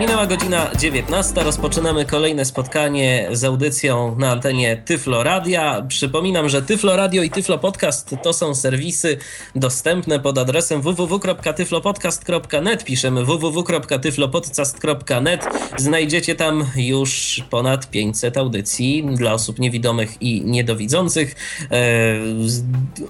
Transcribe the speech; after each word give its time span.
Minęła 0.00 0.26
godzina 0.26 0.70
19. 0.78 1.42
Rozpoczynamy 1.42 2.04
kolejne 2.04 2.44
spotkanie 2.44 3.28
z 3.32 3.44
audycją 3.44 4.16
na 4.18 4.30
antenie 4.30 4.76
Tyflo 4.76 5.22
Radia. 5.22 5.82
Przypominam, 5.88 6.48
że 6.48 6.62
Tyflo 6.62 6.96
Radio 6.96 7.22
i 7.22 7.30
Tyflo 7.30 7.58
Podcast 7.58 8.16
to 8.22 8.32
są 8.32 8.54
serwisy 8.54 9.18
dostępne 9.54 10.20
pod 10.20 10.38
adresem 10.38 10.82
www.tyflopodcast.net. 10.82 12.84
Piszemy 12.84 13.24
www.tyflopodcast.net. 13.24 15.44
Znajdziecie 15.76 16.34
tam 16.34 16.64
już 16.76 17.42
ponad 17.50 17.90
500 17.90 18.36
audycji 18.36 19.06
dla 19.12 19.32
osób 19.32 19.58
niewidomych 19.58 20.22
i 20.22 20.42
niedowidzących. 20.44 21.34
E, 21.70 21.76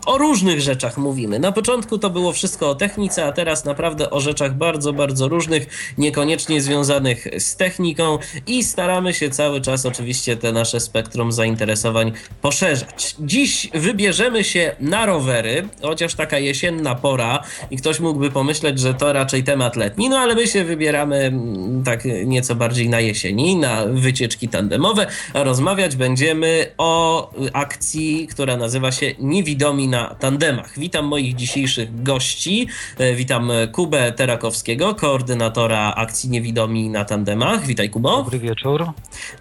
o 0.07 0.19
różnych 0.19 0.61
rzeczach 0.61 0.99
mówimy. 0.99 1.39
Na 1.39 1.53
początku 1.53 1.99
to 1.99 2.11
było 2.11 2.33
wszystko 2.33 2.71
o 2.71 2.75
technice, 2.75 3.25
a 3.25 3.33
teraz 3.33 3.65
naprawdę 3.65 4.11
o 4.11 4.21
rzeczach 4.21 4.55
bardzo, 4.55 4.93
bardzo 4.93 5.29
różnych, 5.29 5.95
niekoniecznie 5.99 6.61
związanych 6.61 6.84
związanych 6.85 7.27
z 7.39 7.57
techniką 7.57 8.19
i 8.47 8.65
staramy 8.65 9.15
się 9.15 9.31
cały 9.31 9.61
czas 9.61 9.87
oczywiście 9.87 10.37
te 10.37 10.53
nasze 10.53 10.81
spektrum 10.81 11.33
zainteresowań 11.33 12.13
poszerzać. 12.43 13.17
Dziś 13.21 13.71
wybierzemy 13.75 14.45
się 14.45 14.77
na 14.81 15.07
rowery, 15.07 15.69
chociaż 15.83 16.15
taka 16.15 16.39
jesienna 16.39 16.95
pora 16.95 17.43
i 17.71 17.77
ktoś 17.77 18.01
mógłby 18.01 18.31
pomyśleć, 18.31 18.79
że 18.79 18.95
to 18.95 19.13
raczej 19.13 19.45
temat 19.45 19.77
letni, 19.77 20.09
no 20.09 20.19
ale 20.19 20.35
my 20.35 20.47
się 20.47 20.65
wybieramy 20.65 21.17
mm, 21.17 21.85
tak 21.85 22.05
nieco 22.25 22.55
bardziej 22.55 22.89
na 22.89 23.01
jesieni, 23.01 23.57
na 23.57 23.87
wycieczki 23.87 24.49
tandemowe, 24.49 25.07
rozmawiać 25.35 25.97
będziemy 25.97 26.67
o 26.79 27.31
akcji, 27.53 28.29
która 28.31 28.57
nazywa 28.57 28.93
się 28.93 29.15
Niewidomi 29.19 29.89
na 29.89 30.15
tandemach. 30.15 30.79
Witam 30.79 31.07
moich 31.07 31.35
dzisiejszych 31.35 32.03
gości. 32.03 32.69
E, 32.99 33.15
witam 33.15 33.51
Kubę 33.73 34.13
Terakowskiego, 34.13 34.95
koordynatora 34.95 35.95
akcji 35.95 36.31
Niewidomi 36.31 36.64
niewidomi 36.69 36.89
na 36.89 37.05
tandemach. 37.05 37.67
Witaj 37.67 37.91
Kubo. 37.91 38.17
Dobry 38.17 38.39
wieczór. 38.39 38.85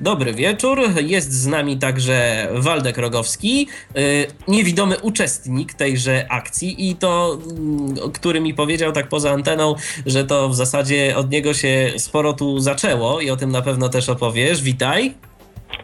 Dobry 0.02 0.33
wieczór. 0.33 0.79
Jest 1.02 1.31
z 1.31 1.47
nami 1.47 1.77
także 1.77 2.47
Waldek 2.52 2.97
Rogowski, 2.97 3.67
y, 3.97 4.27
niewidomy 4.47 4.99
uczestnik 4.99 5.73
tejże 5.73 6.25
akcji 6.29 6.89
i 6.89 6.95
to, 6.95 7.38
mm, 7.49 8.11
który 8.13 8.41
mi 8.41 8.53
powiedział 8.53 8.91
tak 8.91 9.07
poza 9.07 9.31
anteną, 9.31 9.75
że 10.05 10.23
to 10.23 10.49
w 10.49 10.55
zasadzie 10.55 11.17
od 11.17 11.31
niego 11.31 11.53
się 11.53 11.94
sporo 11.97 12.33
tu 12.33 12.59
zaczęło 12.59 13.21
i 13.21 13.29
o 13.29 13.35
tym 13.35 13.51
na 13.51 13.61
pewno 13.61 13.89
też 13.89 14.09
opowiesz. 14.09 14.61
Witaj. 14.61 15.13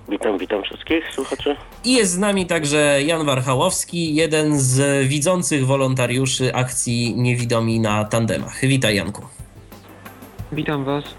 Witam, 0.10 0.38
witam 0.38 0.64
wszystkich 0.64 1.04
słuchaczy. 1.14 1.56
I 1.86 1.94
jest 1.94 2.12
z 2.12 2.18
nami 2.18 2.46
także 2.46 3.00
Jan 3.06 3.26
Warchałowski, 3.26 4.16
jeden 4.16 4.60
z 4.60 5.08
widzących 5.08 5.66
wolontariuszy 5.66 6.56
akcji 6.56 7.16
Niewidomi 7.16 7.80
na 7.80 8.06
tandemach. 8.06 8.60
Witaj 8.62 8.96
Janku. 8.96 9.22
Witam 10.52 10.86
Was. 10.86 11.19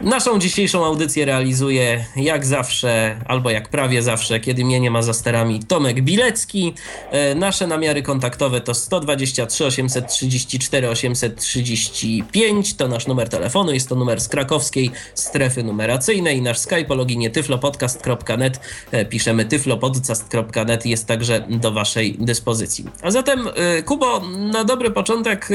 Naszą 0.00 0.38
dzisiejszą 0.38 0.84
audycję 0.84 1.24
realizuje 1.24 2.04
jak 2.16 2.46
zawsze, 2.46 3.20
albo 3.26 3.50
jak 3.50 3.68
prawie 3.68 4.02
zawsze, 4.02 4.40
kiedy 4.40 4.64
mnie 4.64 4.80
nie 4.80 4.90
ma 4.90 5.02
za 5.02 5.12
sterami, 5.12 5.60
Tomek 5.64 6.02
Bilecki. 6.02 6.74
E, 7.10 7.34
nasze 7.34 7.66
namiary 7.66 8.02
kontaktowe 8.02 8.60
to 8.60 8.74
123 8.74 9.64
834 9.64 10.88
835, 10.88 12.74
to 12.74 12.88
nasz 12.88 13.06
numer 13.06 13.28
telefonu, 13.28 13.72
jest 13.72 13.88
to 13.88 13.94
numer 13.94 14.20
z 14.20 14.28
krakowskiej 14.28 14.90
strefy 15.14 15.62
numeracyjnej. 15.62 16.42
Nasz 16.42 16.58
Skype 16.58 16.88
o 16.88 16.94
loginie 16.94 17.30
tyflopodcast.net, 17.30 18.60
e, 18.90 19.04
piszemy 19.04 19.44
tyflopodcast.net, 19.44 20.86
jest 20.86 21.06
także 21.06 21.44
do 21.48 21.72
Waszej 21.72 22.16
dyspozycji. 22.18 22.84
A 23.02 23.10
zatem, 23.10 23.48
e, 23.48 23.82
Kubo, 23.82 24.20
na 24.52 24.64
dobry 24.64 24.90
początek 24.90 25.48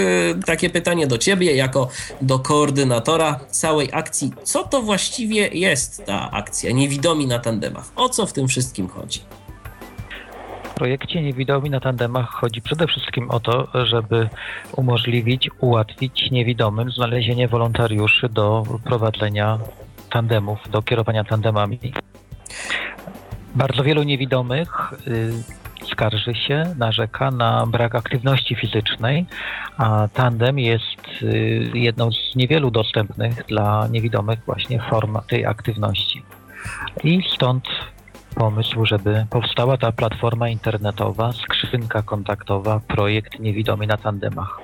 takie 0.46 0.70
pytanie 0.70 1.08
do 1.08 1.18
Ciebie, 1.18 1.56
jako 1.56 1.90
do 2.22 2.40
koordynatora 2.40 3.40
całej 3.52 3.90
akcji 3.92 4.35
co 4.44 4.64
to 4.64 4.82
właściwie 4.82 5.48
jest 5.48 6.06
ta 6.06 6.32
akcja 6.32 6.72
Niewidomi 6.72 7.28
na 7.28 7.40
tandemach? 7.40 7.92
O 7.96 8.10
co 8.10 8.26
w 8.26 8.34
tym 8.34 8.48
wszystkim 8.48 8.88
chodzi? 8.88 9.20
W 10.64 10.74
projekcie 10.74 11.22
Niewidomi 11.22 11.70
na 11.70 11.80
tandemach 11.80 12.30
chodzi 12.30 12.62
przede 12.62 12.88
wszystkim 12.88 13.32
o 13.32 13.40
to, 13.40 13.68
żeby 13.86 14.30
umożliwić, 14.76 15.50
ułatwić 15.60 16.32
niewidomym 16.32 16.92
znalezienie 16.92 17.48
wolontariuszy 17.48 18.30
do 18.30 18.64
prowadzenia 18.84 19.60
tandemów, 20.10 20.60
do 20.70 20.82
kierowania 20.82 21.24
tandemami. 21.24 21.80
Bardzo 23.56 23.84
wielu 23.84 24.04
niewidomych 24.04 24.94
y, 25.08 25.65
skarży 25.92 26.36
się, 26.36 26.76
narzeka 26.78 27.32
na 27.32 27.66
brak 27.66 27.96
aktywności 27.96 28.56
fizycznej, 28.56 29.26
a 29.78 30.08
tandem 30.14 30.60
jest 30.60 31.22
y, 31.22 31.72
jedną 31.74 32.12
z 32.12 32.36
niewielu 32.36 32.72
dostępnych 32.72 33.46
dla 33.46 33.88
niewidomych 33.92 34.40
właśnie 34.46 34.82
form 34.90 35.18
tej 35.28 35.46
aktywności. 35.46 36.24
I 37.04 37.24
stąd 37.36 37.66
pomysł, 38.36 38.86
żeby 38.86 39.26
powstała 39.30 39.78
ta 39.78 39.92
platforma 39.92 40.50
internetowa, 40.50 41.32
skrzynka 41.34 42.02
kontaktowa, 42.02 42.82
projekt 42.88 43.40
Niewidomy 43.40 43.88
na 43.88 43.98
tandemach. 43.98 44.62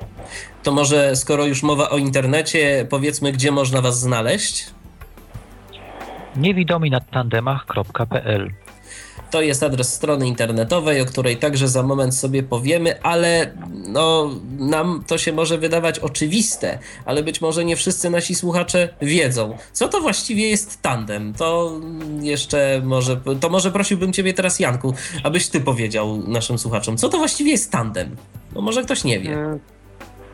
To 0.64 0.72
może 0.72 1.16
skoro 1.16 1.46
już 1.46 1.64
mowa 1.64 1.90
o 1.90 1.98
internecie, 1.98 2.88
powiedzmy, 2.90 3.32
gdzie 3.32 3.52
można 3.52 3.82
Was 3.82 4.00
znaleźć? 4.00 4.70
Niewidomi 6.36 6.90
na 6.92 7.00
tandemach.pl 7.00 8.52
to 9.32 9.42
jest 9.42 9.64
adres 9.64 9.94
strony 9.94 10.28
internetowej, 10.28 11.02
o 11.02 11.06
której 11.06 11.38
także 11.38 11.68
za 11.68 11.84
moment 11.84 12.16
sobie 12.16 12.44
powiemy, 12.44 13.02
ale 13.02 13.52
no, 13.88 14.30
nam 14.60 15.04
to 15.08 15.18
się 15.18 15.34
może 15.34 15.58
wydawać 15.58 16.00
oczywiste, 16.00 16.80
ale 17.06 17.24
być 17.24 17.42
może 17.42 17.66
nie 17.66 17.76
wszyscy 17.76 18.10
nasi 18.10 18.36
słuchacze 18.36 18.90
wiedzą. 19.02 19.58
Co 19.74 19.88
to 19.88 20.02
właściwie 20.02 20.50
jest 20.50 20.82
tandem? 20.82 21.34
To 21.34 21.80
jeszcze 22.22 22.82
może, 22.86 23.22
to 23.40 23.50
może 23.50 23.72
prosiłbym 23.72 24.14
Ciebie 24.14 24.34
teraz, 24.34 24.60
Janku, 24.60 24.94
abyś 25.24 25.48
Ty 25.48 25.62
powiedział 25.62 26.18
naszym 26.28 26.60
słuchaczom, 26.60 26.98
co 26.98 27.10
to 27.10 27.18
właściwie 27.18 27.52
jest 27.52 27.72
tandem? 27.72 28.16
No 28.56 28.62
może 28.62 28.84
ktoś 28.84 29.04
nie 29.04 29.20
wie. 29.20 29.34
E, 29.34 29.60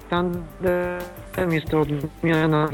tandem 0.09 1.51
jest 1.51 1.67
to 1.67 1.81
odmiana 1.81 2.69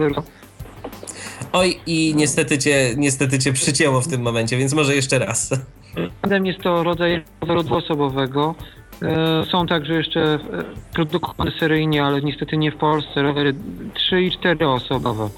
Oj, 1.54 1.80
i 1.86 2.14
niestety 2.16 2.58
cię, 2.58 2.94
niestety 2.98 3.40
cię 3.40 3.54
przycięło 3.54 4.02
w 4.02 4.08
tym 4.08 4.22
momencie, 4.22 4.58
więc 4.58 4.74
może 4.74 4.96
jeszcze 4.96 5.20
raz. 5.20 5.50
Tandem 6.22 6.46
jest 6.46 6.60
to 6.60 6.84
rodzaj 6.84 7.24
roweru 7.42 7.64
dwuosobowego. 7.64 8.56
E, 9.02 9.46
są 9.52 9.68
także 9.68 9.94
jeszcze 9.94 10.22
e, 10.22 10.40
produkowane 10.94 11.52
seryjnie, 11.60 12.04
ale 12.06 12.22
niestety 12.22 12.58
nie 12.58 12.72
w 12.72 12.76
Polsce, 12.76 13.22
rowery 13.22 13.56
3 13.94 14.22
i 14.22 14.32
4 14.32 14.68
osobowe. 14.68 15.30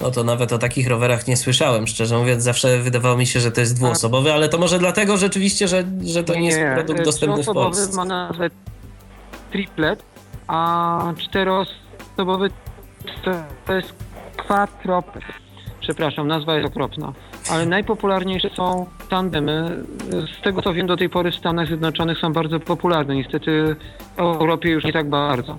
No 0.00 0.10
to 0.10 0.24
nawet 0.24 0.52
o 0.52 0.58
takich 0.58 0.88
rowerach 0.88 1.28
nie 1.28 1.36
słyszałem, 1.36 1.86
szczerze 1.86 2.18
mówiąc. 2.18 2.42
Zawsze 2.42 2.78
wydawało 2.78 3.16
mi 3.16 3.26
się, 3.26 3.40
że 3.40 3.50
to 3.50 3.60
jest 3.60 3.76
dwuosobowy, 3.76 4.32
ale 4.32 4.48
to 4.48 4.58
może 4.58 4.78
dlatego 4.78 5.16
rzeczywiście, 5.16 5.68
że, 5.68 5.84
że 6.04 6.24
to 6.24 6.34
nie, 6.34 6.40
nie 6.40 6.46
jest 6.46 6.60
produkt 6.74 7.04
dostępny 7.04 7.42
w 7.42 7.46
Polsce. 7.46 7.96
ma 7.96 8.04
nazwę 8.04 8.50
triplet, 9.50 10.02
a 10.46 11.12
czteroosobowy 11.18 12.50
to 13.66 13.74
jest 13.74 13.94
quattro 14.46 15.02
przepraszam, 15.80 16.28
nazwa 16.28 16.56
jest 16.56 16.68
okropna, 16.68 17.12
ale 17.48 17.66
najpopularniejsze 17.66 18.50
są 18.56 18.86
tandemy. 19.08 19.84
Z 20.38 20.44
tego 20.44 20.62
co 20.62 20.74
wiem, 20.74 20.86
do 20.86 20.96
tej 20.96 21.08
pory 21.08 21.30
w 21.30 21.34
Stanach 21.34 21.66
Zjednoczonych 21.66 22.18
są 22.18 22.32
bardzo 22.32 22.60
popularne. 22.60 23.14
Niestety 23.14 23.76
w 24.16 24.20
Europie 24.20 24.70
już 24.70 24.84
nie 24.84 24.92
tak 24.92 25.08
bardzo. 25.08 25.58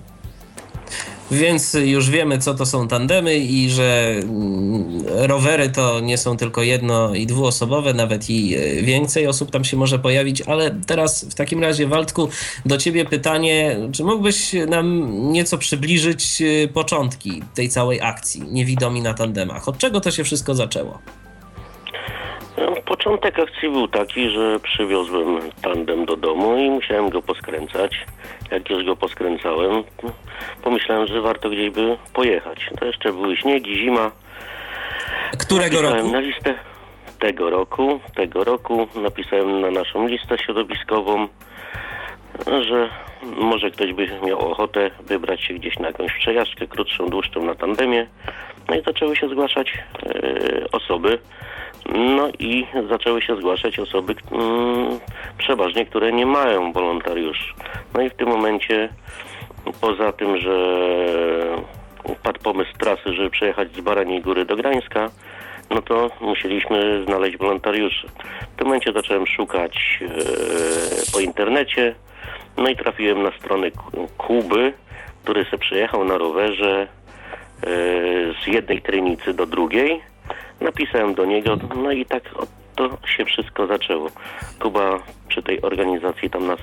Więc 1.31 1.73
już 1.73 2.09
wiemy, 2.09 2.37
co 2.37 2.53
to 2.53 2.65
są 2.65 2.87
tandemy 2.87 3.37
i 3.37 3.69
że 3.69 4.15
mm, 4.23 5.03
rowery 5.07 5.69
to 5.69 5.99
nie 5.99 6.17
są 6.17 6.37
tylko 6.37 6.63
jedno 6.63 7.15
i 7.15 7.25
dwuosobowe, 7.25 7.93
nawet 7.93 8.29
i 8.29 8.55
e, 8.55 8.81
więcej 8.81 9.27
osób 9.27 9.51
tam 9.51 9.63
się 9.63 9.77
może 9.77 9.99
pojawić. 9.99 10.41
Ale 10.41 10.75
teraz 10.87 11.25
w 11.25 11.35
takim 11.35 11.61
razie, 11.61 11.87
Waldku, 11.87 12.29
do 12.65 12.77
ciebie 12.77 13.05
pytanie, 13.05 13.77
czy 13.91 14.03
mógłbyś 14.03 14.53
nam 14.67 15.11
nieco 15.31 15.57
przybliżyć 15.57 16.41
e, 16.41 16.67
początki 16.67 17.43
tej 17.55 17.69
całej 17.69 18.01
akcji 18.01 18.41
Niewidomi 18.41 19.01
na 19.01 19.13
tandemach? 19.13 19.67
Od 19.67 19.77
czego 19.77 20.01
to 20.01 20.11
się 20.11 20.23
wszystko 20.23 20.55
zaczęło? 20.55 20.99
Początek 22.85 23.39
akcji 23.39 23.69
był 23.69 23.87
taki, 23.87 24.29
że 24.29 24.59
przywiozłem 24.59 25.39
tandem 25.61 26.05
do 26.05 26.15
domu 26.15 26.57
i 26.57 26.69
musiałem 26.69 27.09
go 27.09 27.21
poskręcać. 27.21 28.05
Jak 28.51 28.69
już 28.69 28.85
go 28.85 28.95
poskręcałem, 28.95 29.83
pomyślałem, 30.63 31.07
że 31.07 31.21
warto 31.21 31.49
gdzieś 31.49 31.69
by 31.69 31.97
pojechać. 32.13 32.69
To 32.79 32.85
jeszcze 32.85 33.13
były 33.13 33.37
śniegi, 33.37 33.75
zima. 33.75 34.11
Którego 35.39 35.75
napisałem 35.75 35.97
roku? 35.97 36.11
na 36.11 36.19
listę 36.19 36.55
tego 37.19 37.49
roku. 37.49 37.99
Tego 38.15 38.43
roku 38.43 38.87
napisałem 38.95 39.61
na 39.61 39.71
naszą 39.71 40.07
listę 40.07 40.37
środowiskową, 40.37 41.27
że 42.67 42.89
może 43.23 43.71
ktoś 43.71 43.93
by 43.93 44.07
miał 44.25 44.51
ochotę 44.51 44.91
wybrać 44.99 45.41
się 45.41 45.53
gdzieś 45.53 45.79
na 45.79 45.87
jakąś 45.87 46.13
przejażdżkę, 46.13 46.67
krótszą, 46.67 47.09
dłuższą 47.09 47.45
na 47.45 47.55
tandemie. 47.55 48.07
No 48.69 48.75
i 48.75 48.81
zaczęły 48.81 49.15
się 49.15 49.29
zgłaszać 49.29 49.73
e, 50.05 50.71
osoby. 50.71 51.19
No 51.85 52.29
i 52.39 52.67
zaczęły 52.89 53.21
się 53.21 53.35
zgłaszać 53.35 53.79
osoby, 53.79 54.15
mm, 54.31 54.99
przeważnie, 55.37 55.85
które 55.85 56.11
nie 56.11 56.25
mają 56.25 56.71
wolontariuszy. 56.71 57.53
No 57.93 58.01
i 58.01 58.09
w 58.09 58.13
tym 58.13 58.29
momencie, 58.29 58.89
poza 59.81 60.11
tym, 60.11 60.37
że 60.37 60.57
padł 62.23 62.39
pomysł 62.39 62.71
trasy, 62.77 63.13
żeby 63.13 63.29
przejechać 63.29 63.75
z 63.75 63.81
Baraniej 63.81 64.21
Góry 64.21 64.45
do 64.45 64.55
Grańska, 64.55 65.09
no 65.69 65.81
to 65.81 66.09
musieliśmy 66.21 67.03
znaleźć 67.05 67.37
wolontariuszy. 67.37 68.07
W 68.53 68.55
tym 68.57 68.67
momencie 68.67 68.93
zacząłem 68.93 69.27
szukać 69.27 69.99
e, 70.01 71.11
po 71.13 71.19
internecie, 71.19 71.95
no 72.57 72.69
i 72.69 72.75
trafiłem 72.75 73.23
na 73.23 73.31
stronę 73.31 73.71
Ku- 73.71 74.07
Kuby, 74.17 74.73
który 75.23 75.45
se 75.45 75.57
przejechał 75.57 76.05
na 76.05 76.17
rowerze 76.17 76.87
e, 76.87 77.67
z 78.43 78.47
jednej 78.47 78.81
trynicy 78.81 79.33
do 79.33 79.45
drugiej. 79.45 80.10
Napisałem 80.61 81.13
do 81.13 81.25
niego, 81.25 81.57
no 81.75 81.91
i 81.91 82.05
tak 82.05 82.23
to 82.75 82.97
się 83.17 83.25
wszystko 83.25 83.67
zaczęło. 83.67 84.09
Kuba 84.59 84.99
przy 85.27 85.43
tej 85.43 85.61
organizacji 85.61 86.29
tam 86.29 86.47
nas 86.47 86.59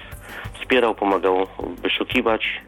wspierał, 0.60 0.94
pomagał 0.94 1.46
wyszukiwać 1.82 2.60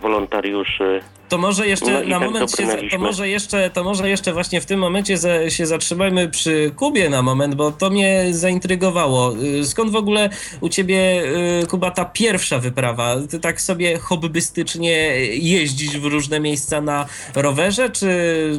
wolontariuszy. 0.00 1.00
To 1.28 1.38
może 1.38 1.66
jeszcze 1.66 1.92
No 1.92 2.08
na 2.08 2.18
tak 2.18 2.28
moment 2.28 2.50
się, 2.50 2.66
to 2.90 2.98
może 2.98 3.28
jeszcze, 3.28 3.70
to 3.70 3.84
może 3.84 4.08
jeszcze 4.08 4.32
właśnie 4.32 4.60
w 4.60 4.66
tym 4.66 4.80
momencie 4.80 5.18
za, 5.18 5.50
się 5.50 5.66
zatrzymajmy 5.66 6.28
przy 6.28 6.72
Kubie 6.76 7.10
na 7.10 7.22
moment, 7.22 7.54
bo 7.54 7.72
to 7.72 7.90
mnie 7.90 8.26
zaintrygowało. 8.30 9.34
Y, 9.36 9.66
Skąd 9.66 9.90
w 9.90 9.96
ogóle 9.96 10.30
u 10.60 10.68
ciebie, 10.68 11.22
y, 11.62 11.66
Kuba, 11.66 11.90
ta 11.90 12.04
pierwsza 12.04 12.58
wyprawa? 12.58 13.16
Ty 13.30 13.40
tak 13.40 13.60
sobie 13.60 13.98
hobbystycznie 13.98 14.92
jeździć 15.26 15.98
w 15.98 16.04
różne 16.04 16.40
miejsca 16.40 16.80
na 16.80 17.06
rowerze, 17.34 17.90
czy, 17.90 18.10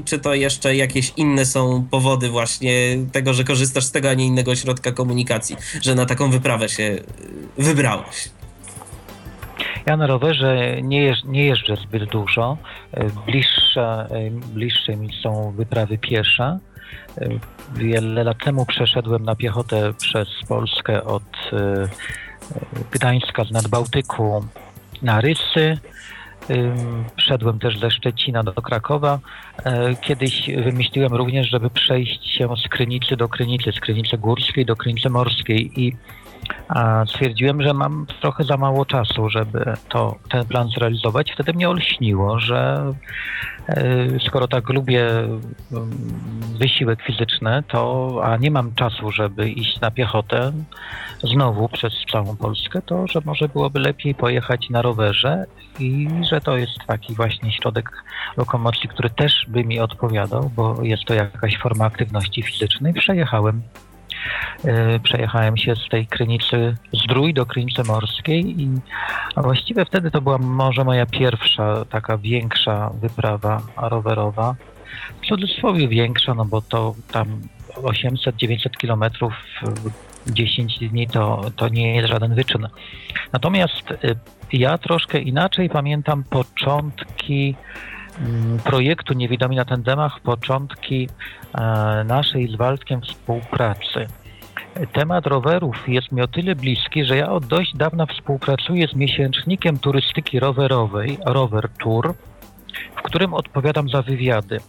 czy 0.05 0.19
to 0.19 0.33
jeszcze 0.33 0.75
jakieś 0.75 1.13
inne 1.17 1.45
są 1.45 1.87
powody 1.91 2.29
właśnie 2.29 2.97
tego, 3.11 3.33
że 3.33 3.43
korzystasz 3.43 3.83
z 3.83 3.91
tego, 3.91 4.09
a 4.09 4.13
nie 4.13 4.25
innego 4.25 4.55
środka 4.55 4.91
komunikacji, 4.91 5.55
że 5.81 5.95
na 5.95 6.05
taką 6.05 6.31
wyprawę 6.31 6.69
się 6.69 6.97
wybrałeś? 7.57 8.38
Ja 9.85 9.97
na 9.97 10.07
rowerze 10.07 10.81
nie, 10.81 11.03
jeż, 11.03 11.23
nie 11.23 11.45
jeżdżę 11.45 11.75
zbyt 11.75 12.09
dużo. 12.09 12.57
E, 12.91 13.05
Bliższe, 13.25 14.07
e, 14.11 14.29
bliższe 14.53 14.95
mi 14.95 15.09
są 15.23 15.51
wyprawy 15.51 15.97
piesze. 15.97 16.59
E, 17.17 17.29
Wiele 17.75 18.23
lat 18.23 18.37
temu 18.43 18.65
przeszedłem 18.65 19.23
na 19.23 19.35
piechotę 19.35 19.93
przez 19.93 20.27
Polskę 20.47 21.03
od 21.03 21.23
e, 21.53 21.57
e, 21.57 21.87
Gdańska 22.91 23.43
z 23.43 23.51
Nadbałtyku 23.51 24.45
na 25.01 25.21
Rysy. 25.21 25.77
Ym, 26.49 27.05
Szedłem 27.17 27.59
też 27.59 27.79
ze 27.79 27.91
Szczecina 27.91 28.43
do 28.43 28.53
Krakowa. 28.53 29.19
E, 29.65 29.95
Kiedyś 29.95 30.49
wymyśliłem 30.63 31.13
również, 31.13 31.49
żeby 31.49 31.69
przejść 31.69 32.37
się 32.37 32.49
z 32.65 32.67
Krynicy 32.67 33.15
do 33.17 33.29
Krynicy, 33.29 33.71
z 33.71 33.79
Krynicy 33.79 34.17
Górskiej 34.17 34.65
do 34.65 34.75
Krynicy 34.75 35.09
Morskiej 35.09 35.81
i 35.81 35.95
a 36.67 37.05
stwierdziłem, 37.05 37.61
że 37.61 37.73
mam 37.73 38.05
trochę 38.21 38.43
za 38.43 38.57
mało 38.57 38.85
czasu, 38.85 39.29
żeby 39.29 39.73
to, 39.89 40.15
ten 40.29 40.45
plan 40.45 40.69
zrealizować. 40.69 41.31
Wtedy 41.31 41.53
mnie 41.53 41.69
olśniło, 41.69 42.39
że 42.39 42.93
e, 43.67 43.85
skoro 44.27 44.47
tak 44.47 44.69
lubię 44.69 45.09
mm, 45.09 45.39
wysiłek 46.59 47.01
fizyczny, 47.01 47.63
to 47.67 48.11
a 48.23 48.37
nie 48.37 48.51
mam 48.51 48.75
czasu, 48.75 49.11
żeby 49.11 49.49
iść 49.49 49.81
na 49.81 49.91
piechotę 49.91 50.51
znowu 51.23 51.69
przez 51.69 51.93
całą 52.11 52.37
Polskę, 52.37 52.81
to 52.81 53.07
że 53.07 53.21
może 53.25 53.49
byłoby 53.49 53.79
lepiej 53.79 54.15
pojechać 54.15 54.69
na 54.69 54.81
rowerze 54.81 55.45
i 55.79 56.07
że 56.29 56.41
to 56.41 56.57
jest 56.57 56.77
taki 56.87 57.15
właśnie 57.15 57.51
środek 57.51 57.91
lokomocji, 58.37 58.89
który 58.89 59.09
też 59.09 59.45
by 59.47 59.63
mi 59.63 59.79
odpowiadał, 59.79 60.51
bo 60.55 60.83
jest 60.83 61.03
to 61.05 61.13
jakaś 61.13 61.57
forma 61.57 61.85
aktywności 61.85 62.43
fizycznej. 62.43 62.93
Przejechałem 62.93 63.61
przejechałem 65.03 65.57
się 65.57 65.75
z 65.75 65.89
tej 65.89 66.07
Krynicy 66.07 66.75
Zdrój 66.93 67.33
do 67.33 67.45
Krynicy 67.45 67.83
Morskiej 67.83 68.61
i 68.61 68.69
a 69.35 69.41
właściwie 69.41 69.85
wtedy 69.85 70.11
to 70.11 70.21
była 70.21 70.37
może 70.37 70.83
moja 70.83 71.05
pierwsza 71.05 71.85
taka 71.85 72.17
większa 72.17 72.89
wyprawa 73.01 73.61
rowerowa. 73.77 74.55
W 75.21 75.25
cudzysłowie 75.25 75.87
większa, 75.87 76.33
no 76.33 76.45
bo 76.45 76.61
to 76.61 76.95
tam 77.11 77.41
800-900 77.75 78.69
kilometrów 78.77 79.33
w 80.25 80.31
10 80.31 80.79
dni 80.79 81.07
to, 81.07 81.41
to 81.55 81.69
nie 81.69 81.95
jest 81.95 82.09
żaden 82.09 82.35
wyczyn. 82.35 82.67
Natomiast 83.33 83.91
y, 83.91 84.15
ja 84.53 84.77
troszkę 84.77 85.19
inaczej 85.19 85.69
pamiętam 85.69 86.23
początki 86.23 87.55
projektu 88.63 89.13
Niewidomi 89.13 89.55
na 89.55 89.65
tandemach, 89.65 90.19
początki 90.19 91.09
e, 91.53 92.03
naszej 92.03 92.47
z 92.47 92.55
Waldkiem 92.55 93.01
współpracy. 93.01 94.07
Temat 94.93 95.27
rowerów 95.27 95.89
jest 95.89 96.11
mi 96.11 96.21
o 96.21 96.27
tyle 96.27 96.55
bliski, 96.55 97.05
że 97.05 97.17
ja 97.17 97.31
od 97.31 97.45
dość 97.45 97.75
dawna 97.75 98.05
współpracuję 98.05 98.87
z 98.87 98.95
miesięcznikiem 98.95 99.79
turystyki 99.79 100.39
rowerowej 100.39 101.17
Rover 101.25 101.69
Tour, 101.79 102.13
w 102.95 103.01
którym 103.01 103.33
odpowiadam 103.33 103.89
za 103.89 104.01
wywiady. 104.01 104.59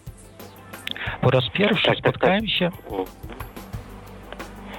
Po 1.20 1.30
raz 1.30 1.44
pierwszy 1.52 1.86
Tak, 1.86 1.94
tak, 1.94 2.02
tak. 2.04 2.14
spotkałem 2.14 2.48
się 2.48 2.70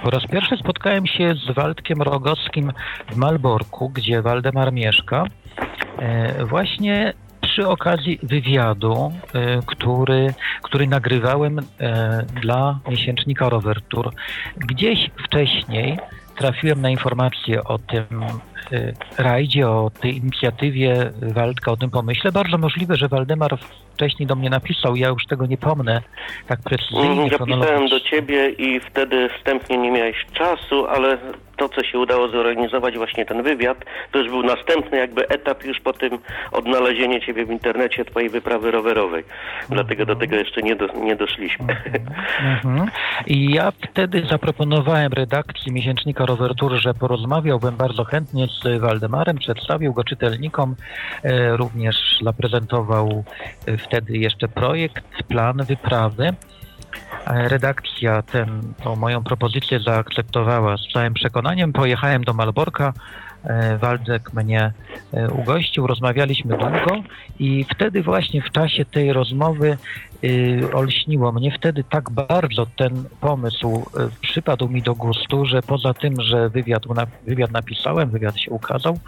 po 0.02 0.10
raz 0.10 0.26
pierwszy 0.26 0.56
spotkałem 0.56 1.06
się 1.06 1.34
z 1.34 1.54
Waldkiem 1.54 2.02
Rogowskim 2.02 2.72
w 3.10 3.16
Malborku, 3.16 3.88
gdzie 3.88 4.22
Waldemar 4.22 4.72
mieszka, 4.72 5.24
e, 5.98 6.44
właśnie 6.44 7.14
przy 7.52 7.68
okazji 7.68 8.18
wywiadu, 8.22 9.12
e, 9.34 9.62
który, 9.66 10.34
który 10.62 10.86
nagrywałem 10.86 11.58
e, 11.58 11.62
dla 12.42 12.78
miesięcznika 12.88 13.48
Rover 13.48 13.82
Tour. 13.82 14.12
Gdzieś 14.56 15.10
wcześniej 15.24 15.98
trafiłem 16.36 16.80
na 16.80 16.90
informację 16.90 17.64
o 17.64 17.78
tym 17.78 18.06
rajdzie, 19.18 19.68
o 19.68 19.90
tej 20.00 20.16
inicjatywie 20.16 21.10
Waldka, 21.22 21.72
o 21.72 21.76
tym 21.76 21.90
pomyśle. 21.90 22.32
Bardzo 22.32 22.58
możliwe, 22.58 22.96
że 22.96 23.08
Waldemar 23.08 23.58
wcześniej 23.94 24.26
do 24.26 24.34
mnie 24.36 24.50
napisał, 24.50 24.96
ja 24.96 25.08
już 25.08 25.26
tego 25.26 25.46
nie 25.46 25.56
pomnę 25.58 26.02
tak 26.48 26.60
precyzyjnie, 26.62 27.02
Mm, 27.12 27.18
Ja 27.24 27.30
pisałem 27.38 27.46
chronologicznie. 27.62 27.98
do 27.98 28.00
ciebie 28.00 28.48
i 28.50 28.80
wtedy 28.80 29.28
wstępnie 29.38 29.78
nie 29.78 29.90
miałeś 29.90 30.26
czasu, 30.32 30.86
ale 30.86 31.18
to, 31.56 31.68
co 31.68 31.84
się 31.84 31.98
udało 31.98 32.28
zorganizować, 32.28 32.96
właśnie 32.96 33.26
ten 33.26 33.42
wywiad, 33.42 33.84
to 34.12 34.18
już 34.18 34.28
był 34.28 34.42
następny 34.42 34.98
jakby 34.98 35.28
etap 35.28 35.64
już 35.64 35.80
po 35.80 35.92
tym 35.92 36.18
odnalezieniu 36.52 37.20
ciebie 37.20 37.46
w 37.46 37.50
internecie, 37.50 38.04
twojej 38.04 38.28
wyprawy 38.30 38.70
rowerowej. 38.70 39.24
Dlatego 39.68 40.06
do 40.06 40.16
tego 40.16 40.36
jeszcze 40.36 40.62
nie, 40.62 40.76
do, 40.76 40.86
nie 40.86 41.16
doszliśmy. 41.16 41.76
Mhm. 42.44 42.90
I 43.26 43.52
ja 43.54 43.70
wtedy 43.70 44.22
zaproponowałem 44.30 45.12
redakcji 45.12 45.72
miesięcznika 45.72 46.26
Rower 46.26 46.54
Tour, 46.54 46.72
że 46.80 46.94
porozmawiałbym 46.94 47.76
bardzo 47.76 48.04
chętnie 48.04 48.48
z 48.62 48.80
Waldemarem, 48.80 49.38
przedstawił 49.38 49.92
go 49.92 50.04
czytelnikom, 50.04 50.76
e, 51.22 51.56
również 51.56 51.96
zaprezentował 52.24 53.24
e, 53.66 53.76
wtedy 53.76 54.18
jeszcze 54.18 54.48
projekt, 54.48 55.22
plan 55.28 55.64
wyprawy. 55.64 56.34
E, 57.26 57.48
Redakcja 57.48 58.22
tą 58.84 58.96
moją 58.96 59.24
propozycję 59.24 59.80
zaakceptowała 59.80 60.76
z 60.76 60.92
całym 60.92 61.14
przekonaniem. 61.14 61.72
Pojechałem 61.72 62.24
do 62.24 62.34
Malborka, 62.34 62.92
Waldek 63.78 64.32
mnie 64.32 64.72
e, 65.12 65.30
ugościł, 65.30 65.86
rozmawialiśmy 65.86 66.58
długo 66.58 67.02
i 67.38 67.64
wtedy 67.74 68.02
właśnie 68.02 68.42
w 68.42 68.50
czasie 68.50 68.84
tej 68.84 69.12
rozmowy 69.12 69.76
y, 70.24 70.68
olśniło 70.72 71.32
mnie 71.32 71.52
wtedy 71.58 71.84
tak 71.84 72.10
bardzo 72.10 72.66
ten 72.76 73.04
pomysł 73.20 73.84
y, 73.96 74.08
przypadł 74.20 74.68
mi 74.68 74.82
do 74.82 74.94
gustu, 74.94 75.46
że 75.46 75.62
poza 75.62 75.94
tym, 75.94 76.20
że 76.20 76.48
wywiad, 76.48 76.82
wywiad 77.26 77.50
napisałem, 77.50 78.10
wywiad 78.10 78.38
się 78.38 78.50
ukazał, 78.50 78.98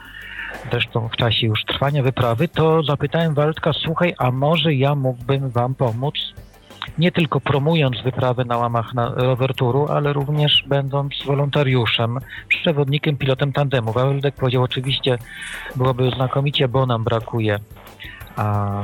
zresztą 0.71 1.09
w 1.09 1.17
czasie 1.17 1.47
już 1.47 1.65
trwania 1.65 2.03
wyprawy, 2.03 2.49
to 2.49 2.83
zapytałem 2.83 3.35
Waldka, 3.35 3.73
słuchaj, 3.73 4.15
a 4.19 4.31
może 4.31 4.75
ja 4.75 4.95
mógłbym 4.95 5.51
wam 5.51 5.75
pomóc, 5.75 6.15
nie 6.99 7.13
tylko 7.13 7.41
promując 7.41 8.03
wyprawy 8.03 8.45
na 8.45 8.57
łamach 8.57 8.95
na 8.95 9.09
rower 9.09 9.53
ale 9.89 10.13
również 10.13 10.65
będąc 10.67 11.25
wolontariuszem, 11.25 12.19
przewodnikiem, 12.49 13.17
pilotem 13.17 13.53
tandemu. 13.53 13.93
Waldek 13.93 14.35
powiedział, 14.35 14.63
oczywiście 14.63 15.19
byłoby 15.77 16.11
znakomicie, 16.11 16.69
bo 16.69 16.87
nam 16.87 17.05
brakuje 17.05 17.59
a, 18.37 18.83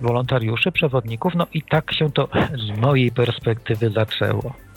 wolontariuszy, 0.00 0.72
przewodników, 0.72 1.34
no 1.34 1.46
i 1.54 1.62
tak 1.62 1.92
się 1.92 2.12
to 2.12 2.28
z 2.54 2.78
mojej 2.78 3.12
perspektywy 3.12 3.90
zaczęło. 3.90 4.67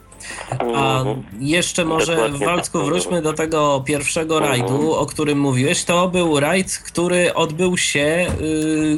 A 0.75 0.99
Mhm. 0.99 1.23
jeszcze 1.39 1.85
może, 1.85 2.15
Dokładnie 2.15 2.45
Waldku, 2.45 2.77
tak. 2.77 2.87
wróćmy 2.87 3.21
do 3.21 3.33
tego 3.33 3.83
pierwszego 3.87 4.37
Mhm. 4.37 4.51
rajdu, 4.51 4.95
o 4.95 5.05
którym 5.05 5.39
mówiłeś. 5.39 5.83
To 5.85 6.07
był 6.07 6.39
rajd, 6.39 6.77
który 6.85 7.33
odbył 7.33 7.77
się 7.77 8.27
yy, 8.41 8.97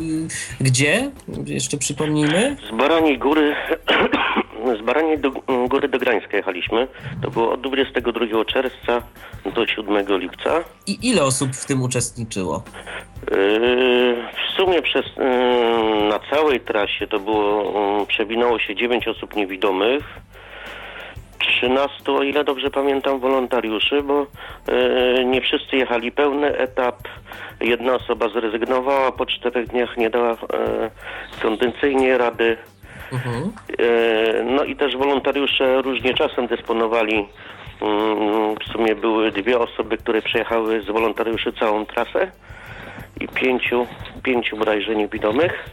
gdzie? 0.62 1.12
Jeszcze 1.46 1.78
przypomnijmy. 1.78 2.58
Z 2.72 2.76
Baraniej 2.78 3.18
Góry, 3.20 3.56
z 4.80 4.86
Baraniej 4.86 5.20
do, 5.20 5.32
Góry 5.70 5.88
do 5.88 6.00
Grańska 6.00 6.38
jechaliśmy. 6.38 6.88
To 7.22 7.32
było 7.32 7.52
od 7.52 7.62
22 7.62 8.46
czerwca 8.46 9.02
do 9.56 9.68
7 9.68 10.20
lipca. 10.20 10.64
I 10.88 10.98
ile 11.10 11.24
osób 11.24 11.56
w 11.56 11.66
tym 11.66 11.82
uczestniczyło? 11.82 12.64
Yy, 13.32 13.38
W 14.54 14.58
sumie 14.58 14.82
przez, 14.82 15.06
yy, 15.06 16.10
na 16.10 16.20
całej 16.30 16.60
trasie 16.60 17.08
to 17.08 17.20
było, 17.20 17.64
yy, 18.00 18.06
przewinęło 18.06 18.60
się 18.60 18.76
9 18.76 19.08
osób 19.08 19.36
niewidomych. 19.36 20.04
13, 21.40 22.12
o 22.12 22.24
ile 22.24 22.44
dobrze 22.44 22.70
pamiętam, 22.70 23.20
wolontariuszy, 23.20 24.04
bo 24.04 24.26
e, 24.68 25.26
nie 25.26 25.42
wszyscy 25.42 25.76
jechali 25.78 26.12
pełny 26.12 26.58
etap. 26.58 26.96
Jedna 27.62 27.94
osoba 27.94 28.30
zrezygnowała, 28.30 29.12
po 29.12 29.26
czterech 29.26 29.68
dniach 29.68 29.98
nie 29.98 30.10
dała 30.10 30.32
e, 30.32 30.36
kondycyjnie 31.42 32.18
rady. 32.18 32.58
Mhm. 33.14 33.52
E, 33.80 34.44
no 34.44 34.64
i 34.64 34.76
też 34.76 34.98
wolontariusze 34.98 35.82
różnie 35.82 36.14
czasem 36.14 36.48
dysponowali. 36.48 37.28
Mm, 37.82 38.56
W 38.56 38.72
sumie 38.72 38.96
były 38.96 39.32
dwie 39.32 39.60
osoby, 39.60 39.98
które 39.98 40.22
przejechały 40.22 40.82
z 40.82 40.86
wolontariuszy 40.86 41.54
całą 41.54 41.86
trasę 41.86 42.32
i 43.22 43.28
pięciu, 43.28 43.88
pięciu 44.24 44.58
bodajże 44.58 44.96
niewidomych, 44.96 45.70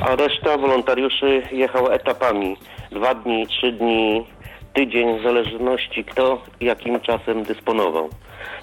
a 0.00 0.16
reszta 0.16 0.58
wolontariuszy 0.58 1.42
jechała 1.52 1.90
etapami. 1.90 2.56
Dwa 2.92 3.14
dni, 3.14 3.46
trzy 3.46 3.72
dni, 3.72 4.26
tydzień, 4.72 5.18
w 5.18 5.22
zależności 5.22 6.04
kto 6.04 6.42
jakim 6.60 7.00
czasem 7.00 7.42
dysponował. 7.42 8.08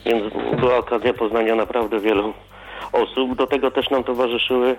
Więc 0.06 0.34
była 0.60 0.78
okazja 0.78 1.14
poznania 1.14 1.56
naprawdę 1.56 2.00
wielu 2.00 2.34
osób. 2.94 3.36
Do 3.36 3.48
tego 3.48 3.72
też 3.72 3.90
nam 3.90 4.04
towarzyszyły, 4.04 4.76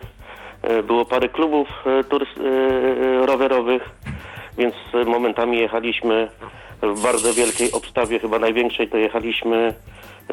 e, 0.62 0.82
było 0.82 1.04
parę 1.04 1.28
klubów 1.28 1.68
e, 1.86 2.04
turys- 2.04 2.40
e, 2.40 3.26
rowerowych, 3.26 3.90
więc 4.58 4.74
momentami 5.06 5.58
jechaliśmy 5.58 6.28
w 6.82 7.02
bardzo 7.02 7.34
wielkiej 7.34 7.72
obstawie, 7.72 8.18
chyba 8.18 8.38
największej 8.38 8.88
to 8.88 8.96
jechaliśmy 8.96 9.74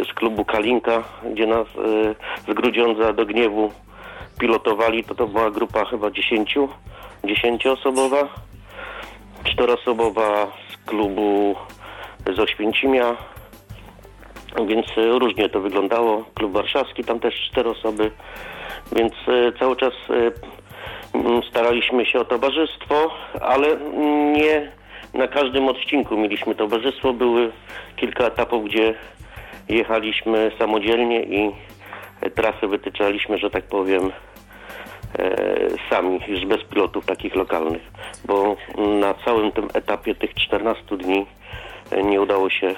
z 0.09 0.13
klubu 0.13 0.45
Kalinka, 0.45 1.03
gdzie 1.31 1.47
nas 1.47 1.67
z 2.47 2.53
Grudziądza 2.53 3.13
do 3.13 3.25
Gniewu 3.25 3.71
pilotowali, 4.39 5.03
to 5.03 5.15
to 5.15 5.27
była 5.27 5.51
grupa 5.51 5.85
chyba 5.85 6.12
10, 6.12 6.55
10-osobowa, 7.23 8.27
czteroosobowa 9.43 10.47
z 10.62 10.62
klubu 10.85 11.55
z 12.35 12.39
Oświęcimia, 12.39 13.17
więc 14.67 14.85
różnie 15.19 15.49
to 15.49 15.59
wyglądało. 15.59 16.25
Klub 16.35 16.51
warszawski, 16.51 17.03
tam 17.03 17.19
też 17.19 17.35
cztery 17.51 17.69
osoby, 17.69 18.11
więc 18.95 19.13
e, 19.27 19.59
cały 19.59 19.75
czas 19.75 19.93
e, 20.09 20.31
staraliśmy 21.49 22.05
się 22.05 22.19
o 22.19 22.25
towarzystwo, 22.25 23.11
ale 23.41 23.67
nie 24.33 24.71
na 25.13 25.27
każdym 25.27 25.67
odcinku 25.67 26.17
mieliśmy 26.17 26.55
towarzystwo. 26.55 27.13
Były 27.13 27.51
kilka 27.95 28.23
etapów, 28.23 28.65
gdzie 28.65 28.95
jechaliśmy 29.69 30.51
samodzielnie 30.59 31.23
i 31.23 31.51
trasy 32.35 32.67
wytyczaliśmy, 32.67 33.37
że 33.37 33.49
tak 33.49 33.63
powiem, 33.63 34.11
sami, 35.89 36.20
już 36.27 36.46
bez 36.46 36.63
pilotów 36.63 37.05
takich 37.05 37.36
lokalnych, 37.36 37.82
bo 38.25 38.55
na 39.00 39.13
całym 39.13 39.51
tym 39.51 39.67
etapie 39.74 40.15
tych 40.15 40.34
14 40.34 40.98
dni 40.98 41.25
e, 41.91 42.03
nie 42.03 42.22
udało 42.22 42.50
się 42.50 42.67
e, 42.67 42.75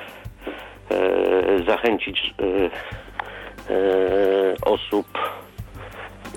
zachęcić 1.68 2.34
e, 2.40 2.46
e, 3.74 4.56
osób 4.66 5.08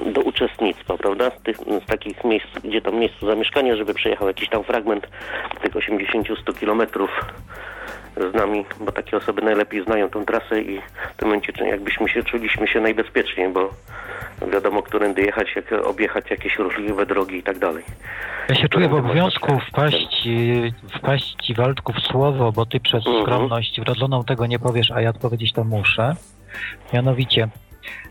do 0.06 0.20
uczestnictwa, 0.20 0.96
prawda? 0.96 1.30
Tych, 1.30 1.56
z 1.56 1.86
takich 1.86 2.24
miejsc, 2.24 2.48
gdzie 2.64 2.80
tam 2.80 2.94
miejscu 2.94 3.26
zamieszkania, 3.26 3.76
żeby 3.76 3.94
przejechał 3.94 4.28
jakiś 4.28 4.48
tam 4.48 4.64
fragment 4.64 5.08
tych 5.62 5.72
80-100 5.72 6.58
kilometrów 6.58 7.10
z 8.18 8.34
nami, 8.34 8.64
bo 8.80 8.92
takie 8.92 9.16
osoby 9.16 9.42
najlepiej 9.42 9.84
znają 9.84 10.10
tą 10.10 10.24
trasę 10.24 10.60
i 10.62 10.80
w 11.14 11.16
tym 11.16 11.28
momencie 11.28 11.52
jakbyśmy 11.66 12.08
się 12.08 12.22
czuliśmy 12.22 12.68
się 12.68 12.80
najbezpieczniej, 12.80 13.48
bo 13.48 13.70
wiadomo, 14.52 14.82
którędy 14.82 15.22
jechać, 15.22 15.48
jak 15.56 15.72
objechać 15.86 16.30
jakieś 16.30 16.58
ruchliwe 16.58 17.06
drogi 17.06 17.36
i 17.36 17.42
tak 17.42 17.58
dalej. 17.58 17.84
Ja 18.48 18.54
się 18.54 18.68
czuję 18.68 18.88
w 18.88 18.94
obowiązku 18.94 19.58
wpaść, 19.68 20.26
y, 20.26 20.72
wpaść 20.98 21.36
ci 21.42 21.54
Waldku 21.54 21.92
w 21.92 22.00
słowo, 22.00 22.52
bo 22.52 22.66
ty 22.66 22.80
przez 22.80 23.06
Mhm. 23.06 23.24
skromność 23.24 23.80
wrodzoną 23.80 24.24
tego 24.24 24.46
nie 24.46 24.58
powiesz, 24.58 24.90
a 24.90 25.00
ja 25.00 25.10
odpowiedzieć 25.10 25.52
to 25.52 25.64
muszę. 25.64 26.14
Mianowicie, 26.92 27.48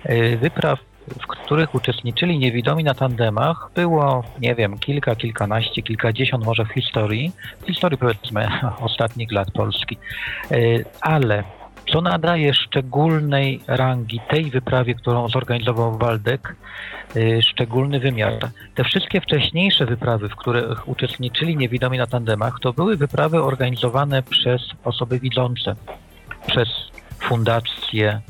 y, 0.10 0.38
wypraw, 0.38 0.80
w 1.22 1.28
których 1.28 1.76
uczestniczyli 1.76 2.40
niewidomi 2.40 2.84
na 2.84 2.94
tandemach, 2.94 3.70
było, 3.76 4.24
nie 4.40 4.56
wiem, 4.56 4.80
kilka, 4.80 5.16
kilkanaście, 5.16 5.82
kilkadziesiąt 5.82 6.46
może 6.46 6.66
w 6.66 6.74
historii, 6.74 7.32
w 7.62 7.68
historii 7.68 7.98
powiedzmy 7.98 8.48
ostatnich 8.80 9.32
lat 9.32 9.52
Polski. 9.52 9.98
Y, 10.52 10.86
Ale 11.02 11.44
co 11.92 12.02
nadaje 12.02 12.54
szczególnej 12.54 13.62
rangi 13.68 14.20
tej 14.30 14.52
wyprawie, 14.52 14.96
którą 14.96 15.30
zorganizował 15.30 15.98
Waldek, 15.98 16.56
y, 17.16 17.42
szczególny 17.42 18.00
wymiar. 18.00 18.34
Te 18.76 18.84
wszystkie 18.84 19.22
wcześniejsze 19.22 19.86
wyprawy, 19.86 20.30
w 20.30 20.36
których 20.36 20.88
uczestniczyli 20.88 21.58
niewidomi 21.58 21.98
na 21.98 22.08
tandemach, 22.08 22.60
to 22.62 22.74
były 22.74 22.98
wyprawy 22.98 23.44
organizowane 23.44 24.24
przez 24.24 24.62
osoby 24.84 25.20
widzące, 25.20 25.76
przez 26.48 26.70
fundacje. 27.20 28.22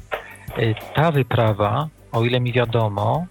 Ta 0.93 1.11
wyprawa, 1.11 1.87
o 2.17 2.23
ile 2.23 2.39
mi 2.39 2.53
wiadomo, 2.53 3.25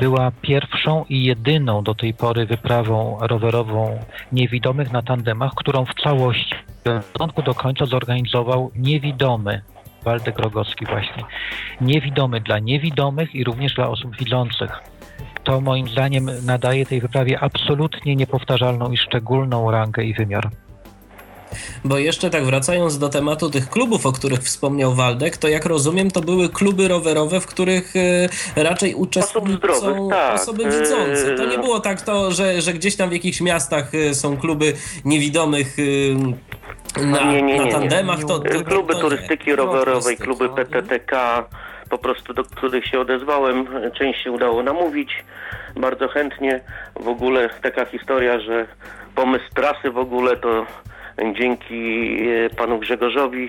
była 0.00 0.32
pierwszą 0.42 1.04
i 1.08 1.24
jedyną 1.24 1.82
do 1.82 1.94
tej 1.94 2.14
pory 2.14 2.46
wyprawą 2.46 3.18
rowerową 3.20 3.98
niewidomych 4.32 4.92
na 4.92 5.02
tandemach, 5.02 5.52
którą 5.56 5.84
w 5.84 5.94
całości 5.94 6.54
od 6.84 7.04
początku 7.04 7.42
do 7.42 7.54
końca 7.54 7.86
zorganizował 7.86 8.70
niewidomy 8.76 9.62
Waldek 10.04 10.38
Rogowski 10.38 10.86
właśnie. 10.86 11.24
Niewidomy 11.80 12.40
dla 12.40 12.58
niewidomych 12.58 13.34
i 13.34 13.44
również 13.44 13.74
dla 13.74 13.88
osób 13.88 14.16
widzących. 14.16 14.82
To 15.44 15.60
moim 15.60 15.88
zdaniem 15.88 16.30
nadaje 16.46 16.86
tej 16.86 17.00
wyprawie 17.00 17.40
absolutnie 17.40 18.16
niepowtarzalną 18.16 18.92
i 18.92 18.96
szczególną 18.96 19.70
rangę 19.70 20.04
i 20.04 20.14
wymiar. 20.14 20.50
Bo 21.84 21.98
jeszcze 21.98 22.30
tak 22.30 22.44
wracając 22.44 22.98
do 22.98 23.08
tematu 23.08 23.50
tych 23.50 23.68
klubów, 23.68 24.06
o 24.06 24.12
których 24.12 24.40
wspomniał 24.40 24.94
Waldek, 24.94 25.36
to 25.36 25.48
jak 25.48 25.66
rozumiem, 25.66 26.10
to 26.10 26.20
były 26.20 26.48
kluby 26.48 26.88
rowerowe, 26.88 27.40
w 27.40 27.46
których 27.46 27.94
e, 28.56 28.62
raczej 28.62 28.94
uczestniczą 28.94 29.56
zdrowych, 29.56 30.10
tak. 30.10 30.40
osoby 30.40 30.64
widzące. 30.64 31.34
To 31.36 31.46
nie 31.46 31.58
E, 31.58 31.58
było 31.58 31.80
tak 31.80 32.02
to, 32.02 32.30
że, 32.30 32.60
że 32.62 32.72
gdzieś 32.72 32.96
tam 32.96 33.10
w 33.10 33.12
jakichś 33.12 33.40
miastach 33.40 33.94
e, 33.94 34.14
są 34.14 34.36
kluby 34.36 34.72
niewidomych 35.04 35.76
na, 36.96 37.32
Nie, 37.32 37.42
nie, 37.42 37.58
nie, 37.58 37.64
na 37.64 37.72
tandemach. 37.72 38.20
To, 38.20 38.38
to, 38.38 38.58
to, 38.58 38.64
kluby 38.64 38.94
turystyki 38.94 39.50
nie. 39.50 39.56
rowerowej, 39.56 40.16
kluby 40.16 40.44
mhm. 40.44 40.66
PTTK, 40.66 41.44
po 41.90 41.98
prostu 41.98 42.34
do 42.34 42.44
których 42.44 42.86
się 42.86 43.00
odezwałem, 43.00 43.66
część 43.98 44.24
się 44.24 44.32
udało 44.32 44.62
namówić 44.62 45.24
bardzo 45.76 46.08
chętnie. 46.08 46.60
W 47.00 47.08
ogóle 47.08 47.50
taka 47.62 47.84
historia, 47.84 48.40
że 48.40 48.66
pomysł 49.14 49.44
trasy 49.54 49.90
w 49.90 49.98
ogóle 49.98 50.36
to 50.36 50.66
dzięki 51.32 52.16
e, 52.28 52.50
panu 52.50 52.78
Grzegorzowi 52.78 53.48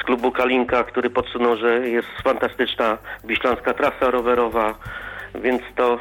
z 0.00 0.04
klubu 0.04 0.32
Kalinka, 0.32 0.84
który 0.84 1.10
podsunął, 1.10 1.56
że 1.56 1.88
jest 1.88 2.08
fantastyczna 2.24 2.98
wiślańska 3.24 3.74
trasa 3.74 4.10
rowerowa, 4.10 4.74
więc 5.34 5.62
to 5.76 5.98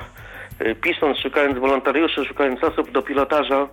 e, 0.60 0.76
pisząc, 0.76 1.18
szukając 1.18 1.60
wolontariuszy, 1.60 2.26
szukając 2.26 2.64
osób 2.64 2.92
do 2.92 3.02
pilotaża, 3.02 3.68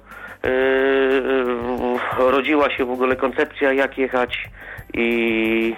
Yy, 0.44 2.30
rodziła 2.30 2.70
się 2.70 2.84
w 2.84 2.90
ogóle 2.90 3.16
koncepcja, 3.16 3.72
jak 3.72 3.98
jechać 3.98 4.48
i 4.94 5.74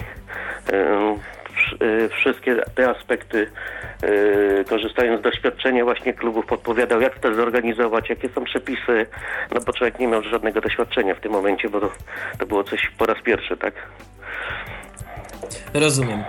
wszystkie 2.11 2.57
te 2.75 2.91
aspekty, 2.91 3.51
yy, 4.03 4.65
korzystając 4.69 5.21
z 5.21 5.23
doświadczenia 5.23 5.85
właśnie 5.85 6.15
klubów, 6.15 6.47
podpowiadał, 6.47 7.01
jak 7.01 7.19
to 7.19 7.35
zorganizować, 7.35 8.09
jakie 8.09 8.29
są 8.29 8.45
przepisy, 8.45 9.07
no 9.55 9.61
bo 9.67 9.73
człowiek 9.73 9.99
nie 9.99 10.07
miał 10.07 10.23
żadnego 10.23 10.61
doświadczenia 10.61 11.15
w 11.15 11.21
tym 11.21 11.33
momencie, 11.33 11.69
bo 11.69 11.81
to, 11.81 11.93
to 12.39 12.47
było 12.47 12.65
coś 12.65 12.91
po 12.99 13.07
raz 13.07 13.23
pierwszy, 13.23 13.57
tak? 13.57 13.75
Rozumiem. 15.75 16.21
E, 16.21 16.25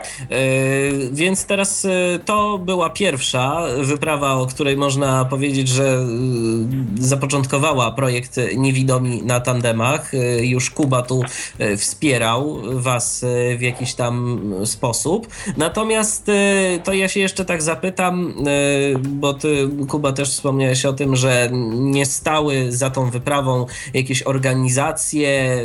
więc 1.11 1.45
teraz 1.45 1.85
e, 1.85 1.89
to 2.25 2.57
była 2.57 2.89
pierwsza 2.89 3.61
wyprawa, 3.81 4.33
o 4.33 4.45
której 4.45 4.77
można 4.77 5.25
powiedzieć, 5.25 5.67
że 5.67 5.83
e, 5.83 6.05
zapoczątkowała 6.99 7.91
projekt 7.91 8.39
Niewidomi 8.57 9.23
na 9.23 9.39
tandemach. 9.39 10.11
Już 10.41 10.69
Kuba 10.69 11.01
tu 11.01 11.21
wspierał 11.77 12.61
Was 12.63 13.25
w 13.57 13.61
jakiś 13.61 13.93
tam 13.93 14.41
sposób. 14.65 15.27
Natomiast 15.57 16.31
to 16.83 16.93
ja 16.93 17.07
się 17.07 17.19
jeszcze 17.19 17.45
tak 17.45 17.61
zapytam, 17.61 18.33
bo 19.01 19.33
Ty, 19.33 19.69
Kuba, 19.89 20.11
też 20.11 20.29
wspomniałeś 20.29 20.85
o 20.85 20.93
tym, 20.93 21.15
że 21.15 21.49
nie 21.71 22.05
stały 22.05 22.71
za 22.71 22.89
tą 22.89 23.09
wyprawą 23.09 23.65
jakieś 23.93 24.23
organizacje, 24.23 25.63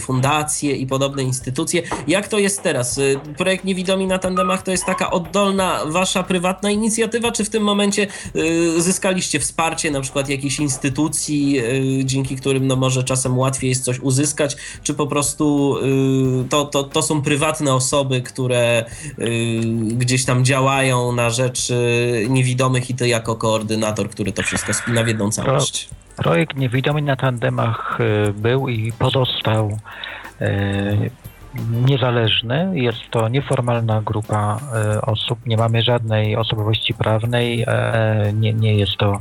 fundacje 0.00 0.76
i 0.76 0.86
podobne 0.86 1.22
instytucje. 1.22 1.82
Jak 2.08 2.28
to 2.28 2.38
jest 2.38 2.62
teraz? 2.62 2.87
Y, 2.98 3.20
projekt 3.38 3.64
Niewidomi 3.64 4.06
na 4.06 4.18
tandemach 4.18 4.62
to 4.62 4.70
jest 4.70 4.84
taka 4.84 5.10
oddolna 5.10 5.80
wasza 5.86 6.22
prywatna 6.22 6.70
inicjatywa, 6.70 7.32
czy 7.32 7.44
w 7.44 7.50
tym 7.50 7.62
momencie 7.62 8.06
zyskaliście 8.78 9.40
wsparcie 9.40 9.90
na 9.90 10.00
przykład 10.00 10.28
jakiejś 10.28 10.60
instytucji, 10.60 11.62
dzięki 12.04 12.36
którym 12.36 12.66
no 12.66 12.76
może 12.76 13.04
czasem 13.04 13.38
łatwiej 13.38 13.70
jest 13.70 13.84
coś 13.84 14.00
uzyskać, 14.00 14.56
czy 14.82 14.94
po 14.94 15.06
prostu 15.06 15.76
to, 16.50 16.64
to, 16.64 16.84
to 16.84 17.02
są 17.02 17.22
prywatne 17.22 17.74
osoby, 17.74 18.22
które 18.22 18.84
gdzieś 19.80 20.24
tam 20.24 20.44
działają 20.44 21.12
na 21.12 21.30
rzecz 21.30 21.72
niewidomych 22.28 22.90
i 22.90 22.94
ty 22.94 23.08
jako 23.08 23.36
koordynator, 23.36 24.10
który 24.10 24.32
to 24.32 24.42
wszystko 24.42 24.74
spina 24.74 25.04
w 25.04 25.08
jedną 25.08 25.30
całość? 25.30 25.88
Projekt 26.16 26.56
Niewidomi 26.56 27.02
na 27.02 27.16
tandemach 27.16 27.98
był 28.34 28.68
i 28.68 28.92
pozostał 28.92 29.78
niezależny. 31.70 32.70
Jest 32.74 32.98
to 33.10 33.28
nieformalna 33.28 34.02
grupa 34.02 34.60
e, 34.74 35.00
osób. 35.02 35.38
Nie 35.46 35.56
mamy 35.56 35.82
żadnej 35.82 36.36
osobowości 36.36 36.94
prawnej. 36.94 37.64
E, 37.66 38.32
nie, 38.34 38.54
nie 38.54 38.74
jest 38.74 38.96
to 38.96 39.12
e, 39.12 39.20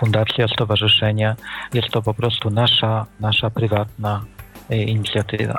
fundacja, 0.00 0.48
stowarzyszenie. 0.48 1.36
Jest 1.74 1.88
to 1.88 2.02
po 2.02 2.14
prostu 2.14 2.50
nasza, 2.50 3.06
nasza 3.20 3.50
prywatna 3.50 4.24
inicjatywa. 4.70 5.54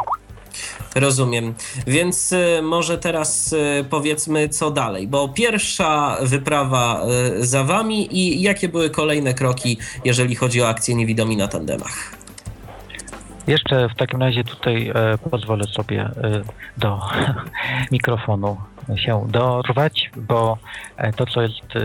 Rozumiem. 0.95 1.53
Więc 1.87 2.33
może 2.63 2.97
teraz 2.97 3.55
powiedzmy, 3.89 4.49
co 4.49 4.71
dalej, 4.71 5.07
bo 5.07 5.29
pierwsza 5.29 6.17
wyprawa 6.21 7.05
za 7.39 7.63
wami 7.63 8.17
i 8.17 8.41
jakie 8.41 8.69
były 8.69 8.89
kolejne 8.89 9.33
kroki, 9.33 9.77
jeżeli 10.05 10.35
chodzi 10.35 10.61
o 10.61 10.67
akcję 10.67 10.95
Niewidomi 10.95 11.37
na 11.37 11.47
tandemach? 11.47 12.22
Jeszcze 13.47 13.89
w 13.89 13.95
takim 13.95 14.19
razie 14.19 14.43
tutaj 14.43 14.91
e, 14.95 15.17
pozwolę 15.17 15.63
sobie 15.63 16.01
e, 16.01 16.11
do 16.77 17.01
mikrofonu 17.91 18.57
się 18.95 19.25
dorwać, 19.29 20.11
bo 20.15 20.57
e, 20.97 21.13
to, 21.13 21.25
co 21.25 21.41
jest 21.41 21.75
e, 21.75 21.79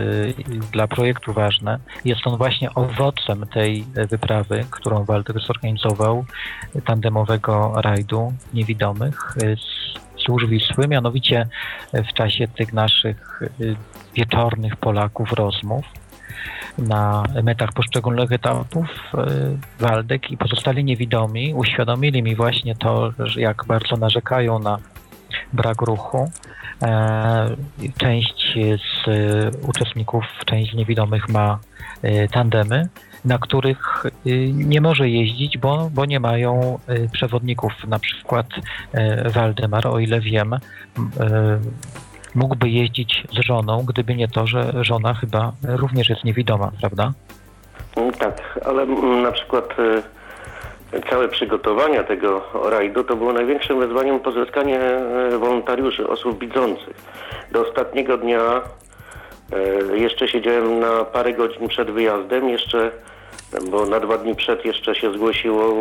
dla 0.71 0.87
projektu 0.87 1.33
ważne, 1.33 1.79
jest 2.05 2.27
on 2.27 2.37
właśnie 2.37 2.73
owocem 2.73 3.45
tej 3.53 3.85
wyprawy, 4.09 4.65
którą 4.69 5.05
Walter 5.05 5.39
zorganizował, 5.39 6.25
tandemowego 6.85 7.73
rajdu 7.75 8.33
niewidomych 8.53 9.35
z 9.37 9.89
Złóż 10.25 10.45
Wisły, 10.45 10.87
mianowicie 10.87 11.47
w 11.93 12.13
czasie 12.13 12.47
tych 12.47 12.73
naszych 12.73 13.41
wieczornych 14.15 14.75
Polaków 14.75 15.31
rozmów 15.31 15.98
na 16.77 17.23
metach 17.43 17.73
poszczególnych 17.73 18.31
etapów 18.31 18.87
e, 19.13 19.25
Waldek 19.79 20.31
i 20.31 20.37
pozostali 20.37 20.83
niewidomi 20.83 21.53
uświadomili 21.53 22.23
mi 22.23 22.35
właśnie 22.35 22.75
to, 22.75 23.13
jak 23.35 23.65
bardzo 23.67 23.97
narzekają 23.97 24.59
na 24.59 24.77
brak 25.53 25.81
ruchu. 25.81 26.31
E, 26.81 27.55
część 27.97 28.57
z 28.77 29.09
uczestników, 29.67 30.25
część 30.45 30.71
z 30.71 30.75
niewidomych 30.75 31.29
ma 31.29 31.59
e, 32.01 32.27
tandemy, 32.27 32.87
na 33.25 33.37
których 33.37 34.03
nie 34.53 34.81
może 34.81 35.09
jeździć, 35.09 35.57
bo, 35.57 35.89
bo 35.93 36.05
nie 36.05 36.19
mają 36.19 36.79
przewodników. 37.11 37.87
Na 37.87 37.99
przykład 37.99 38.47
Waldemar, 39.33 39.87
o 39.87 39.99
ile 39.99 40.19
wiem, 40.19 40.55
mógłby 42.35 42.69
jeździć 42.69 43.27
z 43.31 43.45
żoną, 43.45 43.85
gdyby 43.87 44.15
nie 44.15 44.27
to, 44.27 44.47
że 44.47 44.73
żona 44.81 45.13
chyba 45.13 45.51
również 45.63 46.09
jest 46.09 46.23
niewidoma, 46.23 46.71
prawda? 46.79 47.13
Mm, 47.95 48.11
tak, 48.11 48.59
ale 48.65 48.83
mm, 48.83 49.21
na 49.21 49.31
przykład 49.31 49.75
y, 50.93 51.01
całe 51.09 51.27
przygotowania 51.27 52.03
tego 52.03 52.41
rajdu 52.69 53.03
to 53.03 53.15
było 53.15 53.33
największym 53.33 53.79
wyzwaniem 53.79 54.19
pozyskanie 54.19 54.79
y, 55.33 55.37
wolontariuszy, 55.37 56.07
osób 56.07 56.39
widzących. 56.39 56.95
Do 57.51 57.67
ostatniego 57.67 58.17
dnia 58.17 58.61
y, 59.91 59.99
jeszcze 59.99 60.27
siedziałem 60.27 60.79
na 60.79 61.05
parę 61.05 61.33
godzin 61.33 61.67
przed 61.67 61.91
wyjazdem, 61.91 62.49
jeszcze, 62.49 62.91
bo 63.71 63.85
na 63.85 63.99
dwa 63.99 64.17
dni 64.17 64.35
przed 64.35 64.65
jeszcze 64.65 64.95
się 64.95 65.13
zgłosiło 65.13 65.75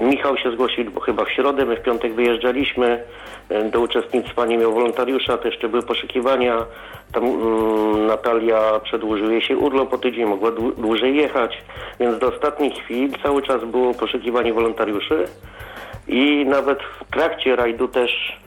Michał 0.00 0.36
się 0.36 0.52
zgłosił 0.52 1.00
chyba 1.00 1.24
w 1.24 1.30
środę, 1.30 1.64
my 1.64 1.76
w 1.76 1.82
piątek 1.82 2.14
wyjeżdżaliśmy. 2.14 3.04
E, 3.48 3.64
do 3.64 3.80
uczestnictwa 3.80 4.46
nie 4.46 4.58
miał 4.58 4.72
wolontariusza, 4.72 5.38
to 5.38 5.48
jeszcze 5.48 5.68
były 5.68 5.82
poszukiwania. 5.82 6.66
Tam 7.12 7.24
um, 7.24 8.06
Natalia 8.06 8.80
przedłużył 8.84 9.30
jej 9.30 9.42
się 9.42 9.56
urlop 9.56 9.90
po 9.90 9.98
tydzień, 9.98 10.24
mogła 10.24 10.50
dłużej 10.76 11.16
jechać, 11.16 11.62
więc 12.00 12.18
do 12.18 12.28
ostatniej 12.28 12.70
chwili 12.70 13.12
cały 13.22 13.42
czas 13.42 13.64
było 13.64 13.94
poszukiwanie 13.94 14.52
wolontariuszy 14.52 15.24
i 16.08 16.46
nawet 16.46 16.78
w 16.82 17.10
trakcie 17.10 17.56
rajdu 17.56 17.88
też 17.88 18.38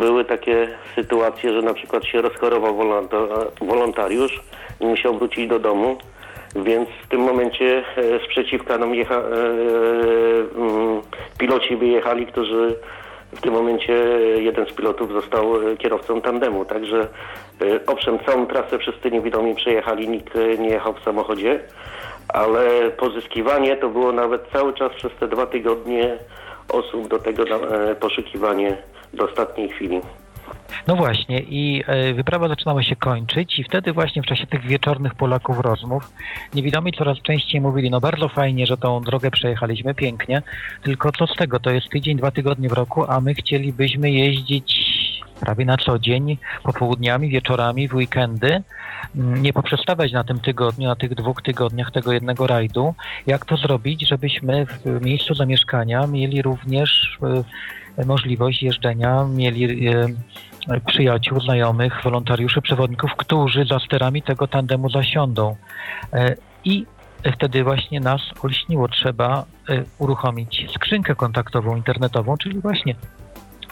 były 0.00 0.24
takie 0.24 0.68
sytuacje, 0.94 1.52
że 1.52 1.62
na 1.62 1.74
przykład 1.74 2.04
się 2.04 2.22
rozchorował 2.22 2.76
wolontariusz 3.60 4.40
i 4.80 4.86
musiał 4.86 5.18
wrócić 5.18 5.48
do 5.48 5.58
domu 5.58 5.98
więc 6.56 6.88
w 7.04 7.08
tym 7.08 7.20
momencie 7.20 7.84
e, 7.96 8.24
sprzeciwka 8.24 8.78
nam 8.78 8.94
jecha, 8.94 9.14
e, 9.14 9.20
mm, 10.56 11.02
piloci 11.38 11.76
wyjechali, 11.76 12.26
którzy 12.26 12.76
w 13.32 13.40
tym 13.40 13.52
momencie 13.52 13.92
jeden 14.36 14.66
z 14.66 14.72
pilotów 14.72 15.12
został 15.12 15.70
e, 15.70 15.76
kierowcą 15.76 16.20
tandemu, 16.20 16.64
także 16.64 17.08
owszem, 17.86 18.18
całą 18.26 18.46
trasę 18.46 18.78
wszyscy 18.78 19.10
niewidomi 19.10 19.54
przejechali, 19.54 20.08
nikt 20.08 20.34
nie 20.58 20.68
jechał 20.68 20.94
w 20.94 21.04
samochodzie, 21.04 21.60
ale 22.28 22.90
pozyskiwanie 22.90 23.76
to 23.76 23.88
było 23.88 24.12
nawet 24.12 24.48
cały 24.52 24.74
czas 24.74 24.92
przez 24.92 25.12
te 25.20 25.28
dwa 25.28 25.46
tygodnie 25.46 26.18
osób 26.72 27.08
do 27.08 27.18
tego 27.18 27.44
poszukiwanie 28.00 28.76
do 29.14 29.24
ostatniej 29.24 29.68
chwili. 29.68 30.00
No 30.86 30.96
właśnie 30.96 31.40
i 31.40 31.82
e, 31.86 32.14
wyprawa 32.14 32.48
zaczynała 32.48 32.82
się 32.82 32.96
kończyć 32.96 33.58
i 33.58 33.64
wtedy 33.64 33.92
właśnie 33.92 34.22
w 34.22 34.26
czasie 34.26 34.46
tych 34.46 34.66
wieczornych 34.66 35.14
Polaków 35.14 35.60
rozmów 35.60 36.12
niewidomi 36.54 36.92
coraz 36.92 37.18
częściej 37.18 37.60
mówili, 37.60 37.90
no 37.90 38.00
bardzo 38.00 38.28
fajnie, 38.28 38.66
że 38.66 38.76
tą 38.76 39.00
drogę 39.00 39.30
przejechaliśmy, 39.30 39.94
pięknie, 39.94 40.42
tylko 40.82 41.12
co 41.12 41.26
z 41.26 41.36
tego, 41.36 41.60
to 41.60 41.70
jest 41.70 41.88
tydzień, 41.88 42.16
dwa 42.16 42.30
tygodnie 42.30 42.68
w 42.68 42.72
roku, 42.72 43.04
a 43.10 43.20
my 43.20 43.34
chcielibyśmy 43.34 44.10
jeździć 44.10 44.88
prawie 45.40 45.64
na 45.64 45.76
co 45.76 45.98
dzień, 45.98 46.36
popołudniami, 46.62 47.28
wieczorami, 47.28 47.88
w 47.88 47.94
weekendy, 47.94 48.62
mm, 49.16 49.42
nie 49.42 49.52
poprzestawać 49.52 50.12
na 50.12 50.24
tym 50.24 50.40
tygodniu, 50.40 50.88
na 50.88 50.96
tych 50.96 51.14
dwóch 51.14 51.42
tygodniach 51.42 51.90
tego 51.90 52.12
jednego 52.12 52.46
rajdu. 52.46 52.94
Jak 53.26 53.44
to 53.44 53.56
zrobić, 53.56 54.08
żebyśmy 54.08 54.66
w 54.66 55.04
miejscu 55.04 55.34
zamieszkania 55.34 56.06
mieli 56.06 56.42
również 56.42 57.18
e, 57.98 58.04
możliwość 58.04 58.62
jeżdżenia, 58.62 59.24
mieli 59.24 59.88
e, 59.88 60.06
przyjaciół, 60.86 61.40
znajomych, 61.40 62.00
wolontariuszy, 62.04 62.62
przewodników, 62.62 63.10
którzy 63.16 63.64
za 63.64 63.78
sterami 63.78 64.22
tego 64.22 64.48
tandemu 64.48 64.90
zasiądą. 64.90 65.56
E, 66.12 66.34
I 66.64 66.86
wtedy 67.34 67.64
właśnie 67.64 68.00
nas 68.00 68.20
olśniło. 68.42 68.88
Trzeba 68.88 69.44
e, 69.68 69.84
uruchomić 69.98 70.66
skrzynkę 70.74 71.14
kontaktową 71.14 71.76
internetową, 71.76 72.36
czyli 72.36 72.60
właśnie 72.60 72.94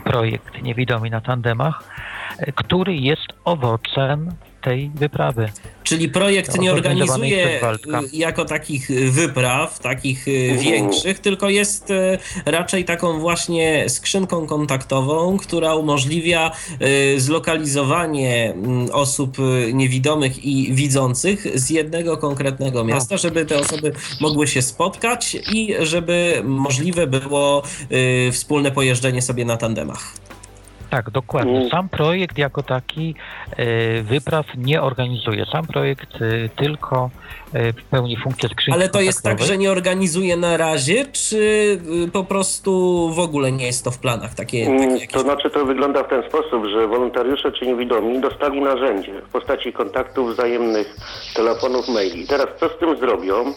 projekt 0.05 0.63
Niewidomi 0.63 1.11
na 1.11 1.21
tandemach, 1.21 1.85
e, 2.39 2.53
który 2.53 2.97
jest 2.97 3.27
owocem 3.45 4.29
tej 4.67 4.91
wyprawy. 4.95 5.49
Czyli 5.85 6.09
projekt 6.09 6.59
nie 6.59 6.73
organizuje 6.73 7.61
jako 8.13 8.45
takich 8.45 8.89
wypraw, 9.11 9.79
takich 9.79 10.29
y, 10.29 10.57
większych, 10.61 11.19
tylko 11.19 11.49
jest 11.51 11.91
y, 11.91 12.19
raczej 12.47 12.85
taką 12.85 13.19
właśnie 13.21 13.89
skrzynką 13.89 14.47
kontaktową, 14.47 15.39
która 15.39 15.75
umożliwia 15.75 16.53
y, 16.83 17.21
zlokalizowanie 17.21 18.53
mm, 18.53 18.89
osób 18.93 19.37
niewidomych 19.73 20.45
i 20.45 20.75
widzących 20.75 21.47
z 21.59 21.71
jednego 21.71 22.17
konkretnego 22.17 22.85
miasta, 22.85 23.15
no. 23.15 23.19
żeby 23.19 23.45
te 23.45 23.59
osoby 23.59 23.93
mogły 24.21 24.47
się 24.47 24.63
spotkać 24.63 25.37
i 25.53 25.75
żeby 25.81 26.43
możliwe 26.45 27.07
było 27.07 27.63
wspólne 28.33 28.71
pojeżdżenie 28.71 29.23
sobie 29.23 29.45
na 29.45 29.57
tandemach. 29.57 30.26
Tak, 30.91 31.11
dokładnie. 31.11 31.59
Mm. 31.59 31.71
Sam 31.71 31.89
projekt 31.89 32.39
jako 32.39 32.63
taki 32.63 33.15
e, 33.57 34.03
wypraw 34.03 34.47
nie 34.57 34.83
organizuje. 34.83 35.47
Sam 35.53 35.67
projekt 35.67 36.23
e, 36.23 36.49
tylko 36.49 37.11
e, 37.55 37.73
pełni 37.91 38.17
funkcję 38.17 38.49
skrzynki 38.49 38.81
Ale 38.81 38.89
to 38.89 39.01
jest 39.01 39.23
tak, 39.23 39.43
że 39.43 39.59
nie 39.59 39.71
organizuje 39.71 40.37
na 40.37 40.57
razie, 40.57 41.05
czy 41.05 41.81
po 42.13 42.25
prostu 42.25 42.71
w 43.15 43.19
ogóle 43.19 43.53
nie 43.53 43.67
jest 43.67 43.85
to 43.85 43.91
w 43.91 43.99
planach? 43.99 44.35
Takie, 44.35 44.67
takie 44.67 44.77
mm, 44.77 44.91
jakieś... 44.91 45.13
To 45.13 45.21
znaczy 45.21 45.51
to 45.51 45.67
wygląda 45.67 46.03
w 46.03 46.09
ten 46.09 46.23
sposób, 46.29 46.67
że 46.67 46.87
wolontariusze 46.87 47.53
czy 47.53 47.67
niewidomi 47.67 48.21
dostali 48.21 48.61
narzędzie 48.61 49.23
w 49.29 49.29
postaci 49.29 49.73
kontaktów 49.73 50.33
wzajemnych, 50.33 50.97
telefonów, 51.35 51.89
maili. 51.89 52.27
Teraz 52.27 52.47
co 52.61 52.69
z 52.69 52.79
tym 52.79 52.99
zrobią? 52.99 53.55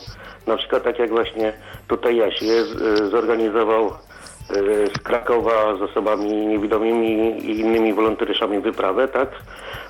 Na 0.47 0.57
przykład 0.57 0.83
tak 0.83 0.99
jak 0.99 1.09
właśnie 1.09 1.53
tutaj 1.87 2.15
Jaś 2.17 2.39
zorganizował 3.11 3.91
z 4.49 4.97
Krakowa 5.03 5.75
z 5.77 5.81
osobami 5.81 6.47
niewidomymi 6.47 7.37
i 7.45 7.59
innymi 7.59 7.93
wolontariuszami 7.93 8.59
wyprawę, 8.59 9.07
tak? 9.07 9.29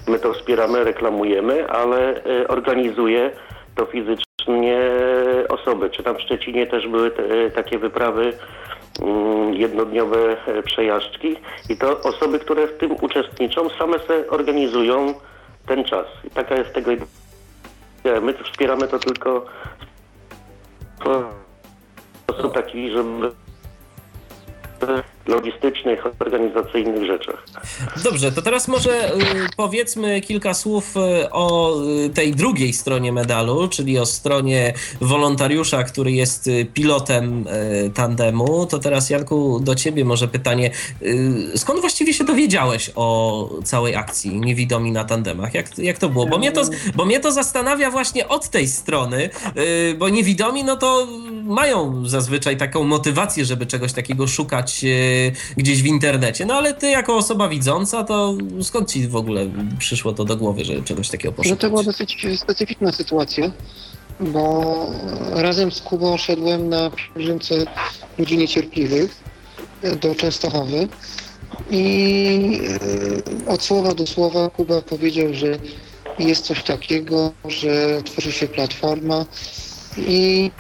My 0.08 0.20
to 0.20 0.34
wspieramy, 0.34 0.84
reklamujemy, 0.84 1.70
ale 1.70 2.24
e, 2.24 2.48
organizuje 2.48 3.32
to 3.76 3.86
fizycznie 3.86 4.80
osoby. 5.50 5.90
Czy 5.90 6.04
tam 6.04 6.18
w 6.18 6.22
Szczecinie 6.22 6.68
też 6.68 6.88
były 6.88 7.12
te, 7.12 7.52
takie 7.52 7.80
wyprawy 7.80 8.34
mm, 9.02 9.54
jednodniowe 9.54 10.38
przejażdżki 10.66 11.36
i 11.70 11.78
to 11.78 12.02
osoby, 12.02 12.40
które 12.40 12.68
w 12.68 12.78
tym 12.78 12.96
uczestniczą, 13.02 13.70
same 13.70 14.00
se 14.00 14.30
organizują 14.30 15.14
ten 15.68 15.84
czas. 15.84 16.06
I 16.24 16.30
taka 16.30 16.56
jest 16.56 16.74
tego. 16.74 16.92
My 18.22 18.34
wspieramy 18.34 18.88
to 18.88 19.00
tylko 19.00 19.46
w 21.00 21.32
sposób 22.24 22.54
taki, 22.54 22.92
żeby 22.92 23.32
Bye. 24.80 25.04
Logistycznych, 25.30 26.06
organizacyjnych 26.20 27.06
rzeczach. 27.06 27.46
Dobrze, 28.04 28.32
to 28.32 28.42
teraz 28.42 28.68
może 28.68 29.14
y, 29.14 29.20
powiedzmy 29.58 30.22
kilka 30.22 30.54
słów 30.54 30.98
y, 30.98 31.32
o 31.32 31.76
y, 32.06 32.10
tej 32.10 32.36
drugiej 32.36 32.74
stronie 32.74 33.12
medalu, 33.14 33.68
czyli 33.68 34.00
o 34.00 34.06
stronie 34.06 34.74
wolontariusza, 35.02 35.84
który 35.84 36.12
jest 36.12 36.50
pilotem 36.74 37.46
tandemu. 37.94 38.66
To 38.66 38.80
teraz, 38.80 39.10
Janku, 39.10 39.60
do 39.60 39.76
ciebie 39.76 40.06
może 40.06 40.28
pytanie. 40.28 40.72
Skąd 41.56 41.82
właściwie 41.82 42.14
się 42.14 42.24
dowiedziałeś 42.24 42.92
o 42.96 43.50
całej 43.64 43.96
akcji 43.96 44.40
Niewidomi 44.40 44.92
na 44.92 45.06
tandemach? 45.06 45.54
Jak, 45.54 45.78
jak 45.78 45.98
to 45.98 46.10
było? 46.10 46.26
Bo 46.26 46.38
mnie 46.38 46.52
to, 46.52 46.62
bo 46.96 47.06
mnie 47.06 47.20
to 47.20 47.32
zastanawia 47.32 47.92
właśnie 47.92 48.28
od 48.28 48.50
tej 48.50 48.68
strony, 48.68 49.30
bo 49.98 50.10
niewidomi 50.10 50.64
no 50.64 50.76
to 50.76 51.08
mają 51.44 52.06
zazwyczaj 52.06 52.58
taką 52.58 52.84
motywację, 52.84 53.46
żeby 53.46 53.66
czegoś 53.66 53.94
takiego 53.94 54.28
szukać 54.28 54.86
gdzieś 55.58 55.84
w 55.84 55.86
internecie. 55.86 56.46
No 56.46 56.54
ale 56.54 56.74
ty 56.74 56.90
jako 56.90 57.18
osoba 57.18 57.50
widząca, 57.50 58.04
to 58.04 58.38
skąd 58.62 58.92
ci 58.92 59.08
w 59.08 59.16
ogóle 59.16 59.50
przyszło 59.80 60.14
to 60.14 60.26
do 60.26 60.38
głowy, 60.38 60.66
że 60.66 60.82
czegoś 60.82 61.10
takiego 61.10 61.32
poszukać? 61.32 61.52
No 61.52 61.62
to 61.62 61.70
była 61.70 61.84
dosyć 61.84 62.28
specyficzna 62.38 62.92
sytuacja, 62.92 63.52
bo 64.20 64.76
razem 65.32 65.72
z 65.72 65.82
Kubą 65.82 66.18
szedłem 66.18 66.70
na 66.70 66.90
pielgrzymce 66.90 67.56
ludzi 68.18 68.38
niecierpliwych 68.38 69.24
do 70.02 70.16
Częstochowy 70.16 70.88
i 71.72 72.62
e, 73.48 73.52
od 73.52 73.62
słowa 73.62 73.94
do 73.94 74.08
słowa 74.08 74.50
Kuba 74.50 74.82
powiedział, 74.82 75.34
że 75.34 75.60
jest 76.20 76.46
coś 76.46 76.64
takiego, 76.64 77.32
że 77.46 78.02
tworzy 78.06 78.32
się 78.32 78.48
platforma 78.48 79.26
i 79.98 80.52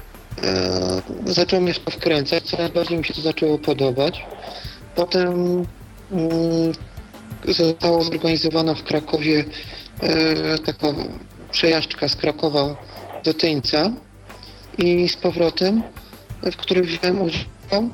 e, 0.43 1.01
zaczął 1.25 1.61
mnie 1.61 1.73
to 1.73 1.91
wkręcać, 1.91 2.43
coraz 2.43 2.71
bardziej 2.71 2.97
mi 2.97 3.05
się 3.05 3.13
to 3.13 3.21
zaczęło 3.21 3.57
podobać. 3.57 4.25
Potem 4.95 5.65
mm, 6.11 6.73
została 7.47 8.03
zorganizowana 8.03 8.73
w 8.73 8.83
Krakowie 8.83 9.45
e, 9.99 10.57
taka 10.57 10.87
przejażdżka 11.51 12.07
z 12.07 12.15
Krakowa 12.15 12.75
do 13.23 13.33
Tyńca 13.33 13.91
i 14.77 15.09
z 15.09 15.15
powrotem, 15.15 15.83
w 16.43 16.55
którym 16.55 16.83
wziąłem 16.83 17.21
udział 17.21 17.89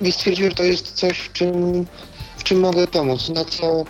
i 0.00 0.12
stwierdziłem, 0.12 0.50
że 0.50 0.56
to 0.56 0.64
jest 0.64 0.92
coś, 0.92 1.18
w 1.18 1.32
czym, 1.32 1.86
w 2.36 2.44
czym 2.44 2.60
mogę 2.60 2.86
pomóc, 2.86 3.28
na 3.28 3.44
co 3.44 3.84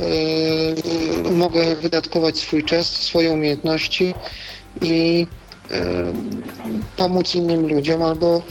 e, 0.00 1.30
mogę 1.30 1.76
wydatkować 1.76 2.38
swój 2.38 2.64
czas, 2.64 2.86
swoje 2.86 3.30
umiejętności 3.30 4.14
i 4.82 5.26
pomóc 6.96 7.34
innym 7.34 7.68
ludziom, 7.68 8.02
albo 8.02 8.42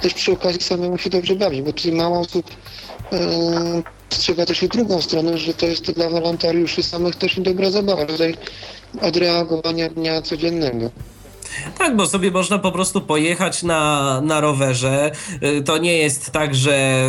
też 0.00 0.14
przy 0.14 0.32
okazji 0.32 0.62
samemu 0.62 0.98
się 0.98 1.10
dobrze 1.10 1.36
bawić, 1.36 1.62
bo 1.62 1.72
tutaj 1.72 1.92
mało 1.92 2.20
osób 2.20 2.50
strzega 4.10 4.46
też 4.46 4.62
i 4.62 4.68
drugą 4.68 5.00
stronę, 5.00 5.38
że 5.38 5.54
to 5.54 5.66
jest 5.66 5.90
dla 5.90 6.08
wolontariuszy 6.08 6.82
samych 6.82 7.16
też 7.16 7.40
dobra 7.40 7.70
zabawa, 7.70 8.04
rodzaj 8.04 8.34
odreagowania 9.00 9.88
dnia 9.88 10.22
codziennego. 10.22 10.90
Tak, 11.78 11.96
bo 11.96 12.06
sobie 12.06 12.30
można 12.30 12.58
po 12.58 12.72
prostu 12.72 13.00
pojechać 13.00 13.62
na, 13.62 14.20
na 14.20 14.40
rowerze. 14.40 15.12
Y, 15.42 15.62
to 15.62 15.78
nie 15.78 15.98
jest 15.98 16.30
tak, 16.30 16.54
że 16.54 17.06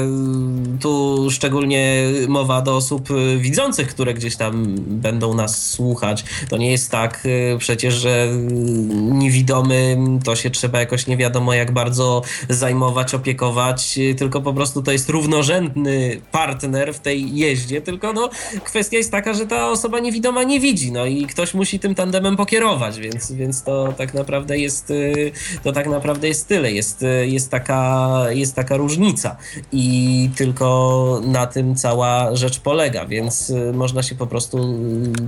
y, 0.75 0.79
tu 0.79 1.27
szczególnie 1.31 2.05
mowa 2.27 2.61
do 2.61 2.75
osób 2.75 3.11
y, 3.11 3.37
widzących, 3.37 3.87
które 3.87 4.13
gdzieś 4.13 4.35
tam 4.35 4.75
będą 4.77 5.33
nas 5.33 5.71
słuchać. 5.71 6.25
To 6.49 6.57
nie 6.57 6.71
jest 6.71 6.91
tak 6.91 7.27
przecież, 7.57 7.93
że 7.93 8.27
niewidomy 8.93 9.97
to 10.23 10.35
się 10.35 10.49
trzeba 10.49 10.79
jakoś 10.79 11.07
nie 11.07 11.17
wiadomo 11.17 11.53
jak 11.53 11.71
bardzo 11.71 12.21
zajmować, 12.49 13.13
opiekować, 13.13 13.99
tylko 14.17 14.41
po 14.41 14.53
prostu 14.53 14.83
to 14.83 14.91
jest 14.91 15.09
równorzędny 15.09 16.21
partner 16.31 16.93
w 16.93 16.99
tej 16.99 17.35
jeździe, 17.35 17.81
tylko 17.81 18.13
no 18.13 18.29
kwestia 18.63 18.97
jest 18.97 19.11
taka, 19.11 19.33
że 19.33 19.47
ta 19.47 19.69
osoba 19.69 19.99
niewidoma 19.99 20.43
nie 20.43 20.59
widzi, 20.59 20.91
no 20.91 21.05
i 21.05 21.25
ktoś 21.25 21.53
musi 21.53 21.79
tym 21.79 21.95
tandemem 21.95 22.37
pokierować, 22.37 22.99
więc, 22.99 23.31
więc 23.31 23.63
to 23.63 23.93
tak 23.97 24.13
naprawdę 24.13 24.32
naprawdę 24.33 24.57
jest, 24.57 24.91
y, 24.91 25.31
to 25.63 25.71
tak 25.71 25.87
naprawdę 25.87 26.27
jest 26.27 26.47
tyle. 26.47 26.71
Jest, 26.71 27.03
y, 27.03 27.27
jest, 27.27 27.51
taka, 27.51 28.09
jest 28.29 28.55
taka 28.55 28.77
różnica 28.77 29.37
i 29.71 30.29
tylko 30.37 31.21
na 31.25 31.47
tym 31.47 31.75
cała 31.75 32.35
rzecz 32.35 32.59
polega, 32.59 33.05
więc 33.05 33.49
y, 33.49 33.73
można 33.73 34.03
się 34.03 34.15
po 34.15 34.27
prostu 34.27 34.57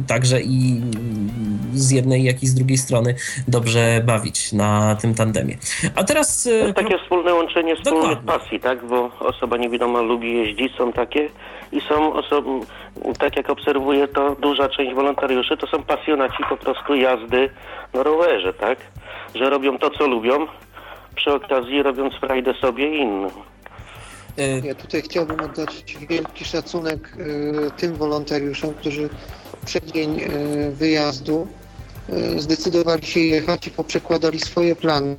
także 0.08 0.42
i 0.42 0.82
z 1.74 1.92
jednej, 1.92 2.24
jak 2.24 2.44
i 2.44 2.48
z 2.48 2.54
drugiej 2.56 2.78
strony 2.78 3.16
dobrze 3.48 4.02
bawić 4.06 4.54
na 4.54 4.96
tym 4.96 5.16
tandemie. 5.16 5.58
A 5.96 6.04
teraz... 6.04 6.44
To 6.44 6.50
jest 6.50 6.76
takie 6.76 6.98
wspólne 6.98 7.34
łączenie 7.34 7.76
wspólnych 7.76 8.20
pasji, 8.20 8.60
tak? 8.60 8.88
Bo 8.88 9.12
osoba 9.20 9.58
niewidoma 9.58 10.02
lubi 10.02 10.34
jeździć, 10.34 10.76
są 10.76 10.94
takie 10.94 11.30
i 11.76 11.82
są 11.82 12.14
osoby, 12.14 12.50
tak 13.20 13.38
jak 13.38 13.50
obserwuję 13.50 14.08
to 14.08 14.36
duża 14.36 14.70
część 14.70 14.96
wolontariuszy, 14.96 15.58
to 15.58 15.68
są 15.68 15.84
pasjonaci 15.84 16.44
po 16.50 16.58
prostu 16.58 16.96
jazdy 16.96 17.50
na 17.94 18.04
rowerze, 18.04 18.54
tak? 18.54 18.80
Że 19.36 19.50
robią 19.50 19.78
to, 19.78 19.90
co 19.90 20.08
lubią, 20.08 20.48
przy 21.16 21.34
okazji 21.34 21.84
robiąc 21.84 22.14
frajdę 22.14 22.54
sobie 22.54 22.98
i 22.98 23.02
innym. 23.02 23.32
Ja 24.64 24.76
tutaj 24.76 25.02
chciałbym 25.02 25.40
oddać 25.40 25.98
wielki 26.10 26.46
szacunek 26.46 27.18
y, 27.18 27.72
tym 27.78 27.96
wolontariuszom, 27.96 28.74
którzy 28.74 29.10
przed 29.66 29.92
dzień 29.92 30.20
y, 30.20 30.72
wyjazdu 30.72 31.48
y, 32.10 32.40
zdecydowali 32.40 33.06
się 33.06 33.20
jechać 33.20 33.68
i 33.68 33.72
poprzekładali 33.72 34.40
swoje 34.40 34.76
plany 34.76 35.16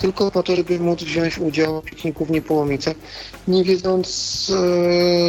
tylko 0.00 0.30
po 0.30 0.42
to, 0.42 0.56
żeby 0.56 0.78
móc 0.78 1.02
wziąć 1.02 1.38
udział 1.38 1.80
w 1.80 1.84
pikniku 1.84 2.24
w 2.24 2.30
Niepołomice, 2.30 2.94
nie 3.48 3.64
wiedząc, 3.64 4.52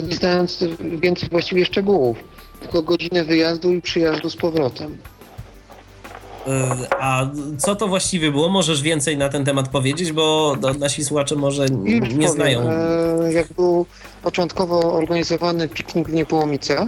nie 0.09 0.15
znając 0.15 0.63
więcej 1.01 1.29
właściwie 1.29 1.65
szczegółów, 1.65 2.17
tylko 2.61 2.81
godzinę 2.81 3.23
wyjazdu 3.23 3.73
i 3.73 3.81
przyjazdu 3.81 4.29
z 4.29 4.35
powrotem. 4.35 4.97
E, 6.47 6.87
a 6.99 7.29
co 7.57 7.75
to 7.75 7.87
właściwie 7.87 8.31
było? 8.31 8.49
Możesz 8.49 8.81
więcej 8.81 9.17
na 9.17 9.29
ten 9.29 9.45
temat 9.45 9.67
powiedzieć, 9.69 10.11
bo 10.11 10.55
nasi 10.79 11.05
słuchacze 11.05 11.35
może 11.35 11.65
nie 12.17 12.29
znają. 12.29 12.61
E, 12.69 13.33
jak 13.33 13.53
był 13.53 13.85
początkowo 14.23 14.93
organizowany 14.93 15.67
piknik 15.69 16.09
w 16.09 16.13
Niepołomicach, 16.13 16.87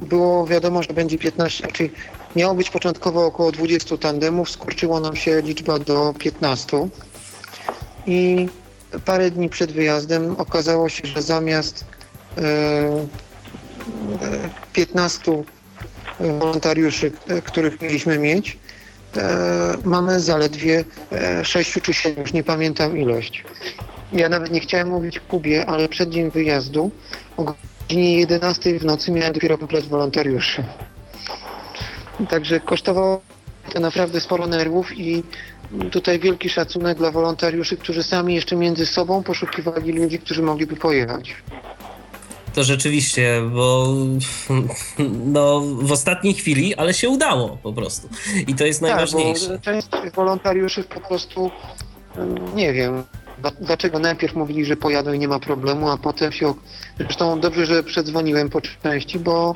było 0.00 0.46
wiadomo, 0.46 0.82
że 0.82 0.94
będzie 0.94 1.18
15, 1.18 1.66
czyli 1.72 1.90
miało 2.36 2.54
być 2.54 2.70
początkowo 2.70 3.26
około 3.26 3.52
20 3.52 3.96
tandemów, 3.96 4.50
skurczyło 4.50 5.00
nam 5.00 5.16
się 5.16 5.42
liczba 5.42 5.78
do 5.78 6.14
15 6.18 6.88
i 8.06 8.48
parę 9.04 9.30
dni 9.30 9.48
przed 9.48 9.72
wyjazdem 9.72 10.34
okazało 10.38 10.88
się, 10.88 11.08
że 11.08 11.22
zamiast 11.22 11.84
15 14.72 15.32
e, 15.32 16.38
wolontariuszy, 16.38 17.12
e, 17.28 17.42
których 17.42 17.80
mieliśmy 17.80 18.18
mieć, 18.18 18.58
e, 19.16 19.76
mamy 19.84 20.20
zaledwie 20.20 20.84
6 21.42 21.76
e, 21.76 21.80
czy 21.80 21.94
7, 21.94 22.22
już 22.22 22.32
nie 22.32 22.42
pamiętam 22.42 22.98
ilość. 22.98 23.44
Ja 24.12 24.28
nawet 24.28 24.50
nie 24.50 24.60
chciałem 24.60 24.88
mówić 24.88 25.20
Kubie, 25.20 25.66
ale 25.66 25.88
przed 25.88 26.10
dzień 26.10 26.30
wyjazdu 26.30 26.90
godzinie 27.90 28.18
11 28.18 28.78
w 28.78 28.84
nocy 28.84 29.12
miałem 29.12 29.32
dopiero 29.32 29.58
komplet 29.58 29.86
wolontariuszy. 29.86 30.64
Także 32.28 32.60
kosztowało 32.60 33.20
to 33.72 33.80
naprawdę 33.80 34.20
sporo 34.20 34.46
nerwów 34.46 34.98
i 34.98 35.22
tutaj 35.90 36.18
wielki 36.18 36.48
szacunek 36.48 36.98
dla 36.98 37.10
wolontariuszy, 37.10 37.76
którzy 37.76 38.02
sami 38.02 38.34
jeszcze 38.34 38.56
między 38.56 38.86
sobą 38.86 39.22
poszukiwali 39.22 39.92
ludzi, 39.92 40.18
którzy 40.18 40.42
mogliby 40.42 40.76
pojechać. 40.76 41.34
To 42.54 42.64
rzeczywiście, 42.64 43.42
bo 43.54 43.94
no, 45.36 45.60
w 45.60 45.92
ostatniej 45.92 46.34
chwili, 46.34 46.74
ale 46.74 46.94
się 46.94 47.08
udało 47.08 47.58
po 47.62 47.72
prostu. 47.72 48.08
I 48.46 48.54
to 48.54 48.66
jest 48.66 48.82
najważniejsze. 48.82 49.48
Tak, 49.48 49.56
bo 49.56 49.62
część 49.62 50.14
wolontariuszy 50.14 50.84
po 50.84 51.00
prostu, 51.00 51.50
nie 52.54 52.72
wiem, 52.72 53.02
dlaczego 53.60 53.98
najpierw 53.98 54.34
mówili, 54.34 54.64
że 54.64 54.76
pojadą 54.76 55.12
i 55.12 55.18
nie 55.18 55.28
ma 55.28 55.38
problemu, 55.38 55.90
a 55.90 55.96
potem 55.96 56.32
się. 56.32 56.54
Zresztą 56.98 57.40
dobrze, 57.40 57.66
że 57.66 57.82
przedzwoniłem 57.82 58.50
po 58.50 58.60
części, 58.60 59.18
bo 59.18 59.54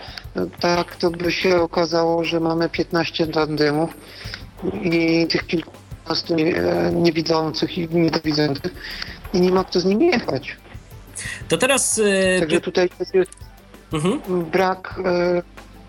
tak 0.61 0.97
to 0.97 1.11
by 1.11 1.33
się 1.33 1.61
okazało, 1.61 2.25
że 2.25 2.40
mamy 2.40 2.68
15 2.68 3.27
tandemów 3.27 3.90
i 4.83 5.27
tych 5.27 5.47
kilkunastu 5.47 6.35
niewidzących 6.92 7.79
i 7.79 7.88
niedowidzących 7.88 8.75
i 9.33 9.40
nie 9.40 9.51
ma 9.51 9.64
kto 9.64 9.81
z 9.81 9.85
nimi 9.85 10.07
jechać. 10.07 10.57
To 11.49 11.59
teraz... 11.59 12.01
E, 12.05 12.40
Także 12.40 12.61
tutaj 12.61 12.88
jest 13.01 13.12
mhm. 13.92 14.44
brak, 14.44 15.01
e, 15.05 15.42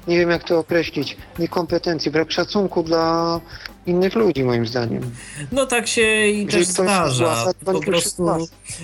nie 0.07 0.17
wiem 0.17 0.29
jak 0.29 0.43
to 0.43 0.59
określić, 0.59 1.17
niekompetencji, 1.39 2.11
brak 2.11 2.31
szacunku 2.31 2.83
dla 2.83 3.39
innych 3.87 4.15
ludzi, 4.15 4.43
moim 4.43 4.67
zdaniem. 4.67 5.11
No 5.51 5.65
tak 5.65 5.87
się 5.87 6.27
i 6.27 6.47
też 6.47 6.65
zdarza. 6.67 7.53
Po 7.65 7.79
prostu, 7.79 8.25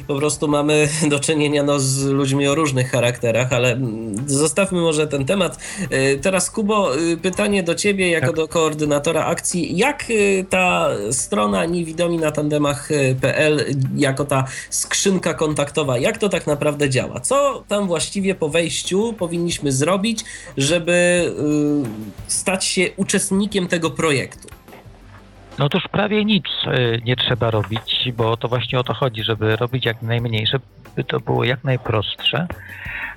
po 0.08 0.16
prostu 0.16 0.48
mamy 0.48 0.90
do 1.10 1.20
czynienia 1.20 1.64
no, 1.64 1.80
z 1.80 2.06
ludźmi 2.06 2.48
o 2.48 2.56
różnych 2.56 2.92
charakterach, 2.92 3.54
ale 3.54 3.80
zostawmy 4.26 4.82
może 4.82 5.08
ten 5.08 5.26
temat. 5.26 5.58
E, 5.90 6.18
teraz 6.18 6.52
Kubo, 6.52 6.96
e, 6.96 7.18
pytanie 7.18 7.64
do 7.64 7.76
ciebie 7.76 8.10
jako 8.10 8.28
tak. 8.28 8.36
do 8.36 8.48
koordynatora 8.48 9.26
akcji. 9.26 9.78
Jak 9.78 10.04
e, 10.04 10.44
ta 10.44 10.90
strona 11.12 11.66
niewidomi 11.66 12.18
na 12.18 12.32
tandemach.pl, 12.32 13.66
jako 13.96 14.26
ta 14.26 14.46
skrzynka 14.70 15.34
kontaktowa, 15.34 15.98
jak 15.98 16.18
to 16.18 16.30
tak 16.30 16.48
naprawdę 16.48 16.90
działa? 16.90 17.20
Co 17.20 17.64
tam 17.68 17.88
właściwie 17.88 18.36
po 18.36 18.50
wejściu 18.50 19.14
powinniśmy 19.14 19.72
zrobić, 19.72 20.26
żeby 20.58 21.02
stać 22.28 22.66
się 22.66 22.90
uczestnikiem 22.98 23.68
tego 23.68 23.92
projektu? 23.92 24.61
No 25.60 25.66
otóż 25.66 25.84
prawie 25.92 26.26
nic 26.26 26.46
y, 26.68 27.02
nie 27.06 27.16
trzeba 27.16 27.52
robić, 27.52 28.12
bo 28.18 28.38
to 28.38 28.48
właśnie 28.48 28.80
o 28.80 28.84
to 28.84 28.94
chodzi, 28.94 29.24
żeby 29.24 29.56
robić 29.56 29.86
jak 29.86 30.02
najmniej, 30.02 30.48
żeby 30.48 31.04
to 31.04 31.20
było 31.20 31.44
jak 31.44 31.64
najprostsze. 31.64 32.48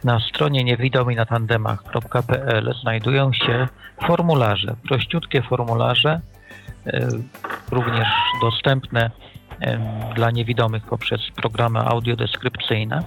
Na 0.04 0.20
stronie 0.20 0.64
niewidomi 0.64 1.16
na 1.16 1.26
tandemach.pl 1.26 2.74
znajdują 2.82 3.32
się 3.32 3.68
formularze, 4.06 4.76
prościutkie 4.88 5.42
formularze, 5.42 6.20
y, 6.86 7.08
również 7.70 8.08
dostępne 8.42 9.10
dla 10.14 10.30
niewidomych 10.30 10.84
poprzez 10.84 11.20
programy 11.36 11.78
audiodeskrypcyjne. 11.80 13.02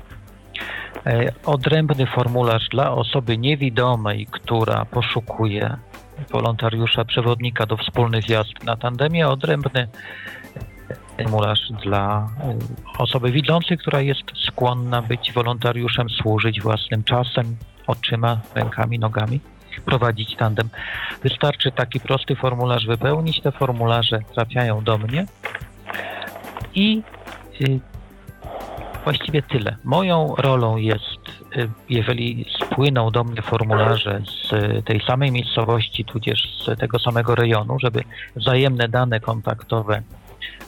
Odrębny 1.45 2.05
formularz 2.05 2.69
dla 2.69 2.91
osoby 2.91 3.37
niewidomej, 3.37 4.27
która 4.31 4.85
poszukuje 4.85 5.77
wolontariusza, 6.31 7.05
przewodnika 7.05 7.65
do 7.65 7.77
wspólnych 7.77 8.29
jazd 8.29 8.63
na 8.63 8.75
tandemie, 8.75 9.27
odrębny 9.27 9.87
formularz 11.17 11.69
dla 11.83 12.29
y, 12.97 13.01
osoby 13.01 13.31
widzącej, 13.31 13.77
która 13.77 14.01
jest 14.01 14.23
skłonna 14.47 15.01
być 15.01 15.31
wolontariuszem, 15.33 16.09
służyć 16.09 16.61
własnym 16.61 17.03
czasem, 17.03 17.57
oczyma, 17.87 18.39
rękami, 18.55 18.99
nogami, 18.99 19.39
prowadzić 19.85 20.35
tandem. 20.35 20.69
Wystarczy 21.23 21.71
taki 21.71 21.99
prosty 21.99 22.35
formularz 22.35 22.87
wypełnić. 22.87 23.41
Te 23.41 23.51
formularze 23.51 24.19
trafiają 24.33 24.83
do 24.83 24.97
mnie 24.97 25.25
i 26.75 27.01
y, 27.61 27.79
właściwie 29.03 29.41
tyle. 29.41 29.77
Moją 29.83 30.35
rolą 30.37 30.77
jest 30.77 31.19
jeżeli 31.89 32.45
spłyną 32.63 33.11
do 33.11 33.23
mnie 33.23 33.41
formularze 33.41 34.21
z 34.25 34.85
tej 34.85 35.01
samej 35.01 35.31
miejscowości, 35.31 36.05
tudzież 36.05 36.63
z 36.65 36.79
tego 36.79 36.99
samego 36.99 37.35
rejonu, 37.35 37.79
żeby 37.79 38.03
wzajemne 38.35 38.87
dane 38.87 39.19
kontaktowe 39.19 40.01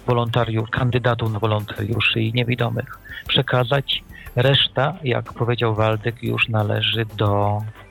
wolontariusz, 0.07 0.69
kandydatów 0.69 1.33
na 1.33 1.39
wolontariuszy 1.39 2.21
i 2.21 2.33
niewidomych 2.33 2.99
przekazać, 3.27 4.03
reszta, 4.35 4.93
jak 5.03 5.33
powiedział 5.33 5.75
Waldek, 5.75 6.23
już 6.23 6.49
należy 6.49 7.05
do 7.17 7.61
y, 7.61 7.88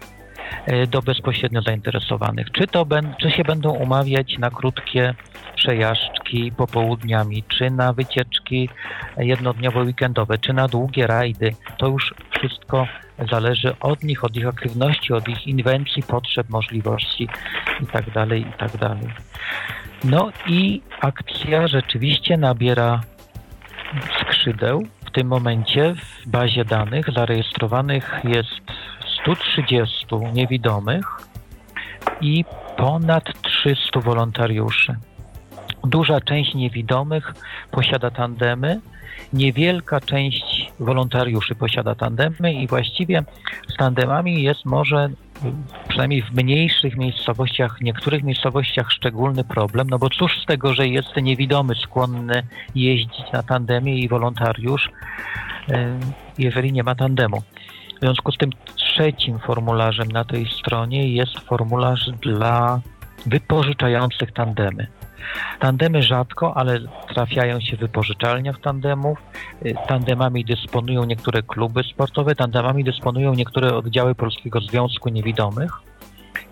do 0.89 1.03
bezpośrednio 1.03 1.63
zainteresowanych. 1.63 2.51
Czy, 2.53 2.67
to 2.67 2.85
ben, 2.85 3.15
czy 3.21 3.31
się 3.31 3.43
będą 3.45 3.71
umawiać 3.71 4.39
na 4.39 4.51
krótkie 4.51 5.15
przejażdżki 5.57 6.53
popołudniami, 6.53 7.45
czy 7.49 7.71
na 7.71 7.93
wycieczki 7.93 8.69
jednodniowo-weekendowe, 9.17 10.39
czy 10.41 10.53
na 10.53 10.69
długie 10.69 11.07
rajdy, 11.07 11.55
to 11.79 11.89
już 11.89 12.15
wszystko 12.39 12.87
zależy 13.31 13.79
od 13.81 14.03
nich, 14.03 14.25
od 14.25 14.37
ich 14.37 14.47
aktywności, 14.47 15.13
od 15.13 15.29
ich 15.29 15.47
inwencji, 15.47 16.03
potrzeb, 16.03 16.49
możliwości 16.49 17.29
itd., 17.81 18.13
tak 18.13 18.31
itd. 18.31 18.79
Tak 18.79 18.99
no 20.05 20.31
i 20.47 20.83
akcja 21.01 21.69
rzeczywiście 21.69 22.37
nabiera 22.37 23.01
skrzydeł. 24.21 24.87
W 25.07 25.11
tym 25.11 25.27
momencie 25.27 25.95
w 25.95 26.29
bazie 26.29 26.65
danych 26.65 27.07
zarejestrowanych 27.15 28.21
jest 28.25 28.61
130 29.37 30.07
niewidomych 30.33 31.07
i 32.21 32.45
ponad 32.77 33.43
300 33.43 34.01
wolontariuszy. 34.01 34.97
Duża 35.85 36.21
część 36.21 36.55
niewidomych 36.55 37.35
posiada 37.71 38.11
tandemy, 38.11 38.81
niewielka 39.33 40.01
część 40.01 40.73
wolontariuszy 40.81 41.55
posiada 41.55 41.95
tandemy 41.95 42.53
i 42.53 42.67
właściwie 42.67 43.23
z 43.69 43.77
tandemami 43.77 44.43
jest 44.43 44.65
może 44.65 45.11
przynajmniej 45.89 46.23
w 46.23 46.35
mniejszych 46.35 46.97
miejscowościach, 46.97 47.81
niektórych 47.81 48.23
miejscowościach 48.23 48.93
szczególny 48.93 49.45
problem, 49.45 49.87
no 49.91 49.99
bo 49.99 50.11
cóż 50.11 50.43
z 50.43 50.47
tego, 50.47 50.75
że 50.75 50.89
jest 50.89 51.17
niewidomy 51.17 51.75
skłonny 51.75 52.43
jeździć 52.75 53.33
na 53.33 53.43
tandemie 53.43 53.99
i 53.99 54.09
wolontariusz, 54.09 54.91
e, 55.69 55.99
jeżeli 56.39 56.73
nie 56.73 56.83
ma 56.83 56.95
tandemu. 56.95 57.43
W 57.99 58.01
związku 58.01 58.33
z 58.33 58.39
tym 58.39 58.51
trzecim 58.99 59.39
formularzem 59.39 60.09
na 60.09 60.25
tej 60.25 60.47
stronie 60.61 61.15
jest 61.15 61.39
formularz 61.39 62.11
dla 62.23 62.81
wypożyczających 63.27 64.33
tandemy. 64.33 64.87
Tandemy 65.61 66.03
rzadko, 66.03 66.57
ale 66.57 66.81
trafiają 67.15 67.61
się 67.61 67.77
w 67.77 67.81
wypożyczalniach 67.81 68.61
tandemów. 68.61 69.19
Y, 69.67 69.75
tandemami 69.89 70.45
dysponują 70.45 71.05
niektóre 71.05 71.43
kluby 71.43 71.83
sportowe, 71.83 72.35
tandemami 72.35 72.85
dysponują 72.85 73.35
niektóre 73.35 73.75
oddziały 73.75 74.15
Polskiego 74.15 74.61
Związku 74.61 75.09
Niewidomych. 75.09 75.73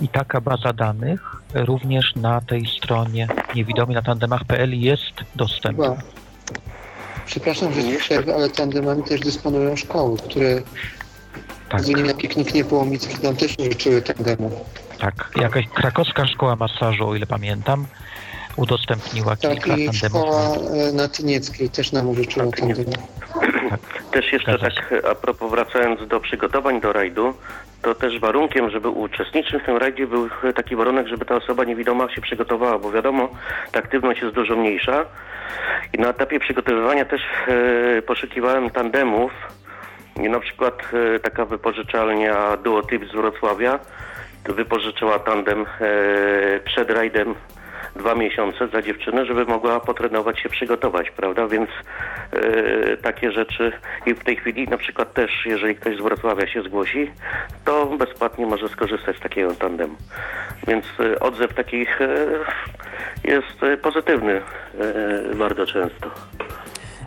I 0.01 0.09
taka 0.09 0.41
baza 0.41 0.73
danych 0.73 1.43
również 1.55 2.17
na 2.17 2.41
tej 2.41 2.67
stronie 2.67 3.29
niewidomi 3.55 3.95
na 3.95 4.03
tandemach.pl 4.03 4.81
jest 4.81 5.15
dostępna. 5.37 5.97
Przepraszam, 7.27 7.73
że 7.73 7.99
przerwę, 7.99 8.35
ale 8.35 8.51
tandemami 8.51 9.03
też 9.03 9.21
dysponują 9.21 9.77
szkoły, 9.77 10.19
które 10.19 10.63
tak. 11.69 11.81
z 11.83 11.89
na 11.91 12.15
piknik 12.15 12.55
Niepołomicki 12.55 13.19
tam 13.19 13.37
też 13.37 13.55
użyczyły 13.59 14.03
tandemu. 14.03 14.51
Tak, 14.99 15.31
jakaś 15.37 15.69
krakowska 15.69 16.27
szkoła 16.27 16.57
masażu, 16.57 17.09
o 17.09 17.17
ile 17.17 17.27
pamiętam, 17.27 17.87
udostępniła 18.57 19.37
tak, 19.37 19.53
kilka 19.53 19.77
i 19.77 19.95
szkoła 19.95 20.57
e, 20.89 20.93
na 20.93 21.09
Tynieckiej 21.09 21.71
też 21.71 21.93
nam 21.93 22.09
użyczyła 22.09 22.47
tak. 22.47 22.61
tandemu. 22.61 22.93
Tak. 23.71 23.81
Też 24.11 24.33
jeszcze 24.33 24.59
tak 24.59 24.95
a 25.11 25.15
propos 25.15 25.51
wracając 25.51 26.09
do 26.09 26.21
przygotowań 26.21 26.81
do 26.81 26.93
rajdu, 26.93 27.35
to 27.83 27.95
też 27.95 28.21
warunkiem, 28.21 28.71
żeby 28.71 28.89
uczestniczyć 28.89 29.63
w 29.63 29.67
tym 29.67 29.77
rajdzie 29.77 30.07
był 30.07 30.29
taki 30.55 30.77
warunek, 30.77 31.07
żeby 31.07 31.25
ta 31.25 31.37
osoba 31.37 31.65
niewidoma 31.65 32.15
się 32.15 32.21
przygotowała, 32.21 32.79
bo 32.79 32.91
wiadomo, 32.91 33.29
ta 33.73 33.79
aktywność 33.79 34.23
jest 34.23 34.35
dużo 34.35 34.57
mniejsza 34.57 35.05
i 35.93 35.99
na 35.99 36.09
etapie 36.09 36.41
przygotowywania 36.41 37.05
też 37.05 37.21
e, 37.49 38.03
poszukiwałem 38.03 38.71
tandemów 38.71 39.33
na 40.19 40.41
przykład 40.41 40.83
e, 41.15 41.19
taka 41.19 41.45
wypożyczalnia 41.45 42.57
Duotip 42.57 43.09
z 43.09 43.13
Wrocławia 43.13 43.79
wypożyczyła 44.45 45.19
tandem 45.19 45.61
e, 45.61 45.67
przed 46.65 46.91
rajdem 46.91 47.35
dwa 47.97 48.15
miesiące 48.15 48.69
dla 48.69 48.83
dziewczyny, 48.83 49.27
żeby 49.27 49.45
mogła 49.45 49.81
potrenować 49.81 50.41
się, 50.41 50.49
przygotować, 50.49 51.11
prawda? 51.11 51.49
Więc 51.49 51.71
e, 52.33 52.97
takie 52.97 53.33
rzeczy 53.33 53.73
i 54.07 54.15
w 54.15 54.25
tej 54.25 54.37
chwili 54.37 54.69
na 54.69 54.77
przykład 54.77 55.13
też, 55.13 55.31
jeżeli 55.47 55.75
ktoś 55.75 55.97
z 55.97 56.01
Wrocławia 56.01 56.47
się 56.47 56.63
zgłosi, 56.63 57.11
to 57.65 57.87
bezpłatnie 57.87 58.47
może 58.47 58.69
skorzystać 58.69 59.17
z 59.17 59.21
takiego 59.21 59.55
tandemu. 59.55 59.97
Więc 60.67 60.85
e, 61.01 61.21
odzew 61.21 61.55
takich 61.55 62.01
e, 62.03 62.09
jest 63.25 63.83
pozytywny 63.83 64.43
bardzo 65.35 65.67
często. 65.67 66.11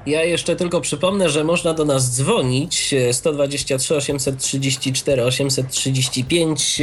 Ja 0.09 0.23
jeszcze 0.23 0.55
tylko 0.55 0.81
przypomnę, 0.81 1.29
że 1.29 1.43
można 1.43 1.73
do 1.73 1.85
nas 1.85 2.15
dzwonić 2.15 2.95
123 3.11 3.95
834 3.95 5.23
835 5.23 6.81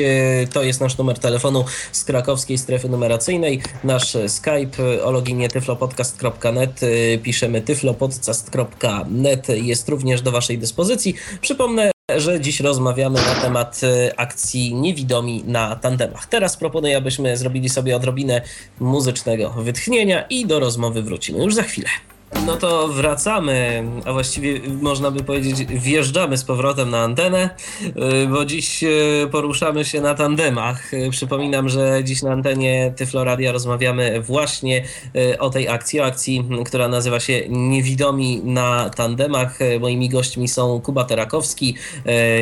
to 0.53 0.63
jest 0.63 0.81
nasz 0.81 0.99
numer 0.99 1.19
telefonu 1.19 1.65
z 1.93 2.05
krakowskiej 2.05 2.59
strefy 2.59 2.89
numeracyjnej. 2.89 3.63
Nasz 3.85 4.17
Skype 4.29 5.05
o 5.05 5.11
loginie 5.11 5.49
tyflopodcast.net 5.49 6.81
piszemy 7.23 7.61
tyflopodcast.net 7.61 9.49
jest 9.49 9.89
również 9.89 10.23
do 10.23 10.31
Waszej 10.31 10.59
dyspozycji. 10.59 11.15
Przypomnę, 11.41 11.91
że 12.17 12.41
dziś 12.41 12.61
rozmawiamy 12.61 13.19
na 13.21 13.35
temat 13.35 13.81
e, 13.83 14.21
akcji 14.21 14.75
Niewidomi 14.75 15.45
na 15.47 15.77
tandemach. 15.77 16.27
Teraz 16.27 16.57
proponuję, 16.57 16.97
abyśmy 16.97 17.37
zrobili 17.37 17.69
sobie 17.69 17.97
odrobinę 17.97 18.43
muzycznego 18.81 19.51
wytchnienia 19.51 20.23
i 20.23 20.47
do 20.47 20.61
rozmowy 20.61 21.03
wrócimy 21.03 21.45
już 21.45 21.55
za 21.55 21.63
chwilę. 21.63 21.89
No 22.47 22.57
to 22.57 22.89
wracamy, 22.89 23.85
a 24.05 24.13
właściwie 24.13 24.61
można 24.83 25.11
by 25.11 25.25
powiedzieć 25.25 25.65
wjeżdżamy 25.67 26.37
z 26.37 26.45
powrotem 26.45 26.91
na 26.91 26.99
antenę, 26.99 27.51
y, 27.83 28.27
bo 28.27 28.45
dziś 28.45 28.83
y, 28.83 29.29
poruszamy 29.33 29.85
się 29.85 30.01
na 30.01 30.15
tandemach. 30.15 30.95
Y, 30.95 31.11
przypominam, 31.11 31.69
że 31.69 32.01
dziś 32.05 32.23
na 32.23 32.33
antenie 32.33 32.93
Tyfloradia 32.97 33.53
rozmawiamy 33.53 34.21
właśnie 34.21 34.85
o 35.39 35.51
tej 35.51 35.69
akcji, 35.69 36.01
o 36.01 36.05
akcji, 36.05 36.45
która 36.67 36.89
nazywa 36.89 37.21
się 37.21 37.43
Niewidomi 37.49 38.41
na 38.45 38.91
tandemach. 38.91 39.59
Moimi 39.81 40.09
gośćmi 40.09 40.49
są 40.49 40.81
Kuba 40.81 41.05
Terakowski, 41.05 41.77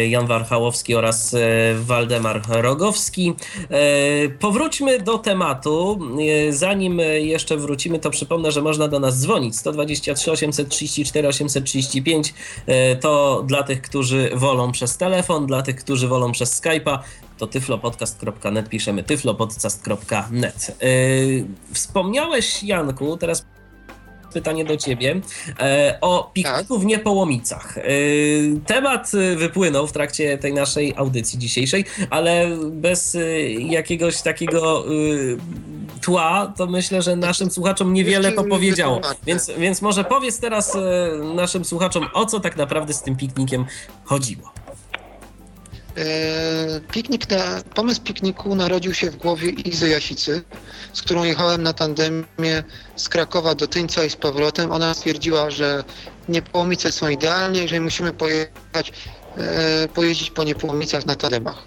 Jan 0.08 0.26
Warchałowski 0.26 0.94
oraz 0.94 1.36
Waldemar 1.74 2.42
Rogowski. 2.48 3.34
Powróćmy 4.40 5.00
do 5.00 5.18
tematu. 5.18 5.98
Zanim 6.50 7.00
jeszcze 7.18 7.56
wrócimy, 7.56 7.98
to 7.98 8.10
przypomnę, 8.10 8.52
że 8.52 8.62
można 8.62 8.88
do 8.88 9.00
nas 9.00 9.20
dzwonić 9.20 9.56
123 9.74 10.30
834 10.30 11.28
835 11.28 12.34
to 13.00 13.42
dla 13.46 13.62
tych, 13.62 13.82
którzy 13.82 14.30
wolą 14.34 14.72
przez 14.72 14.96
telefon, 14.96 15.46
dla 15.46 15.62
tych, 15.62 15.76
którzy 15.76 16.08
wolą 16.08 16.32
przez 16.32 16.62
Skype'a 16.62 16.98
to 17.38 17.46
tyflopodcast.net, 17.46 18.68
piszemy 18.68 19.02
tyflopodcast.net. 19.02 20.76
E, 20.80 20.86
wspomniałeś, 21.72 22.62
Janku, 22.62 23.16
teraz 23.16 23.44
pytanie 24.34 24.64
do 24.64 24.76
ciebie 24.76 25.20
e, 25.60 25.98
o 26.00 26.30
pikniku 26.32 26.74
tak. 26.74 26.82
w 26.82 26.84
Niepołomicach. 26.84 27.78
E, 27.78 27.82
temat 28.66 29.12
wypłynął 29.36 29.86
w 29.86 29.92
trakcie 29.92 30.38
tej 30.38 30.52
naszej 30.52 30.94
audycji 30.96 31.38
dzisiejszej, 31.38 31.84
ale 32.10 32.48
bez 32.70 33.16
jakiegoś 33.58 34.22
takiego 34.22 34.84
tła, 36.02 36.52
to 36.56 36.66
myślę, 36.66 37.02
że 37.02 37.16
naszym 37.16 37.50
słuchaczom 37.50 37.92
niewiele 37.92 38.32
to 38.32 38.44
powiedziało. 38.44 39.00
Więc, 39.26 39.50
więc 39.58 39.82
może 39.82 40.04
powiedz 40.04 40.38
teraz 40.38 40.76
naszym 41.34 41.64
słuchaczom, 41.64 42.06
o 42.12 42.26
co 42.26 42.40
tak 42.40 42.56
naprawdę 42.56 42.94
z 42.94 43.02
tym 43.02 43.16
piknikiem 43.16 43.64
chodziło. 44.04 44.63
Piknik 46.92 47.30
na, 47.30 47.62
pomysł 47.74 48.00
pikniku 48.02 48.54
narodził 48.54 48.94
się 48.94 49.10
w 49.10 49.16
głowie 49.16 49.50
Izy 49.50 49.88
Jasicy, 49.88 50.42
z 50.92 51.02
którą 51.02 51.24
jechałem 51.24 51.62
na 51.62 51.72
tandemie 51.72 52.62
z 52.96 53.08
Krakowa 53.08 53.54
do 53.54 53.66
Tyńca 53.66 54.04
i 54.04 54.10
z 54.10 54.16
powrotem. 54.16 54.72
Ona 54.72 54.94
stwierdziła, 54.94 55.50
że 55.50 55.84
Niepołomice 56.28 56.92
są 56.92 57.08
idealnie, 57.08 57.62
jeżeli 57.62 57.80
musimy 57.80 58.12
pojechać, 58.12 58.92
e, 59.36 59.88
pojeździć 59.88 60.30
po 60.30 60.44
Niepołomicach 60.44 61.06
na 61.06 61.16
tandemach. 61.16 61.62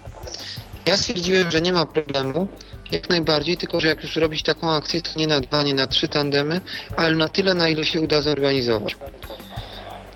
Ja 0.86 0.96
stwierdziłem, 0.96 1.50
że 1.50 1.60
nie 1.60 1.72
ma 1.72 1.86
problemu, 1.86 2.48
jak 2.92 3.08
najbardziej, 3.08 3.56
tylko 3.56 3.80
że 3.80 3.88
jak 3.88 4.02
już 4.02 4.16
robić 4.16 4.42
taką 4.42 4.72
akcję, 4.72 5.02
to 5.02 5.10
nie 5.16 5.26
na 5.26 5.40
dwa, 5.40 5.62
nie 5.62 5.74
na 5.74 5.86
trzy 5.86 6.08
tandemy, 6.08 6.60
ale 6.96 7.16
na 7.16 7.28
tyle, 7.28 7.54
na 7.54 7.68
ile 7.68 7.84
się 7.84 8.00
uda 8.00 8.22
zorganizować. 8.22 8.96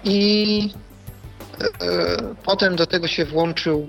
I 0.04 0.70
e, 0.74 0.91
potem 2.44 2.76
do 2.76 2.86
tego 2.86 3.08
się 3.08 3.24
włączył, 3.24 3.88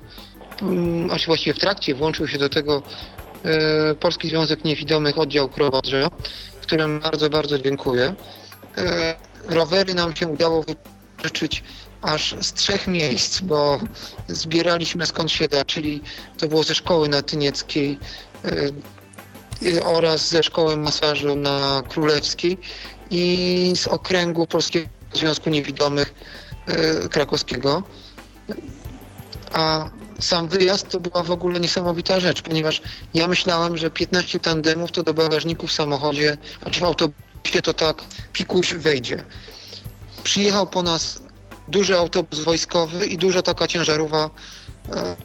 mm, 0.62 1.10
właściwie 1.26 1.54
w 1.54 1.60
trakcie 1.60 1.96
włączył 1.96 2.28
się 2.28 2.38
do 2.38 2.50
tego 2.50 2.84
E, 3.46 3.96
Polski 3.96 4.30
Związek 4.30 4.66
Niewidomych 4.66 5.18
Oddział 5.18 5.50
Krowodrze, 5.50 6.08
którym 6.62 7.00
bardzo, 7.00 7.30
bardzo 7.30 7.60
dziękuję. 7.60 8.16
E, 8.78 9.16
rowery 9.48 9.94
nam 9.94 10.16
się 10.16 10.28
udało 10.28 10.64
wypożyczyć 10.64 11.64
aż 12.02 12.36
z 12.42 12.54
trzech 12.54 12.88
miejsc, 12.88 13.42
bo 13.42 13.80
zbieraliśmy 14.28 15.06
skąd 15.06 15.32
się 15.32 15.48
da, 15.48 15.66
czyli 15.66 16.02
to 16.38 16.48
było 16.48 16.64
ze 16.64 16.76
szkoły 16.76 17.10
na 17.10 17.22
Tynieckiej 17.22 18.00
e, 18.46 19.84
oraz 19.84 20.30
ze 20.30 20.44
szkoły 20.44 20.78
masażu 20.78 21.36
na 21.36 21.84
Królewskiej 21.90 22.58
i 23.12 23.74
z 23.76 23.88
okręgu 23.88 24.48
Polskiego 24.48 24.88
Związku 25.14 25.50
Niewidomych 25.50 26.14
Krakowskiego. 27.12 27.84
A 29.54 29.90
sam 30.20 30.48
wyjazd 30.48 30.90
to 30.90 31.00
była 31.00 31.24
w 31.24 31.32
ogóle 31.32 31.60
niesamowita 31.60 32.20
rzecz, 32.20 32.42
ponieważ 32.42 32.82
ja 33.14 33.28
myślałem, 33.28 33.78
że 33.78 33.92
15 33.92 34.40
tandemów 34.40 34.92
to 34.92 35.04
do 35.04 35.14
bagażniku 35.14 35.68
w 35.68 35.72
samochodzie, 35.72 36.38
a 36.66 36.70
czy 36.70 36.80
w 36.80 36.84
autobusie 36.84 37.62
to 37.64 37.74
tak 37.74 38.04
pikuś 38.34 38.74
wejdzie. 38.74 39.24
Przyjechał 40.24 40.68
po 40.68 40.84
nas 40.84 41.20
duży 41.68 41.98
autobus 41.98 42.40
wojskowy 42.40 43.06
i 43.06 43.18
duża 43.18 43.42
taka 43.42 43.68
ciężarówka 43.68 44.30
e, 44.90 44.96
e, 44.96 45.16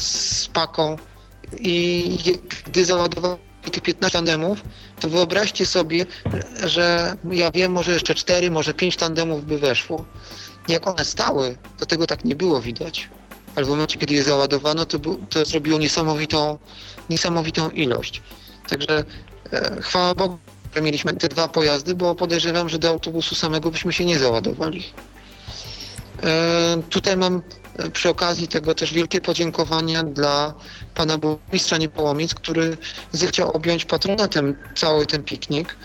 z 0.00 0.48
paką 0.48 0.96
i 1.58 2.18
gdy 2.66 2.84
załadowali 2.84 3.40
te 3.72 3.80
15 3.80 4.18
tandemów, 4.18 4.62
to 5.00 5.08
wyobraźcie 5.08 5.66
sobie, 5.66 6.06
że 6.64 7.16
ja 7.30 7.50
wiem, 7.50 7.72
może 7.72 7.92
jeszcze 7.92 8.14
4, 8.14 8.50
może 8.50 8.74
5 8.74 8.96
tandemów 8.96 9.44
by 9.44 9.58
weszło. 9.58 10.04
Jak 10.68 10.86
one 10.86 11.04
stały, 11.04 11.56
to 11.78 11.86
tego 11.86 12.06
tak 12.06 12.24
nie 12.24 12.36
było 12.36 12.60
widać 12.60 13.08
ale 13.56 13.66
w 13.66 13.68
momencie, 13.68 13.98
kiedy 13.98 14.14
je 14.14 14.22
załadowano, 14.22 14.86
to, 14.86 14.98
to 15.30 15.44
zrobiło 15.44 15.78
niesamowitą, 15.78 16.58
niesamowitą 17.10 17.70
ilość. 17.70 18.22
Także 18.68 19.04
e, 19.52 19.82
chwała 19.82 20.14
Bogu, 20.14 20.38
że 20.74 20.82
mieliśmy 20.82 21.14
te 21.14 21.28
dwa 21.28 21.48
pojazdy, 21.48 21.94
bo 21.94 22.14
podejrzewam, 22.14 22.68
że 22.68 22.78
do 22.78 22.88
autobusu 22.88 23.34
samego 23.34 23.70
byśmy 23.70 23.92
się 23.92 24.04
nie 24.04 24.18
załadowali. 24.18 24.84
E, 26.22 26.82
tutaj 26.90 27.16
mam 27.16 27.42
e, 27.76 27.90
przy 27.90 28.08
okazji 28.08 28.48
tego 28.48 28.74
też 28.74 28.92
wielkie 28.92 29.20
podziękowania 29.20 30.02
dla 30.02 30.54
pana 30.94 31.18
burmistrza 31.18 31.76
Niepołomic, 31.76 32.34
który 32.34 32.76
zechciał 33.12 33.50
objąć 33.50 33.84
patronatem 33.84 34.56
cały 34.74 35.06
ten 35.06 35.22
piknik 35.22 35.76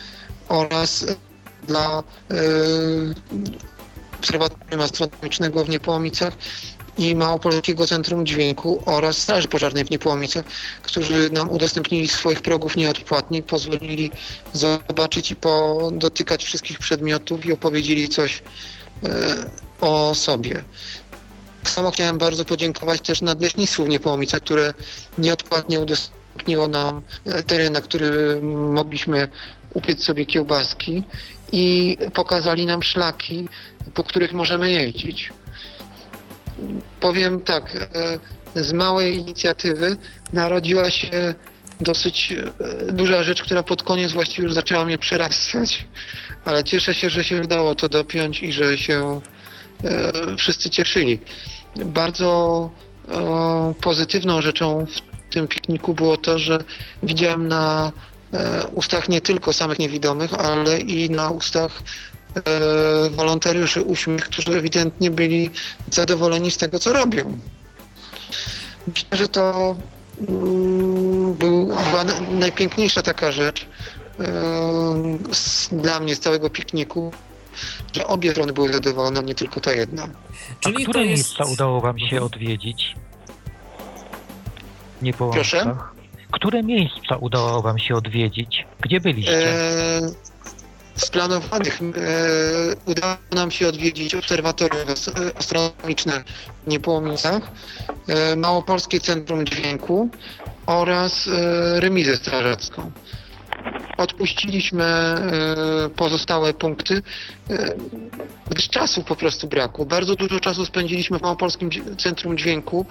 oraz 0.49 1.05
dla 1.67 2.03
e, 2.31 2.33
Obserwatorium 4.21 4.81
Astronomicznego 4.81 5.65
w 5.65 5.69
Niepołomicach 5.69 6.33
i 6.97 7.15
Małopolskiego 7.15 7.87
Centrum 7.87 8.25
Dźwięku 8.25 8.83
oraz 8.85 9.17
Straży 9.17 9.47
Pożarnej 9.47 9.85
w 9.85 9.91
Niepołomicach, 9.91 10.45
którzy 10.81 11.29
nam 11.29 11.49
udostępnili 11.49 12.07
swoich 12.07 12.41
progów 12.41 12.75
nieodpłatnie, 12.75 13.43
pozwolili 13.43 14.11
zobaczyć 14.53 15.31
i 15.31 15.35
dotykać 15.91 16.43
wszystkich 16.43 16.79
przedmiotów 16.79 17.45
i 17.45 17.53
opowiedzieli 17.53 18.09
coś 18.09 18.43
e, 19.03 19.09
o 19.81 20.15
sobie. 20.15 20.63
Samo 21.63 21.91
chciałem 21.91 22.17
bardzo 22.17 22.45
podziękować 22.45 23.01
też 23.01 23.21
Nadleśnictwu 23.21 23.85
w 23.85 23.89
Niepołomicach, 23.89 24.41
które 24.41 24.73
nieodpłatnie 25.17 25.79
udostępniło 25.79 26.67
nam 26.67 27.01
e, 27.25 27.43
teren, 27.43 27.73
na 27.73 27.81
którym 27.81 28.71
mogliśmy 28.73 29.27
upiec 29.73 30.03
sobie 30.03 30.25
kiełbaski 30.25 31.03
i 31.51 31.97
pokazali 32.13 32.65
nam 32.65 32.83
szlaki, 32.83 33.49
po 33.93 34.03
których 34.03 34.33
możemy 34.33 34.71
jeździć 34.71 35.31
powiem 36.99 37.41
tak, 37.41 37.87
e, 38.55 38.63
z 38.63 38.73
małej 38.73 39.17
inicjatywy 39.17 39.97
narodziła 40.33 40.89
się 40.89 41.33
dosyć 41.81 42.33
e, 42.89 42.91
duża 42.91 43.23
rzecz, 43.23 43.43
która 43.43 43.63
pod 43.63 43.83
koniec 43.83 44.11
właściwie 44.11 44.43
już 44.43 44.53
zaczęła 44.53 44.85
mnie 44.85 44.97
przerastać, 44.97 45.87
ale 46.45 46.63
cieszę 46.63 46.93
się, 46.93 47.09
że 47.09 47.23
się 47.23 47.41
udało 47.41 47.75
to 47.75 47.89
dopiąć 47.89 48.43
i 48.43 48.53
że 48.53 48.77
się 48.77 49.21
e, 49.83 50.11
wszyscy 50.37 50.69
cieszyli. 50.69 51.19
Bardzo 51.85 52.69
pozytywną 53.81 54.41
rzeczą 54.41 54.85
w 54.85 55.33
tym 55.33 55.47
pikniku 55.47 55.93
było 55.93 56.17
to, 56.17 56.39
że 56.39 56.63
widziałem 57.03 57.47
na 57.47 57.91
ustach 58.73 59.09
nie 59.09 59.21
tylko 59.21 59.53
samych 59.53 59.79
niewidomych, 59.79 60.33
ale 60.33 60.79
i 60.79 61.09
na 61.09 61.29
ustach 61.29 61.83
E, 62.35 63.09
wolontariuszy 63.09 63.81
uśmiech, 63.81 64.23
którzy 64.23 64.57
ewidentnie 64.57 65.11
byli 65.11 65.49
zadowoleni 65.91 66.51
z 66.51 66.57
tego, 66.57 66.79
co 66.79 66.93
robią. 66.93 67.37
Myślę, 68.87 69.17
że 69.17 69.27
to 69.27 69.75
mm, 70.27 71.33
była 71.33 72.03
najpiękniejsza 72.31 73.01
taka 73.01 73.31
rzecz 73.31 73.67
e, 74.19 74.25
dla 75.71 75.99
mnie 75.99 76.15
z 76.15 76.19
całego 76.19 76.49
pikniku, 76.49 77.13
że 77.93 78.07
obie 78.07 78.31
strony 78.31 78.53
były 78.53 78.73
zadowolone, 78.73 79.23
nie 79.23 79.35
tylko 79.35 79.59
ta 79.59 79.73
jedna. 79.73 80.07
Czyli 80.59 80.77
A 80.77 80.89
które 80.89 81.05
jest... 81.05 81.15
miejsca 81.15 81.53
udało 81.53 81.81
Wam 81.81 81.99
się 81.99 82.21
odwiedzić? 82.21 82.95
Nie 85.01 85.13
po 85.13 85.29
Proszę? 85.29 85.75
Które 86.31 86.63
miejsca 86.63 87.15
udało 87.15 87.61
Wam 87.61 87.79
się 87.79 87.95
odwiedzić? 87.95 88.65
Gdzie 88.81 88.99
byliście? 88.99 89.47
E 89.47 90.31
z 90.95 91.09
planowanych 91.09 91.81
e, 91.81 91.85
udało 92.85 93.17
nam 93.31 93.51
się 93.51 93.67
odwiedzić 93.67 94.15
obserwatorium 94.15 94.87
astronomiczne 95.39 96.23
w 96.63 96.67
Niepołomicach, 96.67 97.51
e, 98.07 98.35
Małopolskie 98.35 98.99
Centrum 98.99 99.45
Dźwięku 99.45 100.09
oraz 100.65 101.27
e, 101.27 101.79
remizę 101.79 102.17
strażacką. 102.17 102.91
Odpuściliśmy 104.01 104.83
e, 104.83 105.19
pozostałe 105.95 106.53
punkty, 106.53 107.01
e, 107.49 107.73
gdyż 108.49 108.69
czasu 108.69 109.03
po 109.03 109.15
prostu 109.15 109.47
brakło. 109.47 109.85
Bardzo 109.85 110.15
dużo 110.15 110.39
czasu 110.39 110.65
spędziliśmy 110.65 111.19
w 111.19 111.21
Małopolskim 111.21 111.69
Centrum 111.97 112.37
Dźwięku, 112.37 112.85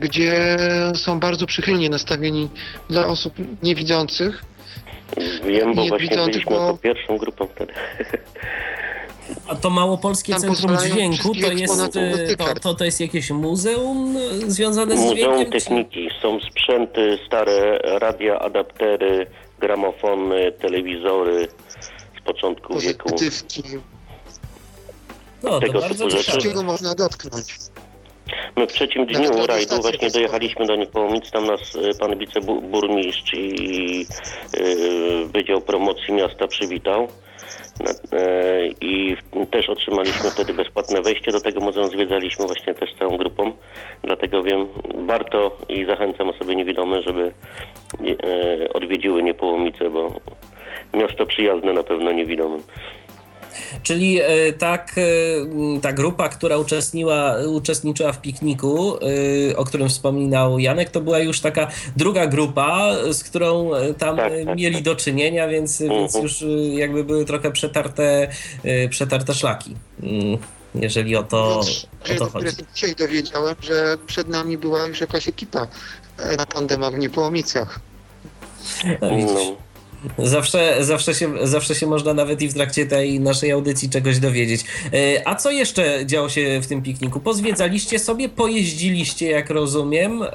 gdzie 0.00 0.56
są 0.94 1.20
bardzo 1.20 1.46
przychylnie 1.46 1.90
nastawieni 1.90 2.48
dla 2.90 3.06
osób 3.06 3.34
niewidzących 3.62 4.44
Wiem, 5.46 5.74
bo 5.74 5.86
właśnie 5.86 6.08
byliśmy 6.08 6.56
bo... 6.56 6.78
pierwszą 6.82 7.18
grupą 7.18 7.46
wtedy. 7.54 7.72
A 9.48 9.54
to 9.54 9.70
Małopolskie 9.70 10.32
Tam 10.32 10.40
Centrum 10.42 10.78
Dźwięku 10.78 11.34
to 11.34 11.52
jest, 11.52 11.92
to, 12.38 12.54
to, 12.60 12.74
to 12.74 12.84
jest 12.84 13.00
jakieś 13.00 13.30
muzeum 13.30 14.16
e, 14.16 14.50
związane 14.50 14.96
z 14.96 15.00
Muzeum 15.00 15.16
dźwiękiem? 15.16 15.44
czy- 15.44 15.50
Techniki. 15.50 16.08
Są 16.22 16.40
sprzęty, 16.40 17.18
stare 17.26 17.78
radia, 17.78 18.38
adaptery, 18.38 19.26
gramofony, 19.58 20.52
telewizory 20.52 21.48
z 22.18 22.22
początku 22.24 22.78
wieku. 22.78 23.10
pozytywki. 23.10 23.62
No, 25.42 25.50
to 25.50 25.60
tego 25.60 25.80
bardzo 25.80 26.04
typu 26.04 26.10
rzeczy. 26.10 26.30
Wszystkiego 26.30 26.62
można 26.62 26.94
dotknąć. 26.94 27.54
My 28.56 28.66
w 28.66 28.72
trzecim 28.72 29.06
dniu 29.06 29.46
rajdu 29.46 29.82
właśnie 29.82 30.10
dojechaliśmy 30.10 30.66
do 30.66 30.76
Niepołomic, 30.76 31.30
tam 31.30 31.46
nas 31.46 31.60
e, 31.76 31.98
pan 31.98 32.18
wiceburmistrz 32.18 33.34
i 33.34 34.06
e, 34.52 35.26
Wydział 35.26 35.60
Promocji 35.60 36.14
Miasta 36.14 36.46
przywitał. 36.46 37.08
E, 38.12 38.66
I 38.80 39.16
też 39.50 39.68
otrzymaliśmy 39.68 40.30
wtedy 40.30 40.54
bezpłatne 40.54 41.02
wejście 41.02 41.32
do 41.32 41.40
tego 41.40 41.60
muzeum, 41.60 41.88
zwiedzaliśmy 41.88 42.46
właśnie 42.46 42.74
też 42.74 42.94
całą 42.94 43.16
grupą. 43.16 43.52
Dlatego 44.02 44.42
wiem, 44.42 44.66
warto 45.06 45.56
i 45.68 45.84
zachęcam 45.84 46.28
osoby 46.28 46.56
niewidome, 46.56 47.02
żeby 47.02 47.32
e, 48.00 48.72
odwiedziły 48.72 49.22
Niepołomice, 49.22 49.90
bo 49.90 50.12
miasto 50.94 51.26
przyjazne 51.26 51.72
na 51.72 51.82
pewno 51.82 52.12
niewidomym. 52.12 52.62
Czyli 53.82 54.20
e, 54.20 54.52
tak, 54.52 54.94
e, 54.98 55.80
ta 55.80 55.92
grupa, 55.92 56.28
która 56.28 56.56
uczestniczyła, 56.58 57.36
uczestniczyła 57.46 58.12
w 58.12 58.20
pikniku, 58.20 58.96
e, 59.50 59.56
o 59.56 59.64
którym 59.64 59.88
wspominał 59.88 60.58
Janek, 60.58 60.90
to 60.90 61.00
była 61.00 61.18
już 61.18 61.40
taka 61.40 61.70
druga 61.96 62.26
grupa, 62.26 62.90
z 63.10 63.24
którą 63.24 63.70
tam 63.98 64.16
Tak, 64.16 64.32
tak, 64.46 64.56
mieli 64.56 64.74
tak. 64.74 64.84
do 64.84 64.96
czynienia, 64.96 65.48
więc, 65.48 65.82
więc 65.82 66.14
już 66.14 66.44
jakby 66.72 67.04
były 67.04 67.24
trochę 67.24 67.52
przetarte, 67.52 68.28
przetarte 68.90 69.34
szlaki. 69.34 69.76
Mm, 70.02 70.38
Jeżeli 70.74 71.16
o 71.16 71.22
to, 71.22 71.60
o 71.60 72.18
to 72.18 72.30
chodzi. 72.30 72.46
Dzisiaj 72.74 72.94
dowiedziałem, 72.94 73.54
że 73.60 73.96
przed 74.06 74.28
nami 74.28 74.58
była 74.58 74.86
już 74.86 75.00
jakaś 75.00 75.28
ekipa 75.28 75.66
na 76.38 76.46
tandemach 76.46 76.94
w 76.94 76.98
Niepołomicach. 76.98 77.80
No. 79.00 79.56
Zawsze, 80.18 80.76
zawsze, 80.84 81.14
się, 81.14 81.32
zawsze 81.42 81.74
się 81.74 81.86
można 81.86 82.14
nawet 82.14 82.42
i 82.42 82.48
w 82.48 82.54
trakcie 82.54 82.86
tej 82.86 83.20
naszej 83.20 83.52
audycji 83.52 83.90
czegoś 83.90 84.18
dowiedzieć. 84.18 84.64
E, 84.92 85.28
A 85.28 85.34
co 85.34 85.50
jeszcze 85.50 86.06
działo 86.06 86.28
się 86.28 86.60
w 86.62 86.66
tym 86.66 86.82
pikniku? 86.82 87.20
Pozwiedzaliście 87.20 87.98
sobie, 87.98 88.28
pojeździliście, 88.28 89.30
jak 89.30 89.50
rozumiem. 89.50 90.22
E, 90.22 90.28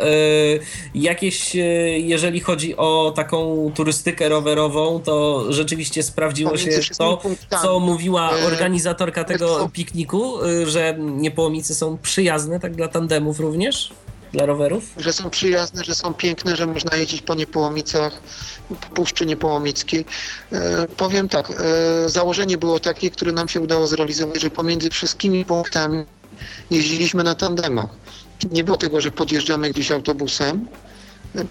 Jakieś, 0.95 1.55
e, 1.55 1.59
jeżeli 1.99 2.39
chodzi 2.39 2.78
o 2.78 3.13
taką 3.15 3.72
turystykę 3.76 4.30
rowerową, 4.30 4.99
to 4.99 5.45
rzeczywiście 5.49 6.03
sprawdziło 6.03 6.51
Pomiędzy 6.51 6.84
się 6.84 6.95
to, 6.95 7.22
co 7.61 7.80
mówiła 7.80 8.30
organizatorka 8.45 9.24
tego 9.24 9.59
co? 9.59 9.70
pikniku, 9.70 10.34
że 10.65 10.95
Niepołomice 10.99 11.76
są 11.76 11.97
przyjazne 11.97 12.59
tak 12.59 12.76
dla 12.76 12.88
tandemów 12.88 13.39
również? 13.39 13.91
Dla 14.34 14.45
rowerów? 14.45 14.84
Że 14.97 15.13
są 15.13 15.30
przyjazne, 15.30 15.84
że 15.84 15.95
są 15.95 16.13
piękne, 16.13 16.55
że 16.55 16.67
można 16.67 16.97
jeździć 16.97 17.21
po 17.21 17.36
Niepołomicach, 17.36 18.21
po 18.69 18.75
Puszczy 18.95 19.25
Niepołomickiej. 19.25 20.05
E, 20.51 20.88
powiem 20.88 21.30
tak, 21.30 21.51
e, 21.51 22.09
założenie 22.09 22.57
było 22.57 22.80
takie, 22.80 23.11
które 23.11 23.32
nam 23.32 23.47
się 23.47 23.61
udało 23.61 23.88
zrealizować, 23.88 24.41
że 24.41 24.49
pomiędzy 24.49 24.89
wszystkimi 24.89 25.45
punktami 25.45 26.05
jeździliśmy 26.71 27.23
na 27.23 27.36
tandemach. 27.36 27.89
Nie 28.51 28.63
było 28.63 28.77
tego, 28.77 29.01
że 29.01 29.11
podjeżdżamy 29.11 29.69
gdzieś 29.69 29.91
autobusem, 29.91 30.67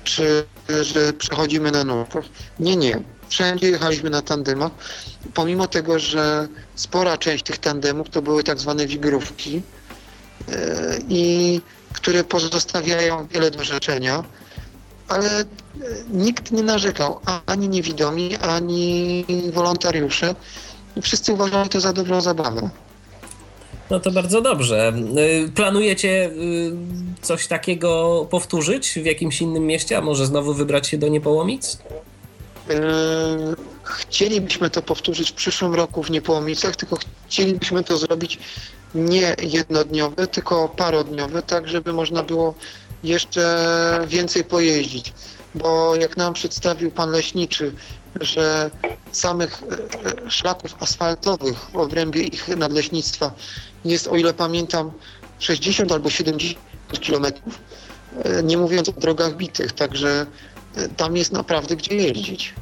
czy 0.04 0.44
że 0.82 1.12
przechodzimy 1.12 1.70
na 1.70 1.84
nurkach. 1.84 2.24
Nie, 2.60 2.76
nie. 2.76 3.00
Wszędzie 3.28 3.70
jechaliśmy 3.70 4.10
na 4.10 4.22
tandemach, 4.22 4.72
pomimo 5.34 5.66
tego, 5.66 5.98
że 5.98 6.48
spora 6.74 7.18
część 7.18 7.44
tych 7.44 7.58
tandemów 7.58 8.10
to 8.10 8.22
były 8.22 8.44
tak 8.44 8.58
zwane 8.58 8.86
wigrówki 8.86 9.62
e, 10.48 10.98
i 11.08 11.60
które 11.93 12.24
pozostawiają 12.24 13.26
wiele 13.26 13.51
do 13.51 13.64
życzenia, 13.64 14.24
ale 15.09 15.41
e, 15.41 15.47
nikt 16.11 16.53
nie 16.53 16.62
narzekał, 16.62 17.20
ani 17.47 17.68
niewidomi, 17.68 18.36
ani 18.36 19.24
wolontariusze. 19.53 20.34
Wszyscy 21.03 21.32
uważali 21.32 21.68
to 21.68 21.80
za 21.80 21.93
dobrą 21.93 22.20
zabawę. 22.20 22.70
No 23.91 24.01
to 24.01 24.11
bardzo 24.11 24.41
dobrze. 24.41 24.93
Y, 25.47 25.53
Planujecie 25.55 26.26
y, 26.26 26.72
coś 27.22 27.47
takiego 27.47 28.26
powtórzyć 28.30 28.91
w 29.03 29.05
jakimś 29.05 29.41
innym 29.41 29.66
mieście, 29.66 29.99
a 29.99 30.01
może 30.01 30.26
znowu 30.26 30.55
wybrać 30.55 30.89
się 30.89 30.99
do 30.99 31.09
Niepołomic? 31.09 31.78
E, 32.70 32.74
Chcielibyśmy 33.89 34.70
to 34.70 34.82
powtórzyć 34.82 35.30
w 35.30 35.34
przyszłym 35.34 35.74
roku 35.74 36.03
w 36.03 36.11
Niepołomicach, 36.11 36.76
tylko 36.76 36.97
chcielibyśmy 37.26 37.84
to 37.84 37.99
zrobić 37.99 38.39
nie 38.95 39.36
jednodniowe, 39.43 40.26
tylko 40.26 40.68
parodniowe, 40.68 41.43
tak 41.43 41.68
żeby 41.68 41.93
można 41.93 42.22
było 42.22 42.55
jeszcze 43.05 44.05
więcej 44.09 44.45
pojeździć. 44.45 45.12
Bo 45.55 45.97
jak 45.97 46.16
nam 46.16 46.34
przedstawił 46.34 46.91
pan 46.91 47.11
leśniczy, 47.11 47.72
że 48.20 48.70
samych 49.12 49.62
e, 49.62 50.26
e, 50.26 50.30
szlaków 50.30 50.82
asfaltowych 50.82 51.59
w 51.72 51.76
obrębie 51.76 52.22
ich 52.22 52.49
nadleśnictwa 52.49 53.32
jest, 53.84 54.07
o 54.07 54.16
ile 54.16 54.34
pamiętam, 54.34 54.91
60 55.39 55.93
albo 55.93 56.11
70 56.11 56.61
kilometrów, 57.01 57.59
e, 58.24 58.43
nie 58.43 58.57
mówiąc 58.57 58.89
o 58.89 58.93
drogach 58.93 59.36
bitych, 59.36 59.72
także 59.72 60.26
tam 60.97 61.16
jest 61.16 61.32
naprawdę 61.32 61.76
gdzie 61.76 61.95
jeździć. 61.95 62.55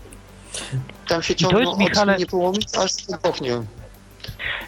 Tam 1.08 1.22
się 1.22 1.34
ciągną 1.34 1.60
jest, 1.60 1.78
Michale- 1.78 2.12
od 2.12 2.18
Niepołomic 2.18 2.78
aż. 2.78 2.90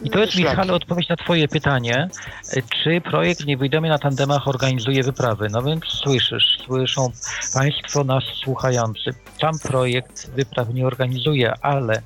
I 0.02 0.10
to 0.10 0.18
jest. 0.18 0.36
Michale, 0.36 0.72
odpowiedź 0.72 1.08
na 1.08 1.16
Twoje 1.16 1.48
pytanie, 1.48 2.08
czy 2.82 3.00
projekt 3.00 3.46
Niewidomi 3.46 3.88
na 3.88 3.98
tandemach 3.98 4.48
organizuje 4.48 5.02
wyprawy? 5.02 5.48
No 5.50 5.62
więc 5.62 5.84
słyszysz, 5.84 6.58
słyszą 6.66 7.12
Państwo 7.54 8.04
nas 8.04 8.24
słuchający. 8.24 9.10
Sam 9.40 9.58
projekt 9.58 10.30
wypraw 10.30 10.74
nie 10.74 10.86
organizuje, 10.86 11.52
ale 11.62 12.02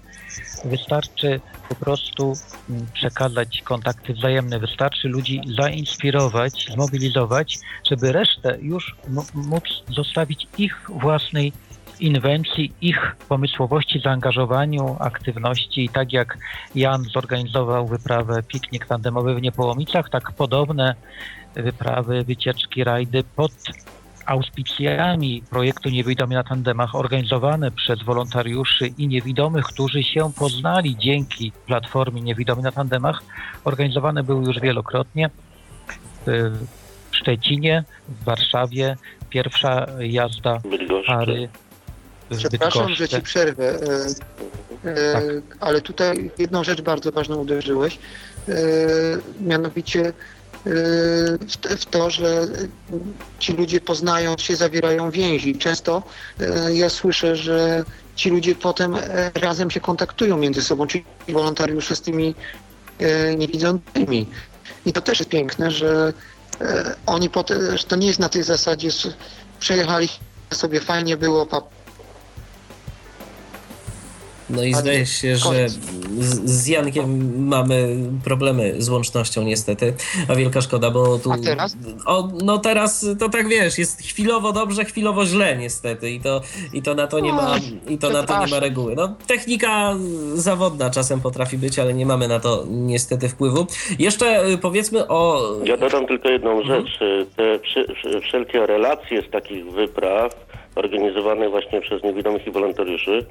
wystarczy 0.64 1.40
po 1.68 1.74
prostu 1.74 2.32
mm, 2.70 2.86
przekazać 2.92 3.62
kontakty 3.64 4.14
wzajemne, 4.14 4.58
wystarczy 4.58 5.08
ludzi 5.08 5.40
zainspirować, 5.58 6.66
zmobilizować, 6.74 7.58
żeby 7.90 8.12
resztę 8.12 8.58
już 8.60 8.96
móc 9.34 9.64
zostawić 9.88 10.46
ich 10.58 10.80
własnej 10.88 11.52
inwencji, 12.02 12.72
ich 12.80 13.16
pomysłowości, 13.28 14.00
zaangażowaniu, 14.00 14.96
aktywności. 15.00 15.84
I 15.84 15.88
tak 15.88 16.12
jak 16.12 16.38
Jan 16.74 17.04
zorganizował 17.04 17.86
wyprawę 17.86 18.42
piknik 18.42 18.86
tandemowy 18.86 19.34
w 19.34 19.42
Niepołomicach, 19.42 20.10
tak 20.10 20.32
podobne 20.32 20.94
wyprawy, 21.54 22.24
wycieczki, 22.24 22.84
rajdy 22.84 23.24
pod 23.36 23.52
auspicjami 24.26 25.42
projektu 25.50 25.88
Niewidomi 25.88 26.34
na 26.34 26.44
tandemach 26.44 26.94
organizowane 26.94 27.70
przez 27.70 28.02
wolontariuszy 28.02 28.86
i 28.86 29.08
niewidomych, 29.08 29.64
którzy 29.64 30.02
się 30.02 30.32
poznali 30.38 30.96
dzięki 30.96 31.52
platformie 31.66 32.22
Niewidomi 32.22 32.62
na 32.62 32.72
tandemach, 32.72 33.22
organizowane 33.64 34.22
były 34.22 34.44
już 34.44 34.60
wielokrotnie 34.60 35.30
w 36.26 36.52
Szczecinie, 37.10 37.84
w 38.08 38.24
Warszawie. 38.24 38.96
Pierwsza 39.30 39.86
jazda 40.00 40.58
Bydgoszczy. 40.64 41.06
pary 41.06 41.48
Przepraszam, 42.38 42.94
że 42.94 43.08
ci 43.08 43.22
przerwę, 43.22 43.64
e, 43.64 44.06
e, 44.90 45.12
Tak. 45.12 45.22
ale 45.60 45.80
tutaj 45.80 46.30
jedną 46.38 46.64
rzecz 46.64 46.80
bardzo 46.80 47.12
ważną 47.12 47.36
uderzyłeś, 47.36 47.98
e, 48.48 48.52
mianowicie 49.40 50.12
w, 51.78 51.84
to, 51.90 52.10
że 52.10 52.46
ci 53.38 53.52
ludzie 53.52 53.80
poznają 53.80 54.38
się, 54.38 54.56
zawierają 54.56 55.10
więzi. 55.10 55.58
Często 55.58 56.02
ja 56.72 56.90
słyszę, 56.90 57.36
że 57.36 57.84
ci 58.16 58.30
ludzie 58.30 58.54
potem 58.54 58.96
razem 59.34 59.70
się 59.70 59.80
kontaktują 59.80 60.36
między 60.36 60.62
sobą, 60.62 60.86
czyli 60.86 61.04
wolontariusze 61.28 61.96
z 61.96 62.00
tymi 62.00 62.34
niewidzącymi. 63.36 64.26
I 64.86 64.92
to 64.92 65.00
też 65.00 65.18
jest 65.18 65.30
piękne, 65.30 65.70
że 65.70 66.12
oni 67.06 67.30
potem, 67.30 67.78
że 67.78 67.84
to 67.84 67.96
nie 67.96 68.06
jest 68.06 68.20
na 68.20 68.28
tej 68.28 68.42
zasadzie, 68.42 68.88
przejechali 69.60 70.08
sobie 70.54 70.80
fajnie 70.80 71.16
było, 71.16 71.46
pa, 71.46 71.62
No 74.56 74.62
i 74.64 74.72
Ale 74.74 74.82
zdaje 74.82 75.06
się, 75.06 75.36
że 75.36 75.44
koniec. 75.44 75.72
z, 76.18 76.50
z 76.50 76.66
Jankiem 76.66 77.32
mamy 77.48 77.96
problemy 78.24 78.74
z 78.78 78.88
łącznością 78.88 79.42
niestety, 79.42 79.94
a 80.28 80.34
wielka 80.34 80.60
szkoda, 80.60 80.90
bo 80.90 81.18
tu... 81.18 81.32
A 81.32 81.38
teraz? 81.38 81.76
O, 82.06 82.28
no 82.44 82.58
teraz 82.58 83.06
to 83.18 83.28
tak 83.28 83.48
wiesz, 83.48 83.78
jest 83.78 84.00
chwilowo 84.02 84.52
dobrze, 84.52 84.84
chwilowo 84.84 85.26
źle 85.26 85.56
niestety 85.56 86.10
i 86.10 86.20
to, 86.20 86.40
i 86.72 86.82
to 86.82 86.94
na 86.94 87.06
to 87.06 87.20
nie 87.20 87.32
ma, 87.32 87.54
i 87.88 87.98
to 87.98 88.10
na 88.10 88.22
to 88.22 88.44
nie 88.44 88.50
ma 88.50 88.60
reguły. 88.60 88.94
No 88.96 89.14
technika 89.26 89.94
zawodna 90.34 90.90
czasem 90.90 91.20
potrafi 91.20 91.58
być, 91.58 91.78
ale 91.78 91.94
nie 91.94 92.06
mamy 92.06 92.28
na 92.28 92.40
to 92.40 92.64
niestety 92.70 93.28
wpływu. 93.28 93.66
Jeszcze 93.98 94.46
y, 94.48 94.58
powiedzmy 94.58 95.08
o... 95.08 95.42
Ja 95.64 95.76
dodam 95.76 96.06
tylko 96.06 96.28
jedną 96.28 96.52
Mhm. 96.60 96.86
rzecz. 96.86 96.98
Te 97.36 97.58
wszelkie 98.20 98.66
relacje 98.66 99.22
z 99.22 99.30
takich 99.30 99.64
wypraw 99.72 100.51
organizowanych 100.74 101.50
właśnie 101.50 101.80
przez 101.80 102.02
niewidomych 102.02 102.46
i 102.46 102.50
wolontariuszy. 102.50 103.26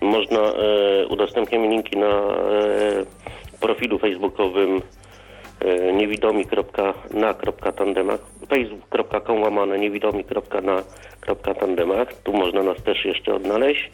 Można, 0.00 0.38
e, 0.38 1.06
udostępniamy 1.06 1.68
linki 1.68 1.96
na 1.96 2.06
e, 2.06 2.32
profilu 3.60 3.98
facebookowym 3.98 4.82
e, 5.60 5.92
niewidomi.na.tandemach 5.92 8.20
facebook.com 8.48 9.42
łamane 9.42 9.78
niewidomi.na.tandemach 9.78 12.08
tu 12.22 12.32
można 12.32 12.62
nas 12.62 12.82
też 12.82 13.04
jeszcze 13.04 13.34
odnaleźć. 13.34 13.90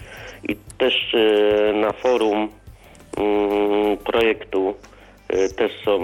I 0.49 0.57
też 0.79 1.15
e, 1.15 1.73
na 1.73 1.93
forum 1.93 2.49
mm, 3.17 3.97
projektu 3.97 4.75
e, 5.29 5.49
też 5.49 5.73
są 5.85 5.93
e, 5.93 6.03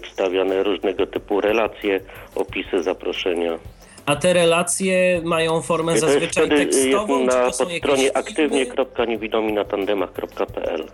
wstawiane 0.00 0.62
różnego 0.62 1.06
typu 1.06 1.40
relacje, 1.40 2.00
opisy, 2.34 2.82
zaproszenia. 2.82 3.58
A 4.06 4.16
te 4.16 4.32
relacje 4.32 5.20
mają 5.24 5.62
formę 5.62 5.92
To 5.92 5.94
jest 5.96 6.06
zazwyczaj 6.06 6.46
wtedy 6.46 6.66
tekstową, 6.66 7.20
jest 7.20 7.36
na 7.36 7.44
podstronie 7.44 8.16
aktywnie.niewidominatandemach.pl 8.16 10.84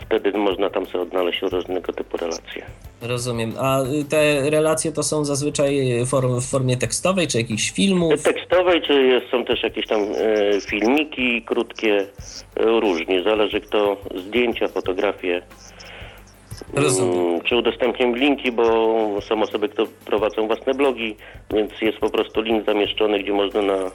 Wtedy 0.00 0.38
można 0.38 0.70
tam 0.70 0.86
sobie 0.86 1.00
odnaleźć 1.00 1.42
różnego 1.42 1.92
typu 1.92 2.16
relacje. 2.16 2.66
Rozumiem. 3.02 3.52
A 3.60 3.82
y, 3.82 4.04
te 4.04 4.50
relacje 4.50 4.92
to 4.92 5.02
są 5.02 5.24
zazwyczaj 5.24 5.86
form, 6.06 6.40
w 6.40 6.46
formie 6.46 6.76
tekstowej, 6.76 7.26
czy 7.26 7.38
jakichś 7.38 7.70
filmów? 7.70 8.22
Tekstowej, 8.22 8.82
czy 8.82 8.92
jest, 8.92 9.26
są 9.30 9.44
też 9.44 9.62
jakieś 9.62 9.86
tam 9.86 10.00
e, 10.00 10.60
filmiki 10.60 11.42
krótkie, 11.42 11.96
e, 11.96 12.06
różnie, 12.80 13.22
zależy 13.22 13.60
kto, 13.60 13.96
zdjęcia, 14.14 14.68
fotografie. 14.68 15.42
Rozumiem. 16.74 17.18
Mm, 17.28 17.40
Czy 17.40 17.56
udostępniam 17.56 18.16
linki, 18.16 18.52
bo 18.52 18.64
są 19.28 19.42
osoby, 19.42 19.68
które 19.68 19.88
prowadzą 20.04 20.46
własne 20.46 20.74
blogi, 20.74 21.16
więc 21.54 21.72
jest 21.80 21.98
po 21.98 22.10
prostu 22.10 22.40
link 22.40 22.66
zamieszczony, 22.66 23.18
gdzie 23.22 23.32
można 23.32 23.62
na 23.62 23.90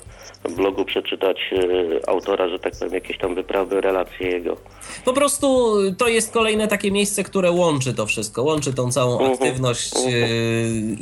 blogu 0.56 0.86
przeczytać 0.86 1.38
e, 1.54 2.10
autora, 2.10 2.50
że 2.50 2.60
tak 2.60 2.74
powiem, 2.80 2.94
jakieś 2.94 3.18
tam 3.18 3.36
wyprawy, 3.36 3.82
relacje 3.82 4.28
jego. 4.28 4.58
Po 5.06 5.14
prostu 5.14 5.76
to 5.98 6.08
jest 6.08 6.34
kolejne 6.34 6.68
takie 6.68 6.92
miejsce, 6.92 7.24
które 7.24 7.52
łączy 7.52 7.94
to 7.94 8.06
wszystko, 8.06 8.44
łączy 8.44 8.74
tą 8.74 8.92
całą 8.92 9.12
Mhm, 9.14 9.34
aktywność 9.34 9.94
yy, 10.06 10.12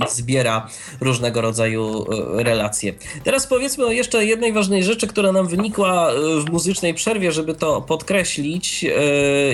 i 0.06 0.10
zbiera 0.10 0.68
różnego 1.02 1.42
rodzaju 1.42 2.06
yy, 2.38 2.44
relacje. 2.44 2.94
Teraz 3.24 3.48
powiedzmy 3.48 3.86
o 3.86 3.92
jeszcze 3.92 4.26
jednej 4.26 4.54
ważnej 4.54 4.84
rzeczy, 4.84 5.08
która 5.08 5.32
nam 5.32 5.48
wynikła 5.48 6.12
w 6.46 6.52
muzycznej 6.52 6.94
przerwie, 6.94 7.32
żeby 7.32 7.54
to 7.54 7.82
podkreślić 7.82 8.86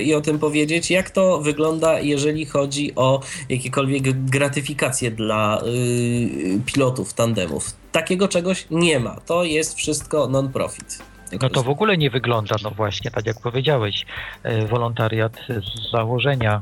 i 0.04 0.14
o 0.14 0.22
tym 0.22 0.40
powiedzieć, 0.40 0.92
jak 0.92 1.10
to 1.10 1.38
wygląda, 1.38 2.00
jeżeli 2.06 2.46
chodzi 2.46 2.96
o 2.96 3.22
jakiekolwiek 3.50 4.26
gratyfikacje 4.26 5.12
dla 5.12 5.62
yy, 5.66 6.60
pilotów 6.66 7.14
tandemów. 7.14 7.74
Takiego 7.92 8.28
czegoś 8.28 8.68
nie 8.72 9.00
ma. 9.00 9.16
To 9.26 9.44
jest 9.44 9.76
wszystko 9.76 10.28
non-profit. 10.28 11.00
No 11.42 11.50
to 11.50 11.64
w 11.64 11.70
ogóle 11.70 11.98
nie 11.98 12.10
wygląda, 12.10 12.56
no 12.64 12.72
właśnie, 12.72 13.12
tak 13.12 13.26
jak 13.26 13.42
powiedziałeś, 13.42 14.06
e, 14.44 14.66
wolontariat 14.68 15.38
z 15.50 15.92
założenia 15.92 16.62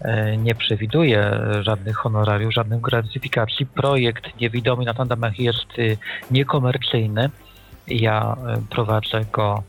e, 0.00 0.36
nie 0.36 0.54
przewiduje 0.54 1.40
żadnych 1.60 1.96
honorariów, 1.96 2.54
żadnych 2.54 2.80
gratyfikacji. 2.80 3.66
Projekt 3.66 4.40
Niewidomy 4.40 4.84
na 4.84 4.94
tandemach 4.94 5.38
jest 5.38 5.66
niekomercyjny. 6.30 7.30
Ja 7.86 8.36
prowadzę 8.70 9.24
go, 9.32 9.62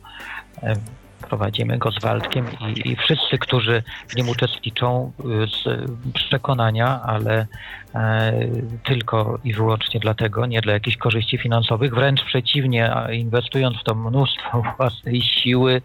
prowadzimy 1.26 1.78
go 1.78 1.92
z 1.92 2.02
Waldkiem 2.02 2.46
i, 2.60 2.90
i 2.90 2.96
wszyscy, 2.96 3.38
którzy 3.38 3.84
w 4.08 4.16
nim 4.16 4.30
uczestniczą 4.30 5.12
e, 5.20 5.24
z 5.48 5.92
przekonania, 6.14 7.02
ale 7.02 7.48
e, 7.96 8.34
tylko 8.84 9.40
i 9.44 9.54
wyłącznie 9.54 10.00
dlatego, 10.00 10.46
nie 10.46 10.62
dla 10.62 10.74
jakichś 10.74 10.98
korzyści 10.98 11.38
finansowych, 11.38 11.94
wręcz 11.94 12.24
przeciwnie, 12.24 12.94
inwestując 13.12 13.78
w 13.78 13.84
to 13.84 13.96
mnóstwo 13.96 14.64
własnej 14.78 15.22
siły, 15.22 15.82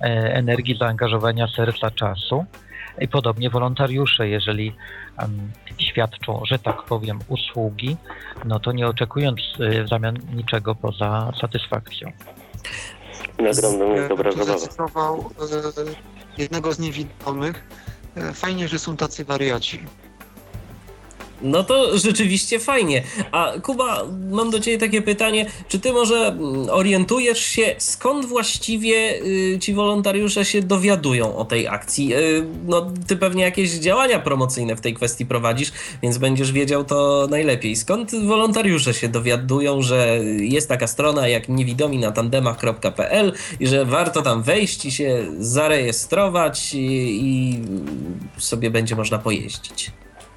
e, 0.00 0.04
energii, 0.34 0.76
zaangażowania 0.78 1.48
serca, 1.48 1.90
czasu. 1.90 2.44
I 3.00 3.08
podobnie 3.08 3.50
wolontariusze, 3.50 4.28
jeżeli 4.28 4.72
em, 5.18 5.52
świadczą, 5.78 6.42
że 6.44 6.58
tak 6.58 6.82
powiem, 6.82 7.18
usługi, 7.28 7.96
no 8.44 8.60
to 8.60 8.72
nie 8.72 8.86
oczekując 8.86 9.40
e, 9.60 9.84
w 9.84 9.88
zamian 9.88 10.16
niczego 10.34 10.74
poza 10.74 11.32
satysfakcją. 11.40 12.12
Nagrodą 13.42 13.94
jest 13.94 14.08
dobra 14.08 14.32
zabawa. 14.32 14.52
e, 15.78 16.38
jednego 16.38 16.72
z 16.72 16.78
niewidomych. 16.78 17.64
E, 18.16 18.32
Fajnie, 18.32 18.68
że 18.68 18.78
są 18.78 18.96
tacy 18.96 19.24
wariaci. 19.24 19.86
No 21.42 21.64
to 21.64 21.98
rzeczywiście 21.98 22.58
fajnie. 22.58 23.02
A 23.32 23.52
Kuba, 23.62 24.04
mam 24.30 24.50
do 24.50 24.60
Ciebie 24.60 24.78
takie 24.78 25.02
pytanie. 25.02 25.46
Czy 25.68 25.78
Ty 25.80 25.92
może 25.92 26.26
mm, 26.26 26.68
orientujesz 26.70 27.40
się, 27.40 27.74
skąd 27.78 28.26
właściwie 28.26 29.22
y, 29.22 29.58
ci 29.60 29.74
wolontariusze 29.74 30.44
się 30.44 30.62
dowiadują 30.62 31.36
o 31.36 31.44
tej 31.44 31.68
akcji? 31.68 32.14
Y, 32.14 32.44
no, 32.66 32.90
Ty 33.06 33.16
pewnie 33.16 33.42
jakieś 33.42 33.70
działania 33.70 34.18
promocyjne 34.18 34.76
w 34.76 34.80
tej 34.80 34.94
kwestii 34.94 35.26
prowadzisz, 35.26 35.72
więc 36.02 36.18
będziesz 36.18 36.52
wiedział 36.52 36.84
to 36.84 37.26
najlepiej. 37.30 37.76
Skąd 37.76 38.14
wolontariusze 38.26 38.94
się 38.94 39.08
dowiadują, 39.08 39.82
że 39.82 40.18
jest 40.40 40.68
taka 40.68 40.86
strona 40.86 41.28
jak 41.28 41.48
niewidomi 41.48 41.98
na 41.98 42.12
tandemach.pl 42.12 43.32
i 43.60 43.66
że 43.66 43.84
warto 43.84 44.22
tam 44.22 44.42
wejść 44.42 44.84
i 44.84 44.92
się 44.92 45.24
zarejestrować 45.38 46.74
i, 46.74 47.18
i 47.22 47.60
sobie 48.38 48.70
będzie 48.70 48.96
można 48.96 49.18
pojeździć? 49.18 49.90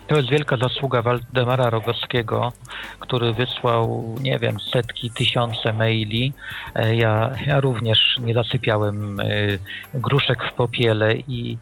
To 0.08 0.16
jest 0.18 0.30
wielka 0.30 0.58
zasługa 0.58 1.02
Waldemara 1.02 1.70
Rogowskiego, 1.70 2.52
który 3.00 3.34
wysłał, 3.34 4.16
nie 4.22 4.40
wiem, 4.40 4.60
setki, 4.60 5.12
tysiące 5.12 5.74
maili. 5.74 6.34
E, 6.76 6.96
Ja, 6.96 7.32
ja 7.48 7.60
również 7.60 8.18
nie 8.22 8.34
zasypiałem 8.34 9.20
e, 9.20 9.26
gruszek 9.94 10.44
w 10.44 10.54
popiele 10.54 11.16
i 11.16 11.58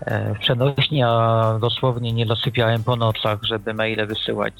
e, 0.00 0.34
w 0.34 0.38
przenośni, 0.38 1.02
a 1.02 1.58
dosłownie 1.60 2.12
nie 2.12 2.26
zasypiałem 2.26 2.84
po 2.84 2.96
nocach, 2.96 3.38
żeby 3.42 3.74
maile 3.74 4.06
wysyłać 4.06 4.54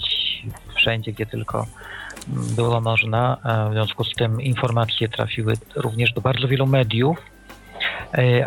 wszędzie, 0.74 1.12
gdzie 1.12 1.26
tylko 1.26 1.66
mm, 2.28 2.55
było 2.57 2.80
można. 2.80 3.36
W 3.70 3.72
związku 3.72 4.05
z 4.05 4.14
tym 4.14 4.41
informacje 4.41 5.09
trafiły 5.09 5.55
również 5.76 6.12
do 6.12 6.20
bardzo 6.20 6.49
wielu 6.49 6.66
mediów, 6.66 7.18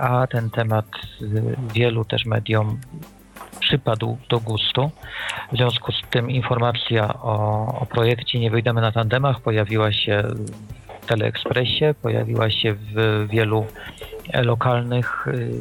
a 0.01 0.27
ten 0.27 0.49
temat 0.49 0.85
wielu 1.73 2.05
też 2.05 2.25
mediom 2.25 2.79
przypadł 3.72 4.17
do 4.30 4.39
gustu. 4.39 4.91
W 5.51 5.55
związku 5.57 5.91
z 5.91 6.01
tym 6.09 6.30
informacja 6.30 7.13
o, 7.13 7.65
o 7.80 7.86
projekcie 7.86 8.39
Nie 8.39 8.51
wyjdziemy 8.51 8.82
na 8.82 8.91
tandemach 8.91 9.41
pojawiła 9.41 9.91
się 9.91 10.24
w 11.01 11.05
Teleekspresie, 11.05 11.95
pojawiła 12.01 12.49
się 12.49 12.74
w 12.74 13.28
wielu 13.30 13.65
e, 14.34 14.43
lokalnych 14.43 15.28
y, 15.28 15.51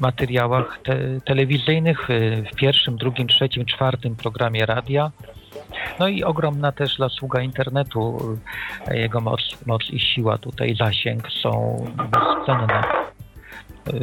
materiałach 0.00 0.78
te, 0.84 1.20
telewizyjnych, 1.24 2.10
y, 2.10 2.44
w 2.52 2.56
pierwszym, 2.56 2.96
drugim, 2.96 3.28
trzecim, 3.28 3.64
czwartym 3.64 4.16
programie 4.16 4.66
radia. 4.66 5.10
No 5.98 6.08
i 6.08 6.24
ogromna 6.24 6.72
też 6.72 6.98
zasługa 6.98 7.40
internetu. 7.40 8.36
y, 8.90 8.98
Jego 8.98 9.20
moc, 9.20 9.40
moc 9.66 9.90
i 9.90 10.00
siła 10.00 10.38
tutaj, 10.38 10.76
zasięg 10.76 11.28
są 11.42 11.84
bezcenne. 12.10 12.82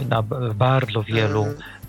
Na 0.09 0.23
bardzo 0.55 1.03
wielu 1.03 1.45
E, 1.45 1.80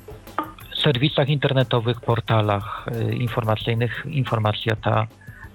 serwisach 0.82 1.28
internetowych, 1.28 2.00
portalach 2.00 2.86
y, 3.10 3.14
informacyjnych 3.14 4.06
informacja 4.06 4.76
ta, 4.76 5.06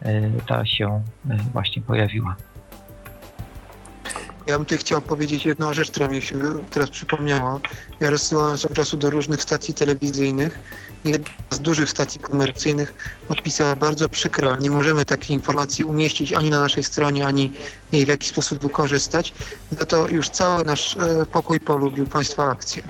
y, 0.05 0.31
ta 0.47 0.65
się 0.65 1.03
y, 1.31 1.37
właśnie 1.53 1.81
pojawiła. 1.81 2.35
Ja 4.47 4.57
bym 4.57 4.65
tutaj 4.65 4.77
chciał 4.77 5.01
powiedzieć 5.01 5.45
jedną 5.45 5.73
rzecz, 5.73 5.91
która 5.91 6.07
mi 6.07 6.21
się 6.21 6.35
teraz 6.69 6.89
przypomniała. 6.89 7.59
Ja 7.99 8.09
rozsyłałem 8.09 8.57
swego 8.57 8.75
czasu 8.75 8.97
do 8.97 9.09
różnych 9.09 9.41
stacji 9.41 9.73
telewizyjnych. 9.73 10.59
Jedna 11.05 11.29
z 11.49 11.59
dużych 11.59 11.89
stacji 11.89 12.19
komercyjnych 12.19 12.93
odpisała 13.29 13.75
bardzo 13.75 14.09
przykro, 14.09 14.55
nie 14.55 14.69
możemy 14.69 15.05
takiej 15.05 15.35
informacji 15.35 15.85
umieścić 15.85 16.33
ani 16.33 16.49
na 16.49 16.59
naszej 16.59 16.83
stronie, 16.83 17.27
ani 17.27 17.53
jej 17.91 18.05
w 18.05 18.07
jakiś 18.07 18.29
sposób 18.29 18.59
wykorzystać. 18.59 19.33
No 19.79 19.85
to 19.85 20.07
już 20.07 20.29
cały 20.29 20.65
nasz 20.65 20.97
e, 20.97 21.25
pokój 21.25 21.59
polubił 21.59 22.07
Państwa 22.07 22.51
akcję. 22.51 22.83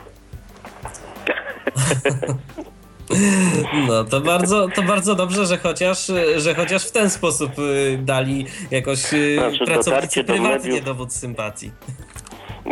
No 3.88 4.04
to 4.04 4.22
bardzo, 4.22 4.68
to 4.76 4.82
bardzo 4.82 5.16
dobrze, 5.16 5.46
że 5.46 5.58
chociaż, 5.58 6.12
że 6.38 6.56
chociaż 6.56 6.88
w 6.88 6.92
ten 6.92 7.10
sposób 7.10 7.60
y, 7.60 7.98
dali 8.02 8.46
jakoś 8.72 9.14
y, 9.14 9.36
Znaczy, 9.36 9.58
pracownicy 9.66 9.90
dotarcie 9.92 10.24
do 10.24 10.34
prywatnie 10.34 10.72
mediów- 10.72 10.86
dowód 10.86 11.14
sympatii. 11.14 11.72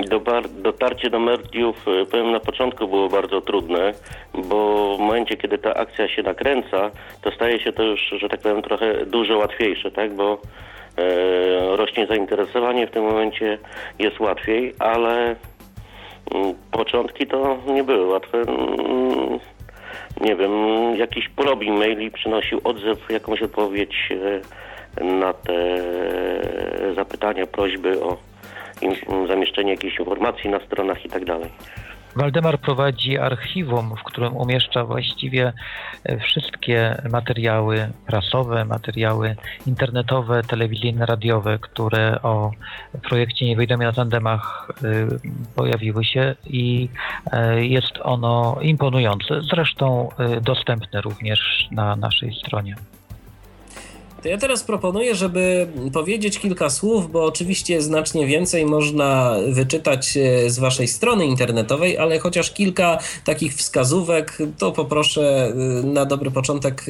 Dobar, 0.09 0.49
dotarcie 0.49 1.09
do 1.09 1.19
mediów, 1.19 1.75
e, 1.87 2.05
powiem 2.05 2.31
na 2.31 2.39
początku 2.39 2.87
było 2.87 3.09
bardzo 3.09 3.41
trudne, 3.41 3.93
bo 4.33 4.95
w 4.97 4.99
momencie, 4.99 5.37
kiedy 5.37 5.57
ta 5.57 5.73
akcja 5.73 6.07
się 6.09 6.23
nakręca, 6.23 6.91
to 7.21 7.31
staje 7.31 7.59
się 7.59 7.73
to 7.73 7.83
już, 7.83 8.01
że 8.21 8.29
tak 8.29 8.39
powiem, 8.41 8.61
trochę 8.61 9.05
dużo 9.05 9.37
łatwiejsze, 9.37 9.91
tak? 9.91 10.15
Bo 10.15 10.41
e, 10.97 11.75
rośnie 11.77 12.07
zainteresowanie, 12.07 12.87
w 12.87 12.91
tym 12.91 13.03
momencie 13.03 13.57
jest 13.99 14.19
łatwiej, 14.19 14.73
ale 14.79 15.35
początki 16.71 17.27
to 17.27 17.57
nie 17.67 17.83
były 17.83 18.05
łatwe. 18.05 18.37
Mm, 18.37 19.39
Nie 20.21 20.35
wiem, 20.35 20.51
jakiś 20.95 21.29
porobił 21.29 21.73
maili, 21.73 22.11
przynosił 22.11 22.61
odzew, 22.63 23.09
jakąś 23.09 23.41
odpowiedź 23.41 24.09
e, 24.11 25.03
na 25.03 25.33
te 25.33 25.53
zapytania, 26.95 27.47
prośby 27.47 28.03
o 28.03 28.17
zamieszczenie 29.27 29.71
jakichś 29.71 29.99
informacji 29.99 30.49
na 30.49 30.59
stronach 30.59 31.05
i 31.05 31.09
tak 31.09 31.25
dalej. 31.25 31.49
Waldemar 32.15 32.59
prowadzi 32.59 33.17
archiwum, 33.17 33.95
w 33.95 34.03
którym 34.03 34.37
umieszcza 34.37 34.85
właściwie 34.85 35.53
e, 36.03 36.19
wszystkie 36.19 37.01
materiały 37.11 37.89
prasowe, 38.05 38.65
materiały 38.65 39.35
internetowe, 39.67 40.41
telewizyjne, 40.43 41.05
radiowe, 41.05 41.59
które 41.59 42.21
o 42.21 42.51
projekcie 43.03 43.45
Niewidomi 43.45 43.85
na 43.85 43.93
tandemach 43.93 44.71
e, 44.83 44.85
pojawiły 45.55 46.05
się 46.05 46.35
i 46.45 46.89
e, 47.31 47.65
jest 47.65 47.93
ono 48.01 48.57
imponujące. 48.61 49.41
Zresztą 49.41 50.09
dostępne 50.41 51.01
również 51.01 51.67
na 51.71 51.95
naszej 51.95 52.35
stronie. 52.35 52.75
To 54.25 54.29
ja 54.29 54.37
teraz 54.37 54.63
proponuję, 54.63 55.15
żeby 55.15 55.67
powiedzieć 55.93 56.39
kilka 56.39 56.69
słów, 56.69 57.11
bo 57.11 57.25
oczywiście 57.25 57.81
znacznie 57.81 58.27
więcej 58.27 58.65
można 58.65 59.35
wyczytać 59.47 60.17
e, 60.17 60.49
z 60.49 60.59
Waszej 60.59 60.87
strony 60.87 61.25
internetowej, 61.25 61.97
ale 61.97 62.19
chociaż 62.19 62.51
kilka 62.51 62.97
takich 63.25 63.53
wskazówek, 63.53 64.37
to 64.57 64.71
poproszę 64.71 65.53
e, 65.81 65.85
na 65.85 66.05
dobry 66.05 66.31
początek 66.31 66.83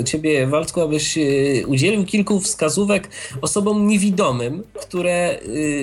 e, 0.00 0.04
Ciebie, 0.04 0.46
Waldku, 0.46 0.80
abyś 0.80 1.18
udzielił 1.66 2.04
kilku 2.04 2.40
wskazówek 2.40 3.08
osobom 3.42 3.86
niewidomym, 3.86 4.62
które 4.82 5.38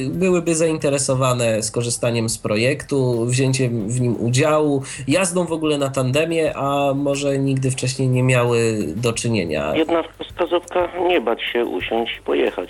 byłyby 0.09 0.55
zainteresowane 0.55 1.63
skorzystaniem 1.63 2.29
z 2.29 2.37
projektu, 2.37 3.25
wzięciem 3.25 3.89
w 3.89 4.01
nim 4.01 4.15
udziału, 4.19 4.83
jazdą 5.07 5.45
w 5.45 5.51
ogóle 5.51 5.77
na 5.77 5.89
tandemie, 5.89 6.57
a 6.57 6.93
może 6.93 7.39
nigdy 7.39 7.71
wcześniej 7.71 8.07
nie 8.07 8.23
miały 8.23 8.87
do 8.95 9.13
czynienia. 9.13 9.75
Jedna 9.75 10.03
wskazówka 10.35 10.84
nie 11.07 11.21
bać 11.21 11.43
się 11.43 11.65
usiąść 11.65 12.17
i 12.17 12.21
pojechać. 12.21 12.69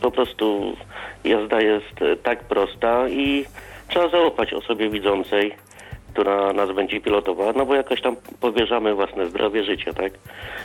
Po 0.00 0.10
prostu 0.10 0.76
jazda 1.24 1.60
jest 1.60 2.02
e, 2.02 2.16
tak 2.16 2.44
prosta 2.44 3.08
i 3.08 3.44
trzeba 3.88 4.08
zaufać 4.08 4.54
osobie 4.54 4.90
widzącej, 4.90 5.54
która 6.12 6.52
nas 6.52 6.72
będzie 6.72 7.00
pilotowała, 7.00 7.52
no 7.52 7.66
bo 7.66 7.74
jakoś 7.74 8.00
tam 8.00 8.16
powierzamy 8.40 8.94
własne 8.94 9.26
zdrowie, 9.26 9.64
życie, 9.64 9.94
tak? 9.94 10.12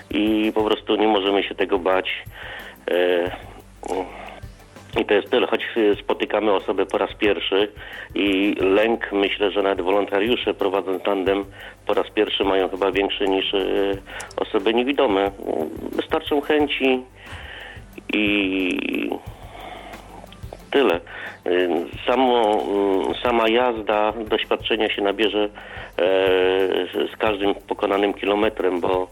I 0.09 0.51
po 0.55 0.63
prostu 0.63 0.95
nie 0.95 1.07
możemy 1.07 1.43
się 1.43 1.55
tego 1.55 1.79
bać. 1.79 2.23
E, 2.91 3.31
I 4.99 5.05
to 5.05 5.13
jest 5.13 5.29
tyle, 5.29 5.47
choć 5.47 5.61
spotykamy 5.99 6.53
osobę 6.53 6.85
po 6.85 6.97
raz 6.97 7.13
pierwszy 7.13 7.71
i 8.15 8.55
lęk, 8.59 9.11
myślę, 9.11 9.51
że 9.51 9.61
nawet 9.63 9.81
wolontariusze 9.81 10.53
prowadząc 10.53 11.03
tandem 11.03 11.45
po 11.87 11.93
raz 11.93 12.09
pierwszy 12.09 12.43
mają 12.43 12.69
chyba 12.69 12.91
większy 12.91 13.27
niż 13.27 13.53
e, 13.53 13.57
osoby 14.37 14.73
niewidome. 14.73 15.31
Wystarczą 15.91 16.41
chęci 16.41 17.03
i 18.13 19.09
tyle. 20.71 20.95
E, 20.95 20.99
samo, 22.07 22.63
sama 23.23 23.49
jazda, 23.49 24.13
doświadczenia 24.29 24.89
się 24.89 25.01
nabierze 25.01 25.43
e, 25.43 25.49
z 27.13 27.17
każdym 27.17 27.55
pokonanym 27.55 28.13
kilometrem, 28.13 28.81
bo 28.81 29.07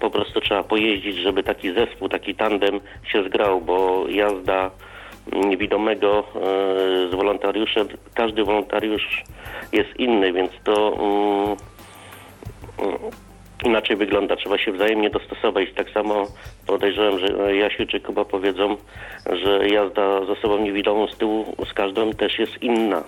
po 0.00 0.10
prostu 0.10 0.40
trzeba 0.40 0.62
pojeździć, 0.62 1.16
żeby 1.16 1.42
taki 1.42 1.72
zespół, 1.72 2.08
taki 2.08 2.34
tandem 2.34 2.80
się 3.04 3.24
zgrał, 3.24 3.60
bo 3.60 4.04
jazda 4.08 4.70
niewidomego 5.32 6.18
e, 6.18 6.40
z 7.10 7.14
wolontariuszem. 7.14 7.88
Każdy 8.14 8.44
wolontariusz 8.44 9.24
jest 9.72 9.96
inny, 9.96 10.32
więc 10.32 10.50
to 10.64 10.90
um, 10.90 11.56
inaczej 13.64 13.96
wygląda. 13.96 14.36
Trzeba 14.36 14.58
się 14.58 14.72
wzajemnie 14.72 15.10
dostosować. 15.10 15.68
Tak 15.76 15.90
samo 15.90 16.26
podejrzewam, 16.66 17.18
że 17.18 17.56
Jasiu 17.56 17.86
czy 17.86 18.00
Kuba 18.00 18.24
powiedzą, 18.24 18.76
że 19.32 19.68
jazda 19.68 20.24
z 20.24 20.30
osobą 20.30 20.58
niewidomą 20.58 21.06
z 21.06 21.16
tyłu 21.16 21.56
z 21.70 21.72
każdą 21.72 22.12
też 22.12 22.38
jest 22.38 22.62
inna. 22.62 23.02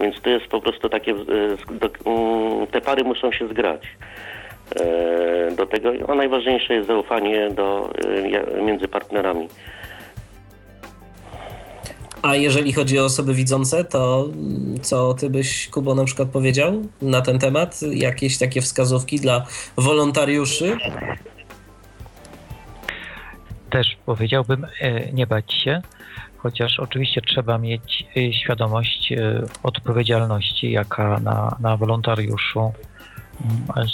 Więc 0.00 0.20
to 0.20 0.30
jest 0.30 0.46
po 0.46 0.60
prostu 0.60 0.88
takie, 0.88 1.12
e, 1.12 1.14
mm, 2.06 2.66
te 2.66 2.80
pary 2.80 3.04
muszą 3.04 3.32
się 3.32 3.48
zgrać 3.48 3.82
e, 3.84 4.37
do 5.56 5.66
tego, 5.66 5.90
a 6.08 6.14
najważniejsze 6.14 6.74
jest 6.74 6.86
zaufanie 6.86 7.50
do, 7.50 7.90
między 8.62 8.88
partnerami. 8.88 9.48
A 12.22 12.36
jeżeli 12.36 12.72
chodzi 12.72 12.98
o 12.98 13.04
osoby 13.04 13.34
widzące, 13.34 13.84
to 13.84 14.28
co 14.82 15.14
ty 15.14 15.30
byś, 15.30 15.68
Kubo, 15.68 15.94
na 15.94 16.04
przykład 16.04 16.28
powiedział 16.28 16.82
na 17.02 17.20
ten 17.20 17.38
temat? 17.38 17.80
Jakieś 17.92 18.38
takie 18.38 18.60
wskazówki 18.60 19.20
dla 19.20 19.46
wolontariuszy? 19.76 20.76
Też 23.70 23.96
powiedziałbym, 24.06 24.66
e, 24.80 25.12
nie 25.12 25.26
bać 25.26 25.52
się, 25.64 25.82
chociaż 26.36 26.80
oczywiście 26.80 27.20
trzeba 27.20 27.58
mieć 27.58 28.04
e, 28.16 28.32
świadomość 28.32 29.12
e, 29.12 29.42
odpowiedzialności, 29.62 30.72
jaka 30.72 31.20
na, 31.20 31.56
na 31.60 31.76
wolontariuszu 31.76 32.72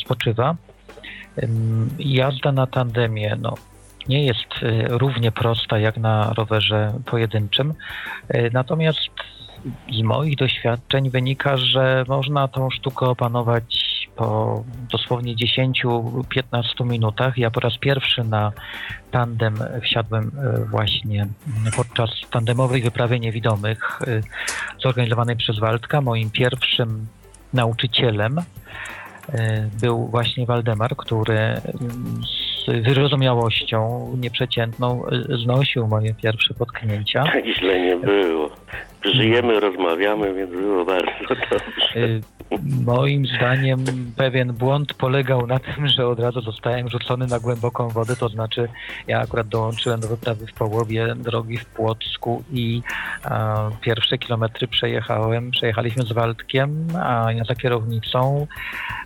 spoczywa. 0.05 0.57
Jazda 1.99 2.53
na 2.53 2.67
tandemie, 2.67 3.37
no, 3.41 3.55
nie 4.09 4.27
jest 4.27 4.63
y, 4.63 4.85
równie 4.89 5.33
prosta 5.33 5.79
jak 5.79 5.97
na 5.97 6.33
rowerze 6.35 6.93
pojedynczym. 7.07 7.75
Y, 8.35 8.51
natomiast 8.53 9.11
z 9.93 10.03
moich 10.03 10.37
doświadczeń 10.37 11.11
wynika, 11.11 11.57
że 11.57 12.05
można 12.09 12.49
tą 12.49 12.71
sztukę 12.71 13.07
opanować 13.07 13.95
po 14.17 14.63
dosłownie 14.91 15.37
10-15 15.37 16.87
minutach. 16.87 17.39
Ja 17.39 17.51
po 17.51 17.61
raz 17.61 17.79
pierwszy 17.79 18.25
na 18.25 18.53
tandem 19.11 19.55
wsiadłem 19.83 20.29
y, 20.63 20.65
właśnie 20.65 21.27
podczas 21.77 22.11
tandemowej 22.31 22.83
wyprawy 22.83 23.21
niewidomych 23.21 23.99
zorganizowanej 24.83 25.37
przez 25.37 25.59
Waldka. 25.59 26.01
Moim 26.01 26.31
pierwszym 26.31 27.07
nauczycielem 27.53 28.41
był 29.81 30.07
właśnie 30.07 30.47
Waldemar, 30.47 30.97
który 30.97 31.55
z 32.67 32.85
wyrozumiałością 32.85 34.09
nieprzeciętną 34.21 35.03
znosił 35.43 35.87
moje 35.87 36.15
pierwsze 36.15 36.55
potknięcia. 36.55 37.25
Tak 37.25 37.47
źle 37.47 37.81
nie 37.81 37.97
było. 37.97 38.51
Żyjemy, 39.05 39.61
rozmawiamy, 39.61 40.35
więc 40.35 40.51
było 40.51 40.85
bardzo 40.85 41.11
dobrze. 41.51 42.21
Moim 42.85 43.27
zdaniem 43.27 43.85
pewien 44.17 44.53
błąd 44.53 44.95
polegał 44.95 45.47
na 45.47 45.59
tym, 45.59 45.89
że 45.89 46.09
od 46.09 46.21
razu 46.21 46.41
zostałem 46.41 46.89
rzucony 46.89 47.27
na 47.27 47.41
głęboką 47.41 47.89
wodę, 47.89 48.17
to 48.17 48.29
znaczy 48.29 48.69
ja 49.07 49.21
akurat 49.21 49.49
dołączyłem 49.49 50.01
do 50.01 50.09
wyprawy 50.09 50.47
w 50.47 50.53
połowie 50.53 51.15
drogi 51.15 51.59
w 51.59 51.65
Płocku 51.65 52.45
i 52.53 52.83
pierwsze 53.81 54.19
kilometry 54.19 54.69
przejechałem, 54.69 55.51
przejechaliśmy 55.51 56.03
z 56.03 56.13
Waldkiem, 56.13 56.89
a 57.03 57.33
ja 57.33 57.45
za 57.45 57.55
kierownicą 57.55 58.47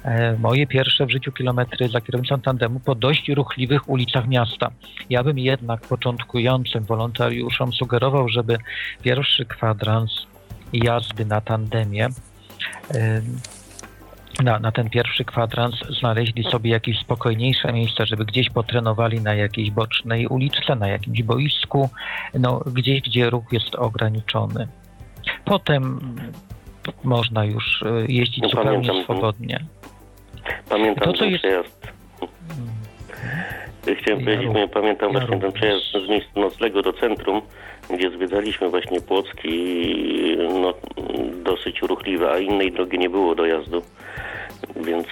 e, 0.05 0.37
moje 0.39 0.67
pierwsze 0.67 1.07
w 1.07 1.11
życiu 1.11 1.33
kilometry 1.33 1.89
za 1.89 2.01
kierownicą 2.01 2.41
tandemu 2.41 2.81
po 2.81 2.95
dość 2.95 3.29
ruchliwych 3.29 3.89
ulicach 3.89 4.29
miasta. 4.29 4.71
Ja 5.11 5.25
bym 5.25 5.39
jednak 5.39 5.81
początkującym 5.81 6.85
wolontariuszom 6.85 7.73
sugerował, 7.73 8.29
żeby 8.29 8.59
pierwszy 9.03 9.45
kwadrans 9.45 10.27
jazdy 10.73 11.25
na 11.25 11.41
tandemie 11.41 12.09
na, 14.43 14.59
na 14.59 14.73
ten 14.73 14.91
pierwszy 14.91 15.25
kwadrans 15.25 15.75
znaleźli 16.01 16.45
sobie 16.45 16.71
jakieś 16.71 16.99
spokojniejsze 16.99 17.73
miejsce, 17.73 18.07
żeby 18.07 18.25
gdzieś 18.25 18.51
potrenowali 18.51 19.21
na 19.21 19.35
jakiejś 19.35 19.71
bocznej 19.71 20.27
uliczce, 20.27 20.77
na 20.77 20.89
jakimś 20.89 21.23
boisku, 21.23 21.89
no, 22.35 22.61
gdzieś, 22.75 23.03
gdzie 23.03 23.31
ruch 23.31 23.45
jest 23.53 23.75
ograniczony. 23.75 24.69
Potem 25.45 26.01
można 27.05 27.45
już 27.45 27.83
e, 27.83 28.07
jeździć 28.09 28.43
no, 28.43 28.49
zupełnie 28.49 28.71
pamiętam, 28.71 29.03
swobodnie. 29.05 29.61
Pamiętam 30.69 31.05
to, 31.05 31.13
co 31.13 31.19
ten 31.19 31.31
jest... 31.31 31.45
przejazd. 31.45 31.93
Chciałem 34.01 34.21
ja 34.21 34.25
powiedzieć, 34.25 34.71
pamiętam 34.75 35.13
ja 35.13 35.19
właśnie 35.21 35.41
ten 35.41 35.53
przejazd 35.53 35.85
z 36.07 36.09
miejsca 36.09 36.41
noclegu 36.41 36.83
do 36.83 36.93
centrum, 36.93 37.43
gdzie 37.91 38.11
zwiedzaliśmy 38.11 38.69
właśnie 38.69 39.01
Płocki, 39.01 39.87
no, 40.61 40.75
dosyć 41.45 41.83
ruchliwe, 41.83 42.31
a 42.31 42.39
innej 42.39 42.73
drogi 42.73 42.99
nie 42.99 43.11
było 43.11 43.35
dojazdu, 43.35 43.83
więc... 44.77 45.07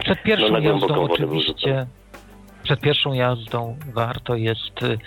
Przed 0.00 0.22
pierwszą 0.22 0.48
no, 0.48 0.58
jazdą 0.58 1.02
oczywiście... 1.02 1.86
Przed 2.62 2.80
pierwszą 2.80 3.12
jazdą 3.12 3.76
warto 3.94 4.36
jest 4.36 4.82
y, 4.82 4.98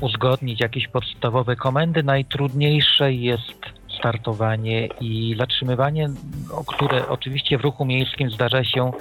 uzgodnić 0.00 0.60
jakieś 0.60 0.88
podstawowe 0.88 1.56
komendy. 1.56 2.02
Najtrudniejsze 2.02 3.12
jest 3.12 3.79
startowanie 4.00 4.88
i 5.00 5.34
zatrzymywanie, 5.38 6.10
które 6.66 7.08
oczywiście 7.08 7.58
w 7.58 7.60
ruchu 7.60 7.84
miejskim 7.84 8.30
zdarza 8.30 8.64
się 8.64 8.92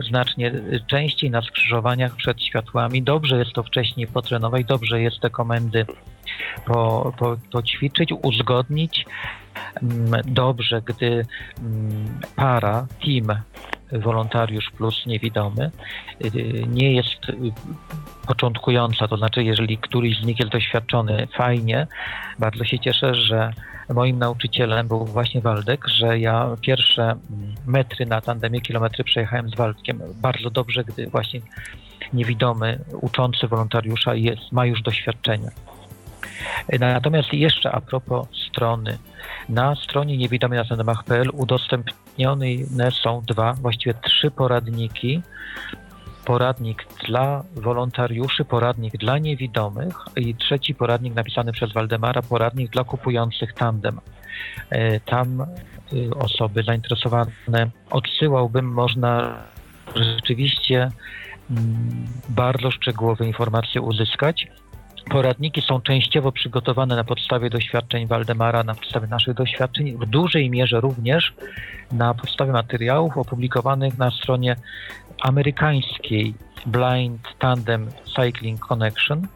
znacznie 0.00 0.52
częściej 0.86 1.30
na 1.30 1.42
skrzyżowaniach 1.42 2.16
przed 2.16 2.42
światłami. 2.42 3.02
Dobrze 3.02 3.38
jest 3.38 3.52
to 3.52 3.62
wcześniej 3.62 4.06
potrenować, 4.06 4.66
dobrze 4.66 5.02
jest 5.02 5.20
te 5.20 5.30
komendy 5.30 5.86
po, 6.66 7.12
po, 7.18 7.36
poćwiczyć, 7.52 8.10
uzgodnić. 8.22 9.04
Mm, 9.82 10.22
dobrze, 10.26 10.82
gdy 10.82 11.26
mm, 11.58 12.20
para, 12.36 12.86
team, 13.04 13.42
wolontariusz 13.92 14.70
plus 14.70 15.06
niewidomy 15.06 15.70
y, 16.24 16.64
nie 16.68 16.92
jest 16.92 17.20
początkująca, 18.26 19.08
to 19.08 19.16
znaczy 19.16 19.44
jeżeli 19.44 19.78
któryś 19.78 20.20
z 20.20 20.24
nich 20.24 20.38
jest 20.38 20.52
doświadczony, 20.52 21.28
fajnie, 21.36 21.86
bardzo 22.38 22.64
się 22.64 22.78
cieszę, 22.78 23.14
że 23.14 23.52
moim 23.94 24.18
nauczycielem 24.18 24.88
był 24.88 25.04
właśnie 25.04 25.40
Waldek, 25.40 25.88
że 25.88 26.18
ja 26.18 26.56
pierwsze 26.60 27.16
metry 27.66 28.06
na 28.06 28.20
tandemie, 28.20 28.60
kilometry 28.60 29.04
przejechałem 29.04 29.50
z 29.50 29.54
Waldkiem 29.54 30.02
bardzo 30.14 30.50
dobrze, 30.50 30.84
gdy 30.84 31.06
właśnie 31.06 31.40
niewidomy 32.12 32.78
uczący 33.00 33.48
wolontariusza 33.48 34.14
jest, 34.14 34.52
ma 34.52 34.66
już 34.66 34.82
doświadczenie. 34.82 35.50
Natomiast 36.80 37.32
jeszcze 37.32 37.72
a 37.72 37.80
propos 37.80 38.28
strony. 38.48 38.98
Na 39.48 39.76
stronie 39.76 40.16
niewidomy 40.16 40.56
na 40.56 40.64
tandemach.pl 40.64 41.30
udostępnione 41.32 42.46
są 43.02 43.22
dwa, 43.26 43.52
właściwie 43.52 43.94
trzy 43.94 44.30
poradniki 44.30 45.22
poradnik 46.28 46.86
dla 47.06 47.44
wolontariuszy, 47.54 48.44
poradnik 48.44 48.96
dla 48.96 49.18
niewidomych 49.18 49.96
i 50.16 50.34
trzeci 50.34 50.74
poradnik 50.74 51.14
napisany 51.14 51.52
przez 51.52 51.72
Waldemara, 51.72 52.22
poradnik 52.22 52.70
dla 52.70 52.84
kupujących 52.84 53.52
tandem. 53.52 54.00
E, 54.70 55.00
tam 55.00 55.46
y, 55.92 56.10
osoby 56.18 56.62
zainteresowane 56.62 57.70
odsyłałbym, 57.90 58.72
można 58.72 59.36
rzeczywiście 59.94 60.90
mm, 61.50 62.06
bardzo 62.28 62.70
szczegółowe 62.70 63.26
informacje 63.26 63.80
uzyskać. 63.80 64.46
Poradniki 65.10 65.62
są 65.62 65.80
częściowo 65.80 66.32
przygotowane 66.32 66.96
na 66.96 67.04
podstawie 67.04 67.50
doświadczeń 67.50 68.06
Waldemara, 68.06 68.64
na 68.64 68.74
podstawie 68.74 69.06
naszych 69.06 69.34
doświadczeń, 69.34 69.96
w 69.96 70.06
dużej 70.06 70.50
mierze 70.50 70.80
również 70.80 71.34
na 71.92 72.14
podstawie 72.14 72.52
materiałów 72.52 73.18
opublikowanych 73.18 73.98
na 73.98 74.10
stronie 74.10 74.56
amerykańskiej 75.20 76.34
Blind 76.66 77.20
Tandem 77.38 77.88
Cycling 78.16 78.60
Connection. 78.60 79.26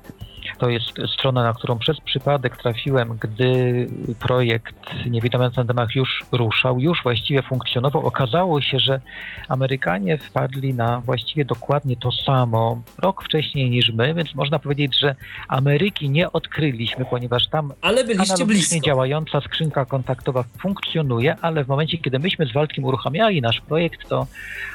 To 0.58 0.70
jest 0.70 0.86
strona, 1.14 1.42
na 1.42 1.52
którą 1.52 1.78
przez 1.78 2.00
przypadek 2.00 2.56
trafiłem, 2.56 3.18
gdy 3.20 3.86
projekt 4.18 4.74
Niewidome 5.06 5.44
na 5.44 5.50
tandemach 5.50 5.94
już 5.94 6.24
ruszał, 6.32 6.80
już 6.80 7.02
właściwie 7.02 7.42
funkcjonował. 7.42 8.06
Okazało 8.06 8.60
się, 8.60 8.78
że 8.78 9.00
Amerykanie 9.48 10.18
wpadli 10.18 10.74
na 10.74 11.00
właściwie 11.00 11.44
dokładnie 11.44 11.96
to 11.96 12.12
samo 12.12 12.82
rok 12.98 13.24
wcześniej 13.24 13.70
niż 13.70 13.92
my, 13.92 14.14
więc 14.14 14.34
można 14.34 14.58
powiedzieć, 14.58 14.98
że 15.00 15.14
Ameryki 15.48 16.10
nie 16.10 16.32
odkryliśmy, 16.32 17.04
ponieważ 17.04 17.48
tam 17.48 17.72
ale 17.80 18.04
byliście 18.04 18.46
blisko. 18.46 18.86
działająca 18.86 19.40
skrzynka 19.40 19.84
kontaktowa 19.84 20.44
funkcjonuje, 20.62 21.36
ale 21.40 21.64
w 21.64 21.68
momencie, 21.68 21.98
kiedy 21.98 22.18
myśmy 22.18 22.46
z 22.46 22.52
Waldkiem 22.52 22.84
uruchamiali 22.84 23.42
nasz 23.42 23.60
projekt, 23.60 24.08
to 24.08 24.26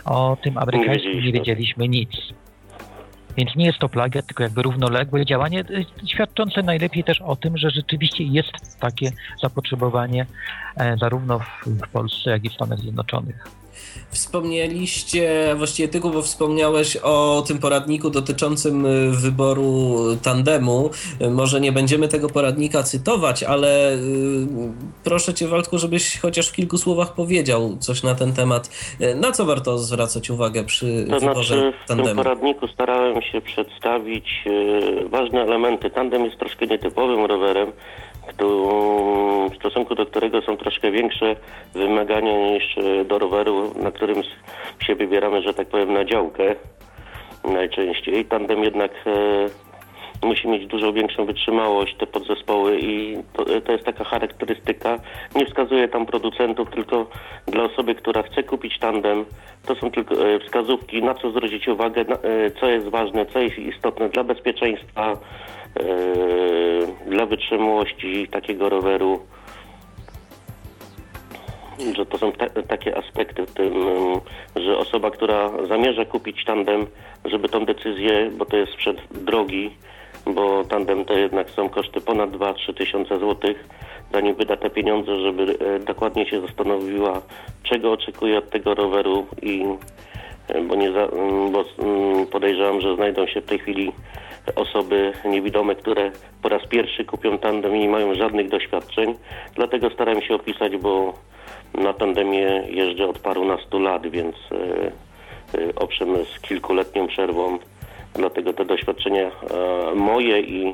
o 0.06 0.38
tym 0.44 0.58
amerykańskim 0.58 1.24
nie 1.24 1.32
wiedzieliśmy 1.32 1.88
nic. 1.88 2.10
Więc 3.38 3.56
nie 3.56 3.66
jest 3.66 3.80
to 3.80 3.90
plagiat, 3.90 4.26
tylko 4.26 4.44
jakby 4.44 4.62
równoległe 4.62 5.26
działanie, 5.26 5.60
y, 5.60 5.86
świadczące 6.08 6.64
najlepiej 6.64 7.04
też 7.04 7.22
o 7.22 7.36
tym, 7.36 7.58
że 7.58 7.70
rzeczywiście 7.70 8.24
jest 8.24 8.80
takie 8.80 9.12
zapotrzebowanie 9.42 10.26
e, 10.78 10.98
zarówno 10.98 11.40
w 11.66 11.88
Polsce, 11.92 12.30
jak 12.30 12.46
i 12.46 12.50
w 12.50 12.54
Stanach 12.54 12.80
Zjednoczonych. 12.80 13.57
Wspomnieliście, 14.10 15.56
właściwie 15.58 15.88
ty, 15.88 16.00
bo 16.00 16.22
wspomniałeś 16.22 16.98
o 16.98 17.44
tym 17.48 17.60
poradniku 17.60 18.10
dotyczącym 18.10 18.86
y, 18.86 19.12
wyboru 19.12 19.96
tandemu. 20.24 20.90
Może 21.32 21.62
nie 21.62 21.72
będziemy 21.72 22.08
tego 22.08 22.30
poradnika 22.30 22.84
cytować, 22.84 23.44
ale 23.44 23.94
y, 23.94 24.00
proszę 25.04 25.34
cię, 25.34 25.48
Waldku, 25.48 25.78
żebyś 25.78 26.20
chociaż 26.20 26.48
w 26.48 26.54
kilku 26.54 26.78
słowach 26.78 27.14
powiedział 27.14 27.78
coś 27.80 28.04
na 28.04 28.16
ten 28.16 28.34
temat. 28.34 28.70
Y, 29.02 29.16
na 29.16 29.32
co 29.32 29.46
warto 29.46 29.78
zwracać 29.78 30.30
uwagę 30.30 30.64
przy 30.64 31.06
to 31.10 31.20
wyborze 31.20 31.56
znaczy, 31.56 31.78
tandemu? 31.88 32.10
W 32.10 32.12
tym 32.12 32.24
poradniku 32.24 32.68
starałem 32.68 33.22
się 33.22 33.42
przedstawić 33.42 34.44
ważne 35.10 35.42
elementy. 35.42 35.90
Tandem 35.90 36.26
jest 36.26 36.38
troszkę 36.38 36.68
nietypowym 36.68 37.26
rowerem, 37.26 37.72
w 39.52 39.56
stosunku 39.60 39.96
do 39.96 40.06
którego 40.06 40.42
są 40.42 40.58
troszkę 40.58 40.92
większe 40.92 41.36
wymagania 41.74 42.52
niż 42.52 42.78
e, 42.78 43.06
do 43.06 43.20
roweru, 43.20 43.74
na 43.84 43.92
którym 43.92 44.24
się 44.80 44.96
wybieramy, 44.96 45.42
że 45.42 45.54
tak 45.54 45.68
powiem, 45.68 45.94
na 45.94 46.06
działkę 46.06 46.56
najczęściej. 47.44 48.26
Tandem 48.26 48.64
jednak 48.64 48.92
e, 48.92 49.67
musi 50.24 50.48
mieć 50.48 50.66
dużo 50.68 50.94
większą 50.94 51.26
wytrzymałość, 51.26 51.96
te 51.98 52.08
podzespoły 52.08 52.80
i 52.80 53.18
to, 53.34 53.56
e, 53.56 53.62
to, 53.62 53.72
jest 53.72 53.86
taka 53.86 54.04
charakterystyka. 54.04 55.00
Nie 55.36 55.46
wskazuje 55.46 55.88
tam 55.88 56.06
producentów, 56.06 56.70
tylko 56.70 57.08
dla 57.48 57.64
osoby, 57.64 57.96
która 57.96 58.24
chce 58.24 58.44
kupić 58.44 58.80
tandem, 58.80 59.26
to 59.66 59.76
są 59.76 59.92
tylko 59.92 60.16
wskazówki, 60.46 61.04
na 61.04 61.14
co 61.14 61.32
zwrócić 61.32 61.68
uwagę, 61.68 62.04
na, 62.04 62.18
co 62.60 62.68
jest 62.68 62.88
ważne, 62.88 63.26
co 63.26 63.40
jest 63.40 63.58
istotne 63.58 64.10
dla 64.10 64.24
bezpieczeństwa 64.24 65.18
Yy, 65.80 66.88
dla 67.16 67.26
wytrzymałości 67.26 68.28
takiego 68.28 68.70
roweru, 68.70 69.20
że 71.96 72.06
to 72.06 72.18
są 72.18 72.32
te, 72.32 72.50
takie 72.64 72.98
aspekty 72.98 73.46
w 73.46 73.54
tym, 73.54 73.74
że 74.56 74.78
osoba, 74.78 75.12
która 75.12 75.52
zamierza 75.68 76.06
kupić 76.06 76.46
tandem, 76.46 76.88
żeby 77.26 77.50
tą 77.50 77.66
decyzję, 77.66 78.32
bo 78.38 78.46
to 78.46 78.58
jest 78.58 78.72
sprzęt 78.72 79.02
drogi, 79.12 79.72
bo 80.34 80.64
tandem 80.64 81.06
to 81.06 81.14
jednak 81.14 81.50
są 81.50 81.70
koszty 81.70 82.02
ponad 82.02 82.30
2-3 82.30 82.74
tysiące 82.74 83.20
złotych, 83.20 83.68
zanim 84.14 84.36
wyda 84.36 84.58
te 84.58 84.70
pieniądze, 84.70 85.20
żeby 85.20 85.44
yy, 85.44 85.80
dokładnie 85.80 86.30
się 86.30 86.42
zastanowiła, 86.42 87.22
czego 87.64 87.92
oczekuje 87.92 88.38
od 88.38 88.50
tego 88.50 88.76
roweru 88.76 89.26
i 89.42 89.66
bo, 90.68 90.76
nie 90.76 90.92
za, 90.92 91.08
bo 91.52 91.64
podejrzewam, 92.32 92.82
że 92.82 92.96
znajdą 92.96 93.28
się 93.28 93.42
w 93.42 93.46
tej 93.46 93.60
chwili 93.60 93.92
osoby 94.56 95.14
niewidome, 95.26 95.76
które 95.76 96.12
po 96.42 96.50
raz 96.50 96.68
pierwszy 96.68 97.06
kupią 97.06 97.38
tandem 97.38 97.76
i 97.76 97.80
nie 97.80 97.90
mają 97.90 98.16
żadnych 98.16 98.50
doświadczeń. 98.50 99.16
Dlatego 99.56 99.90
staram 99.90 100.22
się 100.22 100.36
opisać, 100.36 100.78
bo 100.78 101.14
na 101.74 101.94
tandemie 101.94 102.64
jeżdżę 102.70 103.08
od 103.08 103.20
parunastu 103.20 103.80
lat, 103.80 104.08
więc 104.08 104.36
e, 104.52 104.56
e, 105.60 105.76
owszem 105.76 106.26
z 106.26 106.40
kilkuletnią 106.40 107.08
przerwą. 107.08 107.60
Dlatego 108.16 108.54
te 108.54 108.66
doświadczenia 108.66 109.28
e, 109.28 109.96
moje 109.96 110.42
i 110.42 110.74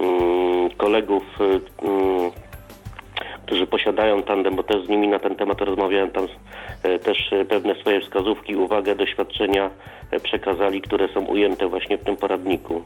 mm, 0.00 0.70
kolegów 0.76 1.22
mm, 1.82 2.30
którzy 3.48 3.66
posiadają 3.66 4.22
tandem, 4.22 4.56
bo 4.56 4.62
też 4.62 4.86
z 4.86 4.88
nimi 4.88 5.08
na 5.08 5.18
ten 5.18 5.36
temat 5.36 5.60
rozmawiałem, 5.60 6.10
tam 6.10 6.26
e, 6.82 6.98
też 6.98 7.32
e, 7.32 7.44
pewne 7.44 7.74
swoje 7.74 8.00
wskazówki, 8.00 8.56
uwagę, 8.56 8.96
doświadczenia 8.96 9.70
e, 10.10 10.20
przekazali, 10.20 10.80
które 10.80 11.08
są 11.14 11.24
ujęte 11.24 11.68
właśnie 11.68 11.98
w 11.98 12.04
tym 12.04 12.16
poradniku. 12.16 12.82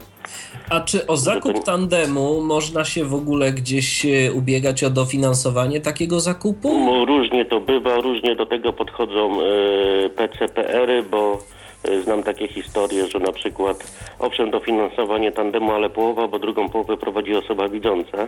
A 0.69 0.81
czy 0.81 1.07
o 1.07 1.17
zakup 1.17 1.63
tandemu 1.63 2.41
można 2.41 2.85
się 2.85 3.05
w 3.05 3.13
ogóle 3.13 3.51
gdzieś 3.51 4.05
ubiegać 4.33 4.83
o 4.83 4.89
dofinansowanie 4.89 5.81
takiego 5.81 6.19
zakupu? 6.19 6.85
No, 6.85 7.05
różnie 7.05 7.45
to 7.45 7.59
bywa, 7.59 7.95
różnie 7.95 8.35
do 8.35 8.45
tego 8.45 8.73
podchodzą 8.73 9.37
PCPR-y, 10.15 11.03
bo 11.03 11.39
Znam 12.03 12.23
takie 12.23 12.47
historie, 12.47 13.07
że 13.07 13.19
na 13.19 13.31
przykład 13.31 13.97
owszem 14.19 14.51
dofinansowanie 14.51 15.31
tandemu, 15.31 15.71
ale 15.71 15.89
połowa, 15.89 16.27
bo 16.27 16.39
drugą 16.39 16.69
połowę 16.69 16.97
prowadzi 16.97 17.35
osoba 17.35 17.69
widząca. 17.69 18.27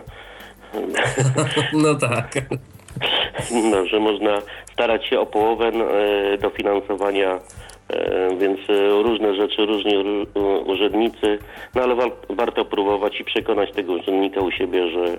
No 1.72 1.94
tak. 1.94 2.32
No, 3.70 3.86
że 3.86 4.00
można 4.00 4.42
starać 4.72 5.06
się 5.06 5.20
o 5.20 5.26
połowę 5.26 5.68
e, 5.68 6.38
dofinansowania, 6.38 7.40
e, 7.88 8.36
więc 8.36 8.60
różne 9.02 9.34
rzeczy, 9.34 9.66
różni 9.66 10.26
urzędnicy, 10.66 11.38
no 11.74 11.82
ale 11.82 11.96
warto 12.30 12.64
próbować 12.64 13.20
i 13.20 13.24
przekonać 13.24 13.72
tego 13.72 13.92
urzędnika 13.92 14.40
u 14.40 14.50
siebie, 14.50 14.90
że 14.90 15.18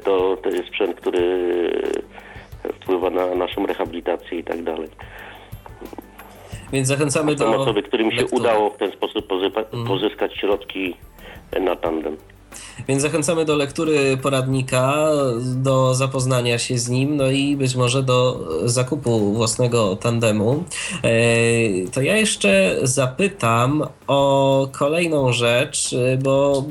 to, 0.00 0.36
to 0.36 0.48
jest 0.48 0.68
sprzęt, 0.68 0.96
który 0.96 1.50
wpływa 2.82 3.10
na 3.10 3.34
naszą 3.34 3.66
rehabilitację 3.66 4.38
i 4.38 4.44
tak 4.44 4.62
dalej. 4.62 4.88
Więc 6.72 6.88
zachęcamy 6.88 7.34
do. 7.34 7.62
osoby, 7.62 7.82
którym 7.82 8.12
się 8.12 8.26
udało 8.26 8.70
w 8.70 8.76
ten 8.76 8.92
sposób 8.92 9.32
mhm. 9.32 9.86
pozyskać 9.86 10.36
środki 10.36 10.94
na 11.60 11.76
tandem. 11.76 12.16
Więc 12.88 13.02
zachęcamy 13.02 13.44
do 13.44 13.56
lektury 13.56 14.16
poradnika, 14.16 15.08
do 15.40 15.94
zapoznania 15.94 16.58
się 16.58 16.78
z 16.78 16.88
nim, 16.88 17.16
no 17.16 17.30
i 17.30 17.56
być 17.56 17.76
może 17.76 18.02
do 18.02 18.48
zakupu 18.64 19.32
własnego 19.32 19.96
tandemu. 19.96 20.64
E, 21.02 21.10
to 21.92 22.02
ja 22.02 22.16
jeszcze 22.16 22.76
zapytam 22.82 23.84
o 24.06 24.68
kolejną 24.72 25.32
rzecz, 25.32 25.94
bo 26.22 26.64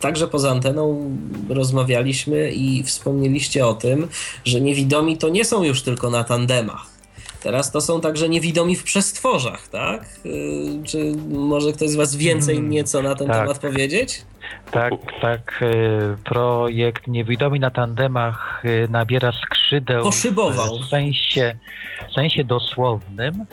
także 0.00 0.28
poza 0.28 0.50
anteną 0.50 1.10
rozmawialiśmy 1.48 2.50
i 2.50 2.82
wspomnieliście 2.82 3.66
o 3.66 3.74
tym, 3.74 4.08
że 4.44 4.60
niewidomi 4.60 5.18
to 5.18 5.28
nie 5.28 5.44
są 5.44 5.62
już 5.62 5.82
tylko 5.82 6.10
na 6.10 6.24
tandemach. 6.24 6.99
Teraz 7.42 7.72
to 7.72 7.80
są 7.80 8.00
także 8.00 8.28
niewidomi 8.28 8.76
w 8.76 8.82
przestworzach, 8.82 9.68
tak? 9.68 10.02
E, 10.02 10.84
czy 10.84 11.12
może 11.28 11.72
ktoś 11.72 11.88
z 11.88 11.96
Was 11.96 12.16
więcej 12.16 12.54
hmm, 12.54 12.70
nieco 12.70 13.02
na 13.02 13.14
ten 13.14 13.26
tak. 13.28 13.36
temat 13.36 13.58
powiedzieć? 13.58 14.24
Tak, 14.70 14.92
tak. 15.20 15.62
E, 15.62 16.16
projekt 16.24 17.06
Niewidomi 17.06 17.60
na 17.60 17.70
tandemach 17.70 18.62
e, 18.64 18.88
nabiera 18.88 19.32
skrzydeł 19.32 20.02
Poszybował. 20.02 20.78
w 20.78 20.88
sensie, 20.88 21.54
w 22.10 22.12
sensie 22.12 22.44
dosłownym. 22.44 23.44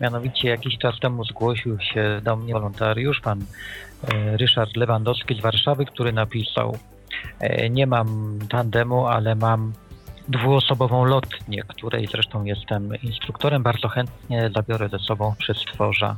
Mianowicie 0.00 0.48
jakiś 0.48 0.78
czas 0.78 1.00
temu 1.00 1.24
zgłosił 1.24 1.80
się 1.80 2.20
do 2.24 2.36
mnie 2.36 2.52
wolontariusz, 2.52 3.20
pan 3.20 3.44
e, 4.08 4.36
Ryszard 4.36 4.76
Lewandowski 4.76 5.34
z 5.34 5.40
Warszawy, 5.40 5.84
który 5.84 6.12
napisał 6.12 6.78
nie 7.70 7.86
mam 7.86 8.38
tandemu, 8.50 9.06
ale 9.06 9.34
mam 9.34 9.72
dwuosobową 10.28 11.04
lotnię, 11.04 11.62
której 11.68 12.06
zresztą 12.06 12.44
jestem 12.44 12.90
instruktorem. 13.02 13.62
Bardzo 13.62 13.88
chętnie 13.88 14.50
zabiorę 14.54 14.88
ze 14.88 14.98
sobą 14.98 15.34
przy 15.38 15.54
stworza 15.54 16.16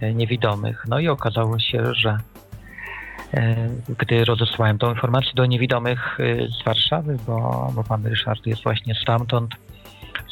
e, 0.00 0.14
niewidomych. 0.14 0.84
No 0.88 0.98
i 0.98 1.08
okazało 1.08 1.58
się, 1.58 1.94
że 1.94 2.18
e, 3.34 3.68
gdy 3.98 4.24
rozesłałem 4.24 4.78
tą 4.78 4.90
informację 4.90 5.32
do 5.34 5.46
niewidomych 5.46 6.20
e, 6.20 6.48
z 6.48 6.64
Warszawy, 6.64 7.16
bo, 7.26 7.70
bo 7.74 7.84
pan 7.84 8.06
Ryszard 8.06 8.46
jest 8.46 8.62
właśnie 8.62 8.94
stamtąd, 8.94 9.54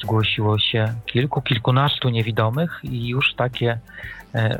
zgłosiło 0.02 0.59
się 0.59 0.94
kilku, 1.07 1.42
kilkunastu 1.42 2.09
niewidomych 2.09 2.80
i 2.82 3.09
już 3.09 3.34
takie 3.34 3.78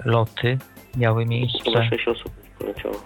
loty 0.05 0.59
miały 0.97 1.27
miejsce. 1.27 1.65
Chyba 1.65 1.85
sześć 1.85 2.09
osób 2.09 2.33
poleciało 2.59 2.97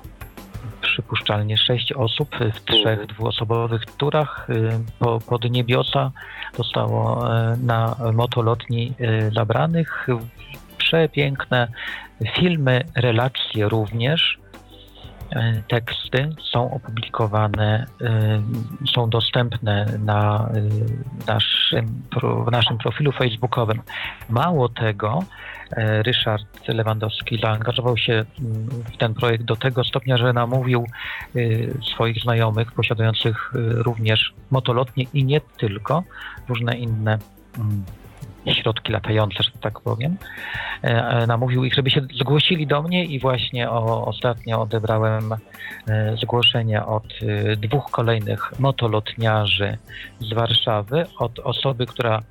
przypuszczalnie 0.81 1.59
sześć 1.59 1.93
osób 1.93 2.37
w 2.55 2.65
trzech 2.65 3.07
dwuosobowych 3.07 3.87
turach 3.87 4.47
po, 4.99 5.21
pod 5.21 5.51
niebiosa 5.51 6.11
zostało 6.57 7.31
e, 7.37 7.57
na 7.57 7.97
motolotni 8.13 8.93
zabranych. 9.33 10.07
Przepiękne 10.79 11.69
filmy, 12.35 12.85
relacje 12.97 13.69
również. 13.69 14.39
Teksty 15.69 16.35
są 16.53 16.75
opublikowane, 16.75 17.87
są 18.95 19.11
dostępne 19.11 19.87
na 19.99 20.49
naszym, 21.27 22.03
w 22.47 22.51
naszym 22.51 22.79
profilu 22.79 23.13
facebookowym. 23.13 23.81
Mało 24.29 24.69
tego, 24.69 25.25
Ryszard 25.77 26.69
Lewandowski 26.69 27.39
zaangażował 27.43 27.97
się 27.97 28.13
mm, 28.13 28.69
w 28.93 28.97
ten 28.97 29.15
projekt 29.15 29.45
do 29.45 29.57
tego 29.57 29.85
stopnia, 29.85 30.17
że 30.17 30.33
namówił 30.33 30.87
y, 31.37 31.75
swoich 31.95 32.23
znajomych 32.23 32.73
posiadających 32.73 33.53
y, 33.55 33.83
również 33.83 34.35
motolotnie 34.51 35.07
i 35.15 35.25
nie 35.25 35.41
tylko, 35.41 36.05
różne 36.49 36.77
inne 36.77 37.19
mm, 37.59 37.85
środki 38.47 38.93
latające, 38.93 39.43
że 39.43 39.51
tak 39.61 39.81
powiem. 39.81 40.17
E, 40.85 40.87
e, 40.87 41.27
namówił 41.27 41.65
ich, 41.65 41.75
żeby 41.75 41.91
się 41.91 42.01
zgłosili 42.01 42.67
do 42.67 42.83
mnie 42.83 43.05
i 43.05 43.19
właśnie 43.19 43.71
o, 43.71 44.07
ostatnio 44.07 44.61
odebrałem 44.61 45.35
zgłoszenie 46.21 46.87
od 46.87 47.05
dwóch 47.57 47.91
kolejnych 47.91 48.59
motolotniarzy 48.59 49.79
z 50.21 50.33
Warszawy, 50.33 51.07
od 51.19 51.39
osoby, 51.39 51.87
która 51.87 52.23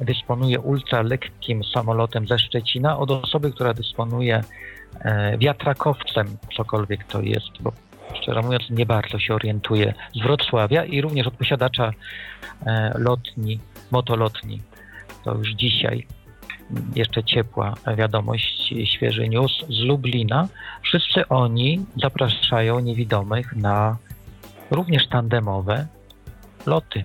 dysponuje 0.00 0.60
ultralekkim 0.60 1.64
samolotem 1.64 2.26
ze 2.26 2.38
Szczecina 2.38 2.98
od 2.98 3.10
osoby, 3.10 3.52
która 3.52 3.74
dysponuje 3.74 4.42
e, 5.00 5.38
wiatrakowcem, 5.38 6.36
cokolwiek 6.56 7.04
to 7.04 7.20
jest, 7.20 7.50
bo 7.60 7.72
szczerze 8.22 8.40
mówiąc 8.42 8.62
nie 8.70 8.86
bardzo 8.86 9.18
się 9.18 9.34
orientuję, 9.34 9.94
z 10.14 10.22
Wrocławia 10.22 10.84
i 10.84 11.00
również 11.00 11.26
od 11.26 11.34
posiadacza 11.34 11.92
e, 12.66 12.92
lotni, 12.98 13.58
motolotni. 13.90 14.60
To 15.24 15.34
już 15.34 15.50
dzisiaj 15.50 16.06
jeszcze 16.94 17.24
ciepła 17.24 17.74
wiadomość, 17.96 18.74
świeży 18.84 19.28
news 19.28 19.52
z 19.68 19.80
Lublina. 19.80 20.48
Wszyscy 20.82 21.28
oni 21.28 21.84
zapraszają 22.02 22.80
niewidomych 22.80 23.56
na 23.56 23.96
również 24.70 25.08
tandemowe 25.08 25.86
loty. 26.66 27.04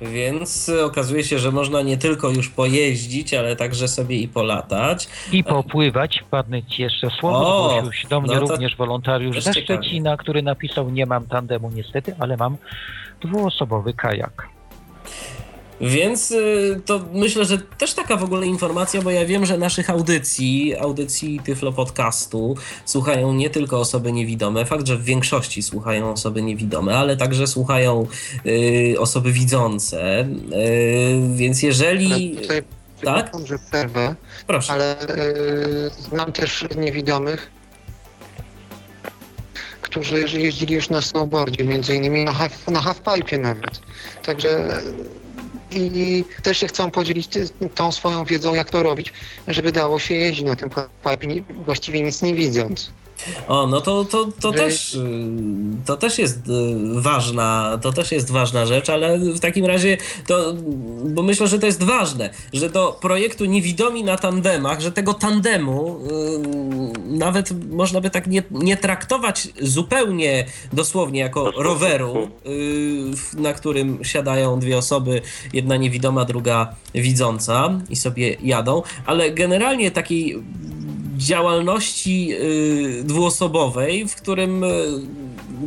Więc 0.00 0.70
okazuje 0.84 1.24
się, 1.24 1.38
że 1.38 1.52
można 1.52 1.82
nie 1.82 1.98
tylko 1.98 2.30
już 2.30 2.48
pojeździć, 2.48 3.34
ale 3.34 3.56
także 3.56 3.88
sobie 3.88 4.16
i 4.16 4.28
polatać. 4.28 5.08
I 5.32 5.44
popływać. 5.44 6.22
Wpadnę 6.26 6.62
ci 6.62 6.82
jeszcze 6.82 7.10
słowo. 7.10 7.92
Się 7.92 8.08
do 8.08 8.20
mnie 8.20 8.34
no 8.34 8.40
również 8.40 8.76
wolontariusz 8.76 9.40
ze 9.40 9.52
Szczecina, 9.52 10.16
który 10.16 10.42
napisał, 10.42 10.90
nie 10.90 11.06
mam 11.06 11.26
tandemu 11.26 11.70
niestety, 11.70 12.14
ale 12.18 12.36
mam 12.36 12.56
dwuosobowy 13.20 13.92
kajak. 13.92 14.48
Więc 15.80 16.30
y, 16.30 16.80
to 16.84 17.00
myślę, 17.12 17.44
że 17.44 17.58
też 17.58 17.94
taka 17.94 18.16
w 18.16 18.24
ogóle 18.24 18.46
informacja, 18.46 19.02
bo 19.02 19.10
ja 19.10 19.26
wiem, 19.26 19.46
że 19.46 19.58
naszych 19.58 19.90
audycji, 19.90 20.76
audycji 20.76 21.40
Tyflo 21.44 21.72
Podcastu 21.72 22.56
słuchają 22.84 23.32
nie 23.32 23.50
tylko 23.50 23.80
osoby 23.80 24.12
niewidome. 24.12 24.64
Fakt, 24.64 24.86
że 24.86 24.96
w 24.96 25.04
większości 25.04 25.62
słuchają 25.62 26.12
osoby 26.12 26.42
niewidome, 26.42 26.98
ale 26.98 27.16
także 27.16 27.46
słuchają 27.46 28.06
y, 28.46 28.96
osoby 28.98 29.32
widzące. 29.32 30.20
Y, 30.20 30.26
więc 31.34 31.62
jeżeli. 31.62 32.36
Tutaj 32.36 32.62
tak? 33.04 33.32
że 33.44 33.58
przerwę, 33.70 34.14
Proszę. 34.46 34.72
ale 34.72 35.02
y, 35.02 35.90
znam 36.08 36.32
też 36.32 36.64
niewidomych, 36.76 37.50
którzy 39.82 40.20
jeździli 40.38 40.74
już 40.74 40.90
na 40.90 41.02
snowboardzie, 41.02 41.64
między 41.64 41.96
innymi 41.96 42.24
na, 42.24 42.32
half, 42.32 42.68
na 42.68 42.80
halfpipe 42.80 43.38
nawet. 43.38 43.80
Także 44.22 44.80
i 45.74 46.24
też 46.42 46.58
się 46.58 46.66
chcą 46.66 46.90
podzielić 46.90 47.28
tą 47.74 47.92
swoją 47.92 48.24
wiedzą, 48.24 48.54
jak 48.54 48.70
to 48.70 48.82
robić, 48.82 49.12
żeby 49.48 49.72
dało 49.72 49.98
się 49.98 50.14
jeździć 50.14 50.44
na 50.44 50.56
tym 50.56 50.70
pipe, 50.70 51.26
właściwie 51.50 52.02
nic 52.02 52.22
nie 52.22 52.34
widząc. 52.34 52.90
O, 53.48 53.66
no 53.66 53.80
to, 53.80 54.04
to, 54.04 54.28
to, 54.40 54.52
też, 54.52 54.94
y, 54.94 55.26
to 55.86 55.96
też 55.96 56.18
jest 56.18 56.38
y, 56.48 57.00
ważna, 57.00 57.78
to 57.82 57.92
też 57.92 58.12
jest 58.12 58.30
ważna 58.30 58.66
rzecz, 58.66 58.90
ale 58.90 59.18
w 59.18 59.40
takim 59.40 59.66
razie 59.66 59.96
to, 60.26 60.54
bo 61.04 61.22
myślę, 61.22 61.46
że 61.46 61.58
to 61.58 61.66
jest 61.66 61.82
ważne, 61.82 62.30
że 62.52 62.70
do 62.70 62.98
projektu 63.00 63.44
Niewidomi 63.44 64.04
na 64.04 64.16
tandemach, 64.16 64.80
że 64.80 64.92
tego 64.92 65.14
tandemu 65.14 66.00
yy, 67.10 67.18
nawet 67.18 67.70
można 67.70 68.00
by 68.00 68.10
tak 68.10 68.26
nie, 68.26 68.42
nie 68.50 68.76
traktować 68.76 69.48
zupełnie 69.60 70.46
dosłownie 70.72 71.20
jako 71.20 71.50
roweru, 71.50 72.28
yy, 72.44 73.40
na 73.42 73.52
którym 73.52 74.04
siadają 74.04 74.60
dwie 74.60 74.78
osoby, 74.78 75.22
jedna 75.52 75.76
niewidoma, 75.76 76.24
druga 76.24 76.74
widząca 76.94 77.80
i 77.90 77.96
sobie 77.96 78.36
jadą, 78.42 78.82
ale 79.06 79.30
generalnie 79.30 79.90
takiej 79.90 80.42
działalności 81.16 82.28
y, 83.00 83.04
dwuosobowej, 83.04 84.08
w 84.08 84.16
którym 84.16 84.64
y, 84.64 84.68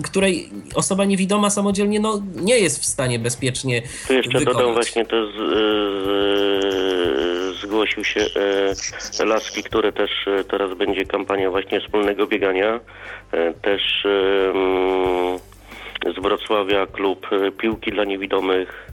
której 0.03 0.49
osoba 0.75 1.05
niewidoma 1.05 1.49
samodzielnie 1.49 1.99
no, 1.99 2.21
nie 2.35 2.59
jest 2.59 2.81
w 2.81 2.85
stanie 2.85 3.19
bezpiecznie 3.19 3.81
Tu 4.07 4.13
jeszcze 4.13 4.39
wykonać. 4.39 4.57
dodam 4.57 4.73
właśnie 4.73 5.05
to 5.05 5.27
z, 5.27 5.35
z, 6.03 7.61
zgłosił 7.61 8.03
się 8.03 8.21
e, 9.19 9.25
Laski, 9.25 9.63
które 9.63 9.91
też 9.91 10.11
teraz 10.49 10.73
będzie 10.73 11.05
kampania 11.05 11.51
właśnie 11.51 11.81
wspólnego 11.81 12.27
biegania. 12.27 12.79
E, 13.31 13.53
też 13.53 14.05
e, 14.05 14.53
z 16.15 16.21
Wrocławia 16.21 16.85
klub 16.85 17.27
piłki 17.57 17.91
dla 17.91 18.03
niewidomych 18.03 18.87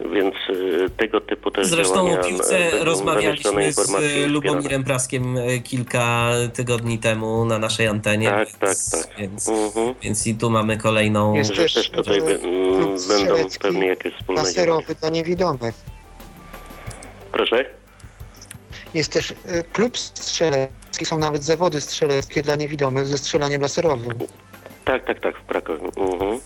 więc 0.00 0.34
y, 0.50 0.90
tego 0.96 1.20
typu 1.20 1.50
też 1.50 1.66
Zresztą 1.66 2.20
o 2.20 2.24
piłce 2.24 2.84
rozmawialiśmy 2.84 3.72
z 3.72 3.90
Lubomirem 4.26 4.84
Praskiem 4.84 5.36
y, 5.36 5.60
kilka 5.60 6.30
tygodni 6.54 6.98
temu 6.98 7.44
na 7.44 7.58
naszej 7.58 7.86
antenie. 7.86 8.28
Tak, 8.28 8.48
więc, 8.62 8.90
tak, 8.90 9.06
tak. 9.06 9.18
Więc, 9.18 9.48
uh-huh. 9.48 9.94
więc 10.02 10.26
i 10.26 10.34
tu 10.34 10.50
mamy 10.50 10.76
kolejną... 10.76 11.34
Jest 11.34 11.56
też, 11.56 11.74
też 11.74 11.90
tutaj 11.90 12.20
będą 13.08 13.48
pewnie 13.60 13.86
jakieś 13.86 14.14
wspólne 14.14 14.42
laserowy 14.42 14.94
dla 14.94 15.08
niewidomych. 15.08 15.74
Proszę? 17.32 17.64
Jest 18.94 19.12
też 19.12 19.30
y, 19.30 19.34
klub 19.72 19.98
strzelecki, 19.98 21.04
są 21.04 21.18
nawet 21.18 21.44
zawody 21.44 21.80
strzeleckie 21.80 22.42
dla 22.42 22.56
niewidomych 22.56 23.06
ze 23.06 23.18
strzelaniem 23.18 23.62
laserowym. 23.62 24.18
Tak, 24.84 25.04
tak, 25.04 25.20
tak, 25.20 25.38
w 25.38 25.46
Krakowie. 25.46 25.88
Uh-huh. 25.88 26.40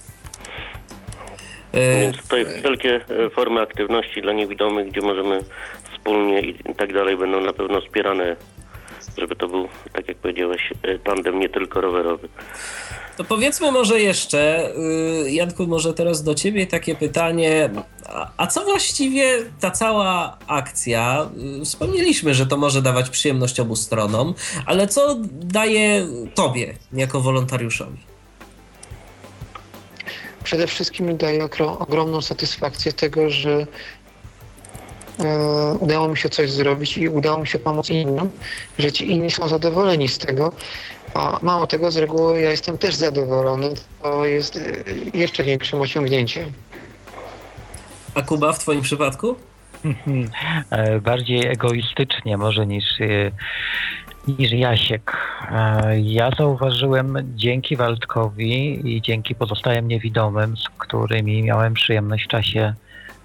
E, 1.72 2.00
Więc 2.00 2.16
tutaj 2.16 2.46
wszelkie 2.58 3.00
e, 3.26 3.30
formy 3.30 3.60
aktywności 3.60 4.22
dla 4.22 4.32
niewidomych, 4.32 4.88
gdzie 4.88 5.00
możemy 5.00 5.40
wspólnie 5.92 6.40
i 6.40 6.74
tak 6.76 6.92
dalej 6.92 7.16
będą 7.16 7.40
na 7.40 7.52
pewno 7.52 7.80
wspierane, 7.80 8.36
żeby 9.18 9.36
to 9.36 9.48
był, 9.48 9.68
tak 9.92 10.08
jak 10.08 10.16
powiedziałeś, 10.16 10.72
e, 10.82 10.98
tandem 10.98 11.40
nie 11.40 11.48
tylko 11.48 11.80
rowerowy. 11.80 12.28
To 13.16 13.24
powiedzmy 13.24 13.72
może 13.72 14.00
jeszcze, 14.00 14.70
y, 15.26 15.30
Janku, 15.30 15.66
może 15.66 15.94
teraz 15.94 16.22
do 16.22 16.34
ciebie 16.34 16.66
takie 16.66 16.94
pytanie, 16.94 17.70
a 18.36 18.46
co 18.46 18.64
właściwie 18.64 19.24
ta 19.60 19.70
cała 19.70 20.38
akcja, 20.46 21.30
y, 21.60 21.64
wspomnieliśmy, 21.64 22.34
że 22.34 22.46
to 22.46 22.56
może 22.56 22.82
dawać 22.82 23.10
przyjemność 23.10 23.60
obu 23.60 23.76
stronom, 23.76 24.34
ale 24.66 24.86
co 24.86 25.16
daje 25.32 26.06
tobie 26.34 26.74
jako 26.92 27.20
wolontariuszowi? 27.20 27.98
Przede 30.44 30.66
wszystkim 30.66 31.06
mi 31.06 31.14
daje 31.14 31.48
ogromną 31.78 32.20
satysfakcję 32.20 32.92
tego, 32.92 33.30
że 33.30 33.66
e, 35.18 35.74
udało 35.80 36.08
mi 36.08 36.16
się 36.16 36.28
coś 36.28 36.50
zrobić 36.50 36.98
i 36.98 37.08
udało 37.08 37.38
mi 37.38 37.46
się 37.46 37.58
pomóc 37.58 37.90
innym, 37.90 38.30
że 38.78 38.92
ci 38.92 39.10
inni 39.10 39.30
są 39.30 39.48
zadowoleni 39.48 40.08
z 40.08 40.18
tego. 40.18 40.52
A 41.14 41.38
mało 41.42 41.66
tego, 41.66 41.90
z 41.90 41.96
reguły 41.96 42.40
ja 42.40 42.50
jestem 42.50 42.78
też 42.78 42.94
zadowolony. 42.94 43.74
To 44.02 44.26
jest 44.26 44.56
e, 44.56 45.18
jeszcze 45.18 45.44
większym 45.44 45.80
osiągnięciem. 45.80 46.52
A 48.14 48.22
Kuba 48.22 48.52
w 48.52 48.58
Twoim 48.58 48.82
przypadku? 48.82 49.36
E, 50.70 51.00
bardziej 51.00 51.46
egoistycznie 51.46 52.36
może 52.36 52.66
niż 52.66 52.84
niż 54.28 54.52
Jasiek. 54.52 55.16
E, 55.50 56.00
ja 56.00 56.30
zauważyłem 56.38 57.16
dzięki 57.34 57.76
Waldkowi 57.76 58.80
i 58.96 59.02
dzięki 59.02 59.34
pozostałym 59.34 59.88
niewidomym, 59.88 60.56
z 60.56 60.68
którymi 60.68 61.42
miałem 61.42 61.74
przyjemność 61.74 62.24
w 62.24 62.28
czasie 62.28 62.74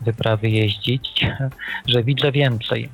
wyprawy 0.01 0.49
jeździć, 0.49 1.25
że 1.87 2.03
widzę 2.03 2.31
więcej. 2.31 2.89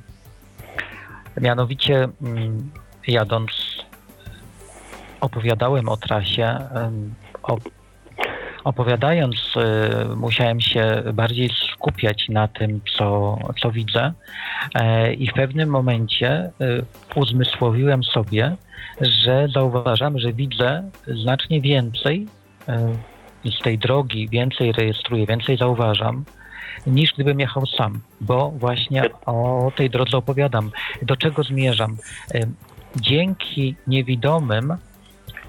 Mianowicie 1.40 2.08
mm, 2.22 2.70
jadąc 3.06 3.50
opowiadałem 5.20 5.88
o 5.88 5.96
trasie, 5.96 6.58
opowiadając, 8.64 9.36
y, 9.56 10.16
musiałem 10.16 10.60
się 10.60 11.02
bardziej 11.14 11.50
skupiać 11.82 12.28
na 12.28 12.48
tym, 12.48 12.80
co, 12.98 13.38
co 13.60 13.70
widzę, 13.70 14.12
e, 14.74 15.14
i 15.14 15.30
w 15.30 15.32
pewnym 15.32 15.68
momencie 15.68 16.50
y, 16.60 16.84
uzmysłowiłem 17.14 18.04
sobie, 18.04 18.56
że 19.00 19.48
zauważam, 19.54 20.18
że 20.18 20.32
widzę 20.32 20.90
znacznie 21.06 21.60
więcej 21.60 22.26
y, 23.44 23.50
z 23.50 23.62
tej 23.62 23.78
drogi, 23.78 24.28
więcej 24.28 24.72
rejestruję, 24.72 25.26
więcej 25.26 25.56
zauważam, 25.56 26.24
niż 26.86 27.12
gdybym 27.12 27.40
jechał 27.40 27.66
sam, 27.66 28.00
bo 28.20 28.50
właśnie 28.50 29.02
o 29.26 29.72
tej 29.76 29.90
drodze 29.90 30.16
opowiadam. 30.16 30.70
Do 31.02 31.16
czego 31.16 31.42
zmierzam? 31.42 31.96
Dzięki 32.96 33.76
niewidomym 33.86 34.76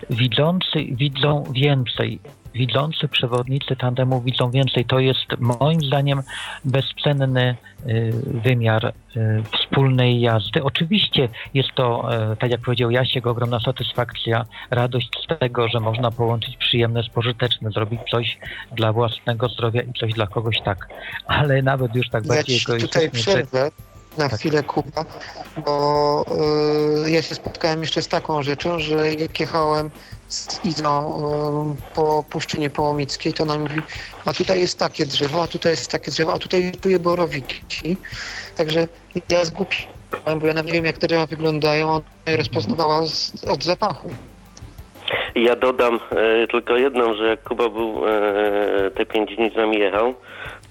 widzący 0.10 0.86
widzą 0.92 1.44
więcej 1.52 2.20
widzący 2.56 3.08
przewodnicy 3.08 3.76
tandemu 3.76 4.22
widzą 4.22 4.52
więcej. 4.52 4.86
To 4.86 5.00
jest 5.00 5.26
moim 5.40 5.82
zdaniem 5.82 6.22
bezcenny 6.66 7.56
y, 7.88 8.14
wymiar 8.44 8.86
y, 8.86 9.44
wspólnej 9.58 10.22
jazdy. 10.22 10.64
Oczywiście 10.64 11.30
jest 11.54 11.70
to, 11.76 12.10
y, 12.34 12.38
tak 12.38 12.52
jak 12.52 12.62
powiedział 12.62 12.92
Jasiek, 12.92 13.28
ogromna 13.28 13.60
satysfakcja, 13.60 14.46
radość 14.70 15.10
z 15.24 15.40
tego, 15.40 15.68
że 15.68 15.80
można 15.80 16.12
połączyć 16.12 16.58
przyjemne 16.58 17.04
z 17.04 17.10
pożyteczne, 17.10 17.72
zrobić 17.72 18.02
coś 18.12 18.40
dla 18.72 18.94
własnego 18.94 19.50
zdrowia 19.50 19.82
i 19.82 19.94
coś 19.94 20.14
dla 20.14 20.28
kogoś 20.28 20.62
tak. 20.62 20.88
Ale 21.26 21.62
nawet 21.62 21.96
już 21.96 22.10
tak 22.10 22.28
bardziej 22.28 22.60
ja 22.70 22.78
tutaj 22.80 23.12
przerwę 23.12 23.72
na 24.18 24.30
tak. 24.30 24.40
chwilę 24.40 24.64
Kuba, 24.64 25.06
bo 25.66 26.26
y, 27.06 27.12
ja 27.12 27.22
się 27.22 27.36
spotkałem 27.36 27.82
jeszcze 27.82 28.02
z 28.02 28.08
taką 28.08 28.44
rzeczą, 28.44 28.80
że 28.80 29.14
jak 29.14 29.40
jechałem 29.40 29.90
z 30.28 30.66
Izą 30.66 31.20
y, 31.74 31.96
po 31.96 32.24
Puszczynie 32.30 32.70
Połomickiej, 32.70 33.34
to 33.34 33.44
ona 33.44 33.58
mówi, 33.58 33.82
a 34.26 34.34
tutaj 34.34 34.60
jest 34.60 34.80
takie 34.80 35.06
drzewo, 35.06 35.44
a 35.44 35.48
tutaj 35.48 35.72
jest 35.72 35.92
takie 35.92 36.12
drzewo, 36.12 36.34
a 36.34 36.40
tutaj 36.40 36.72
czuję 36.82 37.00
borowiki. 37.00 37.98
Także 38.56 38.88
ja 39.30 39.46
zgubiłem, 39.46 40.40
bo 40.40 40.48
ja 40.48 40.54
nawet 40.54 40.66
nie 40.66 40.74
wiem 40.74 40.86
jak 40.86 40.98
te 40.98 41.08
drzewa 41.08 41.26
wyglądają, 41.26 41.90
ona 41.90 42.02
je 42.28 42.38
rozpoznawała 42.38 43.08
z, 43.08 43.44
od 43.44 43.64
zapachu. 43.64 44.10
Ja 45.36 45.56
dodam 45.56 46.00
e, 46.12 46.48
tylko 46.48 46.78
jedną, 46.78 47.14
że 47.14 47.28
jak 47.28 47.44
Kuba 47.44 47.70
był 47.70 48.08
e, 48.08 48.92
te 48.92 49.06
pięć 49.06 49.36
dni 49.36 49.52
z 49.52 49.56
nami 49.56 49.80
jechał, 49.80 50.14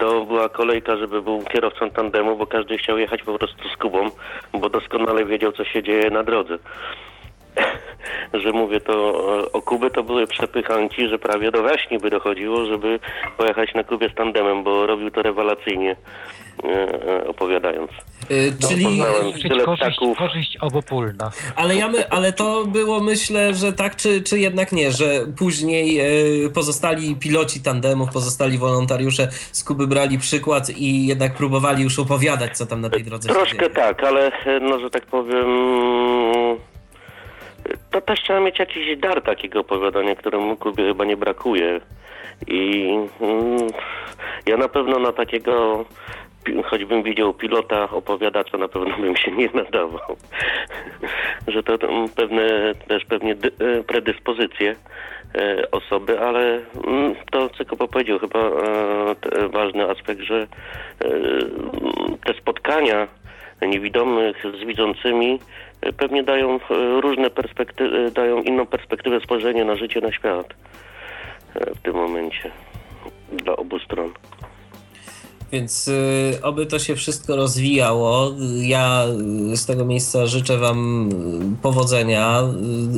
to 0.03 0.25
była 0.25 0.49
kolejka, 0.49 0.97
żeby 0.97 1.23
był 1.23 1.43
kierowcą 1.43 1.91
tandemu, 1.91 2.37
bo 2.37 2.47
każdy 2.47 2.79
chciał 2.79 2.99
jechać 2.99 3.23
po 3.23 3.39
prostu 3.39 3.69
z 3.69 3.77
Kubą, 3.77 4.11
bo 4.53 4.69
doskonale 4.69 5.25
wiedział, 5.25 5.53
co 5.53 5.65
się 5.65 5.83
dzieje 5.83 6.11
na 6.11 6.23
drodze. 6.23 6.59
że 8.43 8.53
mówię 8.53 8.81
to 8.81 9.25
o 9.53 9.63
Kubę, 9.63 9.91
to 9.91 10.03
były 10.03 10.27
przepychanki, 10.27 11.09
że 11.09 11.19
prawie 11.19 11.51
do 11.51 11.63
waśni 11.63 11.99
by 11.99 12.11
dochodziło, 12.11 12.65
żeby 12.65 12.99
pojechać 13.37 13.75
na 13.75 13.85
Kubie 13.85 14.09
z 14.09 14.15
tandemem, 14.15 14.65
bo 14.65 14.87
robił 14.87 15.11
to 15.11 15.23
rewelacyjnie 15.23 15.97
e, 16.65 16.69
e, 16.69 17.27
opowiadając. 17.27 17.91
Yy, 18.31 18.53
czyli 18.69 19.03
tyle 19.43 19.65
korzyść, 19.65 19.99
korzyść 20.19 20.57
obopólna. 20.61 21.31
Ale, 21.57 21.77
ja 21.77 21.89
my, 21.89 22.09
ale 22.09 22.33
to 22.33 22.65
było 22.67 23.01
myślę, 23.01 23.55
że 23.55 23.73
tak 23.73 23.97
czy, 23.97 24.23
czy 24.23 24.39
jednak 24.39 24.73
nie, 24.73 24.91
że 24.91 25.07
później 25.39 25.95
yy, 25.95 26.51
pozostali 26.51 27.17
piloci 27.17 27.63
tandemów, 27.63 28.13
pozostali 28.13 28.59
wolontariusze 28.59 29.29
z 29.53 29.65
Kuby 29.65 29.87
brali 29.87 30.19
przykład 30.19 30.71
i 30.71 31.07
jednak 31.07 31.35
próbowali 31.35 31.83
już 31.83 31.99
opowiadać, 31.99 32.57
co 32.57 32.67
tam 32.67 32.81
na 32.81 32.91
tej 32.91 33.05
drodze 33.05 33.29
Troszkę 33.29 33.71
tak, 33.71 34.05
ale 34.05 34.33
no, 34.61 34.79
że 34.79 34.91
tak 34.91 35.07
powiem 35.07 35.47
to 37.91 38.01
też 38.01 38.23
trzeba 38.23 38.41
mieć 38.41 38.59
jakiś 38.59 38.97
dar 38.97 39.23
takiego 39.23 39.61
opowiadania, 39.61 40.15
któremu 40.15 40.57
Kubie 40.57 40.85
chyba 40.85 41.05
nie 41.05 41.17
brakuje. 41.17 41.81
I 42.47 42.89
mm, 43.21 43.69
ja 44.47 44.57
na 44.57 44.69
pewno 44.69 44.99
na 44.99 45.13
takiego, 45.13 45.85
choćbym 46.65 47.03
widział 47.03 47.35
pilota 47.35 47.91
opowiadacza, 47.91 48.59
na 48.59 48.69
pewno 48.69 48.97
bym 48.99 49.17
się 49.17 49.31
nie 49.31 49.49
nadawał. 49.55 50.17
Że 51.49 51.63
to 51.63 51.79
pewne, 52.17 52.75
też 52.89 53.05
pewnie 53.05 53.33
e, 53.33 53.83
predyspozycje 53.83 54.77
e, 55.35 55.71
osoby, 55.71 56.21
ale 56.21 56.61
mm, 56.87 57.15
to, 57.31 57.49
co 57.49 57.65
Kuba 57.65 57.87
powiedział, 57.87 58.19
chyba 58.19 58.39
e, 58.39 59.49
ważny 59.49 59.91
aspekt, 59.91 60.21
że 60.21 60.47
te 62.25 62.35
spotkania 62.35 63.09
niewidomych 63.67 64.45
z 64.61 64.65
widzącymi 64.65 65.39
pewnie 65.97 66.23
dają 66.23 66.55
e, 66.55 67.01
różne 67.01 67.31
perspektywy, 67.31 68.07
e, 68.07 68.11
dają 68.11 68.43
inną 68.43 68.67
perspektywę 68.67 69.21
spojrzenia 69.21 69.65
na 69.65 69.77
życie, 69.77 70.01
na 70.01 70.13
świat 70.13 70.55
e, 71.55 71.75
w 71.75 71.79
tym 71.79 71.95
momencie 71.95 72.51
dla 73.33 73.57
obu 73.57 73.79
stron. 73.79 74.13
Więc 75.53 75.89
y, 75.89 76.39
oby 76.43 76.67
to 76.67 76.79
się 76.79 76.97
wszystko 76.97 77.37
rozwijało. 77.37 78.35
Ja 78.61 79.07
y, 79.53 79.57
z 79.57 79.67
tego 79.67 79.85
miejsca 79.85 80.27
życzę 80.27 80.59
Wam 80.59 81.09
y, 81.59 81.63
powodzenia. 81.63 82.43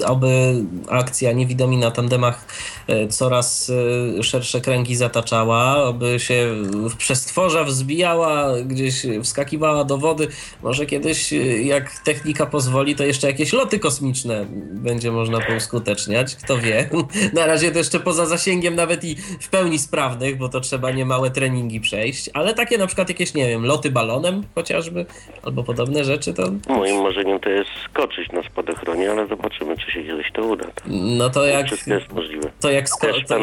Y, 0.00 0.06
oby 0.06 0.54
akcja 0.88 1.32
Niewidomi 1.32 1.76
na 1.76 1.90
tandemach 1.90 2.46
y, 2.90 3.08
coraz 3.08 3.68
y, 3.68 4.22
szersze 4.22 4.60
kręgi 4.60 4.96
zataczała, 4.96 5.84
oby 5.84 6.20
się 6.20 6.54
w 6.90 6.96
przestworza 6.96 7.64
wzbijała, 7.64 8.52
gdzieś 8.64 9.06
wskakiwała 9.22 9.84
do 9.84 9.98
wody. 9.98 10.28
Może 10.62 10.86
kiedyś, 10.86 11.32
jak 11.64 11.98
technika 11.98 12.46
pozwoli, 12.46 12.96
to 12.96 13.04
jeszcze 13.04 13.26
jakieś 13.26 13.52
loty 13.52 13.78
kosmiczne 13.78 14.46
będzie 14.72 15.12
można 15.12 15.40
pouskuteczniać. 15.40 16.36
Kto 16.36 16.58
wie. 16.58 16.90
Na 17.32 17.46
razie 17.46 17.72
to 17.72 17.78
jeszcze 17.78 18.00
poza 18.00 18.26
zasięgiem 18.26 18.74
nawet 18.74 19.04
i 19.04 19.16
w 19.40 19.48
pełni 19.48 19.78
sprawnych, 19.78 20.38
bo 20.38 20.48
to 20.48 20.60
trzeba 20.60 20.90
niemałe 20.90 21.30
treningi 21.30 21.80
przejść 21.80 22.30
ale 22.43 22.43
takie 22.52 22.78
na 22.78 22.86
przykład 22.86 23.08
jakieś, 23.08 23.34
nie 23.34 23.48
wiem, 23.48 23.66
loty 23.66 23.90
balonem 23.90 24.42
chociażby, 24.54 25.06
albo 25.42 25.64
podobne 25.64 26.04
rzeczy, 26.04 26.34
to... 26.34 26.42
Moim 26.68 27.02
marzeniem 27.02 27.40
to 27.40 27.48
jest 27.48 27.70
skoczyć 27.84 28.32
na 28.32 28.42
spadochronie, 28.42 29.10
ale 29.10 29.26
zobaczymy, 29.26 29.76
czy 29.76 29.92
się 29.92 30.02
kiedyś 30.02 30.32
to 30.32 30.42
uda. 30.42 30.66
No 30.86 31.30
to 31.30 31.46
jak... 31.46 31.66
Wszystko 31.66 31.94
jest 31.94 32.12
możliwe. 32.12 32.50
To 32.60 32.70
jak, 32.70 32.88
sko- 32.88 33.26
to, 33.28 33.38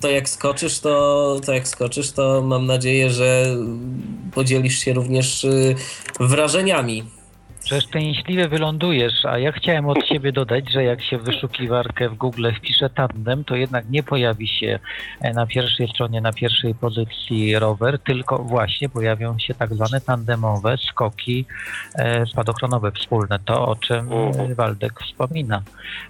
to 0.00 0.10
jak 0.10 0.28
skoczysz, 0.28 0.80
to, 0.80 1.36
to 1.46 1.52
jak 1.52 1.68
skoczysz, 1.68 2.12
to 2.12 2.42
mam 2.42 2.66
nadzieję, 2.66 3.10
że 3.10 3.44
podzielisz 4.34 4.78
się 4.78 4.92
również 4.92 5.44
y, 5.44 5.74
wrażeniami 6.20 7.04
że 7.66 7.80
szczęśliwie 7.80 8.48
wylądujesz, 8.48 9.24
a 9.24 9.38
ja 9.38 9.52
chciałem 9.52 9.86
od 9.86 10.06
siebie 10.06 10.32
dodać, 10.32 10.72
że 10.72 10.84
jak 10.84 11.02
się 11.02 11.18
w 11.18 11.24
wyszukiwarkę 11.24 12.08
w 12.08 12.14
Google 12.14 12.50
wpisze 12.58 12.90
tandem, 12.90 13.44
to 13.44 13.56
jednak 13.56 13.90
nie 13.90 14.02
pojawi 14.02 14.48
się 14.48 14.78
e, 15.20 15.32
na 15.32 15.46
pierwszej 15.46 15.88
stronie, 15.88 16.20
na 16.20 16.32
pierwszej 16.32 16.74
pozycji 16.74 17.58
rower, 17.58 17.98
tylko 17.98 18.38
właśnie 18.38 18.88
pojawią 18.88 19.38
się 19.38 19.54
tak 19.54 19.74
zwane 19.74 20.00
tandemowe 20.00 20.76
skoki 20.78 21.44
e, 21.94 22.26
spadochronowe 22.26 22.92
wspólne. 22.92 23.38
To, 23.44 23.68
o 23.68 23.76
czym 23.76 24.12
e, 24.12 24.54
Waldek 24.54 25.00
wspomina. 25.00 25.62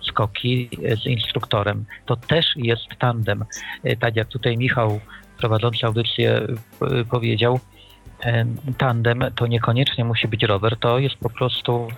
Skoki 0.03 0.71
z 1.03 1.07
instruktorem. 1.07 1.85
To 2.07 2.17
też 2.17 2.47
jest 2.57 2.87
tandem. 2.99 3.45
Tak 4.01 4.17
jak 4.17 4.29
tutaj 4.29 4.57
Michał 4.57 5.01
prowadzący 5.39 5.87
audycję 5.87 6.47
powiedział, 7.11 7.61
tandem 8.79 9.25
to 9.37 9.47
niekoniecznie 9.47 10.05
musi 10.05 10.29
być 10.29 10.43
rower, 10.43 10.77
to 10.77 10.99
jest 10.99 11.17
po 11.17 11.31
prostu 11.31 11.89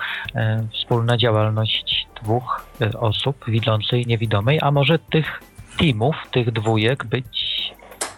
wspólna 0.73 1.17
działalność 1.17 2.07
dwóch 2.23 2.67
e, 2.81 3.01
osób, 3.01 3.45
widzącej 3.49 4.03
i 4.03 4.07
niewidomej, 4.07 4.59
a 4.63 4.71
może 4.71 4.99
tych 4.99 5.43
teamów, 5.79 6.17
tych 6.31 6.53
dwójek 6.53 7.05
być 7.05 7.27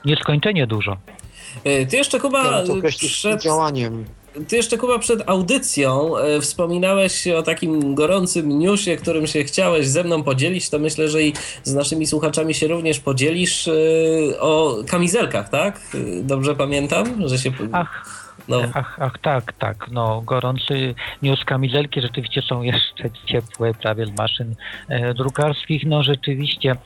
nieskończenie 0.05 0.67
dużo. 0.67 0.97
E, 1.65 1.87
ty 1.87 1.97
jeszcze 1.97 2.21
chyba 2.21 2.63
przed 2.99 3.43
działaniem 3.43 4.05
ty 4.49 4.57
jeszcze 4.57 4.79
Kuba 4.79 4.99
przed 4.99 5.29
audycją 5.29 6.17
e, 6.17 6.41
wspominałeś 6.41 7.27
o 7.29 7.43
takim 7.43 7.95
gorącym 7.95 8.59
newsie, 8.59 8.97
którym 8.97 9.27
się 9.27 9.45
chciałeś 9.45 9.89
ze 9.89 10.05
mną 10.05 10.23
podzielić, 10.23 10.71
to 10.71 10.79
myślę, 10.79 11.09
że 11.09 11.23
i 11.23 11.33
z 11.65 11.75
naszymi 11.75 12.07
słuchaczami 12.07 12.55
się 12.55 12.69
również 12.69 13.01
podzielisz 13.01 13.69
e, 13.69 13.73
o 14.41 14.77
kamizelkach, 14.89 15.49
tak? 15.49 15.81
Dobrze 16.23 16.55
pamiętam, 16.55 17.29
że 17.29 17.39
się... 17.39 17.51
Ach. 17.73 18.19
No. 18.49 18.63
Ach, 18.75 18.97
ach, 19.01 19.19
tak, 19.19 19.53
tak. 19.53 19.87
No, 19.91 20.23
gorący 20.27 20.95
news 21.23 21.45
kamizelki 21.45 22.01
rzeczywiście 22.01 22.43
są 22.43 22.63
jeszcze 22.63 23.11
ciepłe, 23.27 23.75
prawie 23.75 24.07
z 24.07 24.19
maszyn 24.19 24.55
e, 24.89 25.15
drukarskich. 25.15 25.87
No, 25.87 26.03
rzeczywiście 26.03 26.77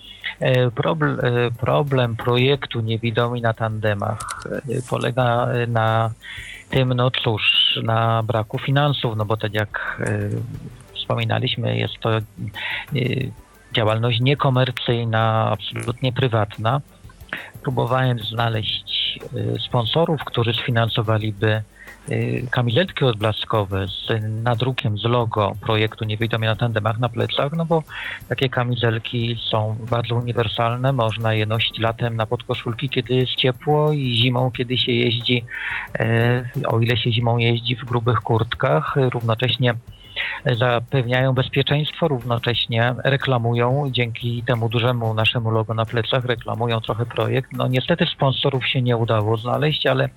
e, 0.40 0.70
problem, 0.70 1.20
e, 1.20 1.50
problem 1.50 2.16
projektu 2.16 2.80
Niewidomi 2.80 3.40
na 3.40 3.54
tandemach 3.54 4.44
e, 4.46 4.82
polega 4.90 5.48
na 5.68 6.10
tym, 6.72 6.94
no 6.94 7.10
cóż, 7.10 7.42
na 7.82 8.22
braku 8.22 8.58
finansów, 8.58 9.16
no 9.16 9.24
bo 9.24 9.36
tak 9.36 9.54
jak 9.54 10.02
wspominaliśmy, 10.94 11.76
jest 11.76 11.98
to 12.00 12.10
działalność 13.72 14.20
niekomercyjna, 14.20 15.50
absolutnie 15.50 16.12
prywatna. 16.12 16.80
Próbowałem 17.62 18.18
znaleźć 18.18 19.18
sponsorów, 19.66 20.24
którzy 20.24 20.54
sfinansowaliby 20.54 21.62
Y, 22.10 22.46
kamizelki 22.50 23.04
odblaskowe 23.04 23.86
z 23.88 24.22
nadrukiem, 24.44 24.98
z 24.98 25.04
logo 25.04 25.52
projektu 25.60 26.04
Niewidomi 26.04 26.46
na 26.46 26.56
tandemach 26.56 26.98
na 26.98 27.08
plecach, 27.08 27.52
no 27.52 27.64
bo 27.64 27.82
takie 28.28 28.48
kamizelki 28.48 29.38
są 29.50 29.76
bardzo 29.90 30.14
uniwersalne, 30.14 30.92
można 30.92 31.34
je 31.34 31.46
nosić 31.46 31.78
latem 31.78 32.16
na 32.16 32.26
podkoszulki, 32.26 32.88
kiedy 32.88 33.14
jest 33.14 33.34
ciepło 33.34 33.92
i 33.92 34.14
zimą, 34.14 34.50
kiedy 34.50 34.78
się 34.78 34.92
jeździ, 34.92 35.44
e, 35.98 36.44
o 36.66 36.80
ile 36.80 36.96
się 36.96 37.12
zimą 37.12 37.38
jeździ 37.38 37.76
w 37.76 37.84
grubych 37.84 38.20
kurtkach, 38.20 38.96
równocześnie 38.96 39.74
zapewniają 40.58 41.32
bezpieczeństwo, 41.32 42.08
równocześnie 42.08 42.94
reklamują 43.04 43.90
dzięki 43.90 44.42
temu 44.46 44.68
dużemu 44.68 45.14
naszemu 45.14 45.50
logo 45.50 45.74
na 45.74 45.84
plecach, 45.84 46.24
reklamują 46.24 46.80
trochę 46.80 47.06
projekt. 47.06 47.52
No 47.52 47.68
niestety 47.68 48.06
sponsorów 48.06 48.66
się 48.66 48.82
nie 48.82 48.96
udało 48.96 49.36
znaleźć, 49.36 49.86
ale 49.86 50.08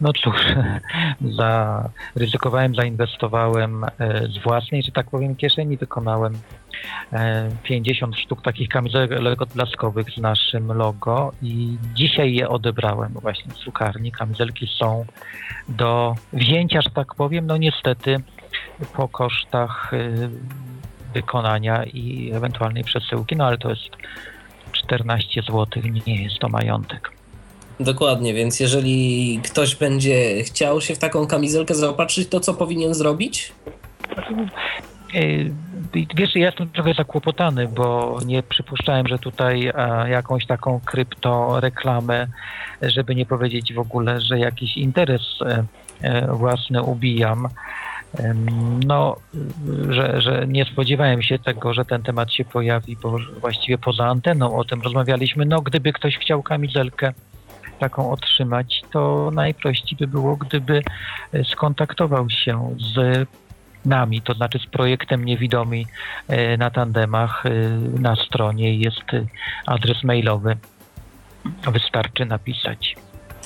no 0.00 0.12
cóż, 0.12 0.36
zaryzykowałem, 2.14 2.74
zainwestowałem 2.74 3.84
e, 3.84 3.88
z 4.28 4.42
własnej, 4.42 4.82
że 4.82 4.92
tak 4.92 5.10
powiem, 5.10 5.36
kieszeni, 5.36 5.76
wykonałem 5.76 6.38
50 7.62 8.14
e, 8.14 8.18
sztuk 8.18 8.42
takich 8.42 8.68
kamizelek 8.68 9.42
odblaskowych 9.42 10.10
z 10.10 10.18
naszym 10.18 10.72
logo 10.72 11.32
i 11.42 11.78
dzisiaj 11.94 12.34
je 12.34 12.48
odebrałem 12.48 13.12
właśnie 13.12 13.52
z 13.52 13.56
cukarni. 13.56 14.12
Kamizelki 14.12 14.66
są 14.78 15.04
do 15.68 16.14
wzięcia, 16.32 16.82
że 16.82 16.90
tak 16.90 17.14
powiem, 17.14 17.46
no 17.46 17.56
niestety 17.56 18.16
po 18.96 19.08
kosztach 19.08 19.94
e, 19.94 20.28
wykonania 21.14 21.84
i 21.84 22.32
ewentualnej 22.34 22.84
przesyłki, 22.84 23.36
no 23.36 23.46
ale 23.46 23.58
to 23.58 23.70
jest 23.70 23.96
14 24.72 25.42
zł, 25.42 25.82
nie 26.06 26.22
jest 26.22 26.38
to 26.38 26.48
majątek. 26.48 27.17
Dokładnie, 27.80 28.34
więc 28.34 28.60
jeżeli 28.60 29.40
ktoś 29.44 29.76
będzie 29.76 30.42
chciał 30.42 30.80
się 30.80 30.94
w 30.94 30.98
taką 30.98 31.26
kamizelkę 31.26 31.74
zaopatrzyć, 31.74 32.28
to 32.28 32.40
co 32.40 32.54
powinien 32.54 32.94
zrobić? 32.94 33.52
E, 35.14 35.20
wiesz, 36.14 36.34
ja 36.34 36.46
jestem 36.46 36.70
trochę 36.70 36.94
zakłopotany, 36.94 37.68
bo 37.68 38.18
nie 38.26 38.42
przypuszczałem, 38.42 39.08
że 39.08 39.18
tutaj 39.18 39.72
jakąś 40.08 40.46
taką 40.46 40.80
kryptoreklamę, 40.84 42.26
żeby 42.82 43.14
nie 43.14 43.26
powiedzieć 43.26 43.74
w 43.74 43.78
ogóle, 43.78 44.20
że 44.20 44.38
jakiś 44.38 44.76
interes 44.76 45.22
e, 45.42 45.64
e, 46.02 46.34
własny 46.34 46.82
ubijam. 46.82 47.48
No, 48.86 49.16
że, 49.90 50.20
że 50.20 50.46
nie 50.48 50.64
spodziewałem 50.64 51.22
się 51.22 51.38
tego, 51.38 51.74
że 51.74 51.84
ten 51.84 52.02
temat 52.02 52.32
się 52.32 52.44
pojawi, 52.44 52.96
bo 53.02 53.16
właściwie 53.40 53.78
poza 53.78 54.06
anteną 54.06 54.56
o 54.56 54.64
tym 54.64 54.82
rozmawialiśmy. 54.82 55.44
No, 55.44 55.60
gdyby 55.60 55.92
ktoś 55.92 56.18
chciał 56.18 56.42
kamizelkę 56.42 57.12
taką 57.78 58.10
otrzymać, 58.10 58.82
to 58.92 59.30
najprościej 59.34 59.98
by 59.98 60.06
było, 60.06 60.36
gdyby 60.36 60.82
e, 61.32 61.44
skontaktował 61.44 62.30
się 62.30 62.76
z 62.94 63.26
nami, 63.84 64.22
to 64.22 64.34
znaczy 64.34 64.58
z 64.58 64.66
projektem 64.66 65.24
Niewidomi 65.24 65.86
e, 66.28 66.56
na 66.56 66.70
tandemach 66.70 67.46
e, 67.46 67.50
na 68.00 68.16
stronie 68.16 68.74
jest 68.74 69.04
adres 69.66 70.04
mailowy. 70.04 70.56
Wystarczy 71.72 72.24
napisać 72.24 72.96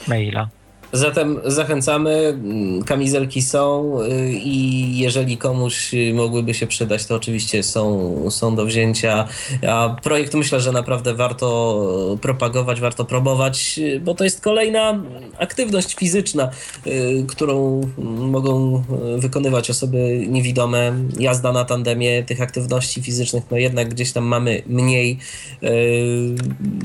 maila. 0.08 0.48
Zatem 0.92 1.40
zachęcamy, 1.44 2.38
kamizelki 2.86 3.42
są 3.42 3.98
y, 4.02 4.32
i 4.32 4.98
jeżeli 4.98 5.36
komuś 5.36 5.92
mogłyby 6.14 6.54
się 6.54 6.66
przydać, 6.66 7.06
to 7.06 7.14
oczywiście 7.14 7.62
są, 7.62 8.30
są 8.30 8.56
do 8.56 8.66
wzięcia. 8.66 9.28
A 9.68 9.96
projekt 10.02 10.34
myślę, 10.34 10.60
że 10.60 10.72
naprawdę 10.72 11.14
warto 11.14 12.18
propagować, 12.20 12.80
warto 12.80 13.04
promować, 13.04 13.80
bo 14.00 14.14
to 14.14 14.24
jest 14.24 14.40
kolejna 14.40 15.02
aktywność 15.38 15.94
fizyczna, 15.94 16.50
y, 16.86 17.24
którą 17.28 17.80
mogą 18.18 18.82
wykonywać 19.18 19.70
osoby 19.70 20.26
niewidome. 20.28 20.92
Jazda 21.18 21.52
na 21.52 21.64
tandemie 21.64 22.22
tych 22.22 22.40
aktywności 22.40 23.02
fizycznych, 23.02 23.44
no 23.50 23.56
jednak 23.56 23.88
gdzieś 23.88 24.12
tam 24.12 24.24
mamy 24.24 24.62
mniej 24.66 25.18
y, 25.62 25.68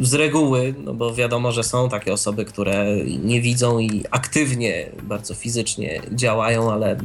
z 0.01 0.13
reguły, 0.13 0.73
no 0.83 0.93
bo 0.93 1.13
wiadomo, 1.13 1.51
że 1.51 1.63
są 1.63 1.89
takie 1.89 2.13
osoby, 2.13 2.45
które 2.45 2.95
nie 3.23 3.41
widzą 3.41 3.79
i 3.79 3.96
aktywnie, 4.11 4.89
bardzo 5.03 5.35
fizycznie 5.35 6.01
działają, 6.11 6.71
ale 6.71 6.97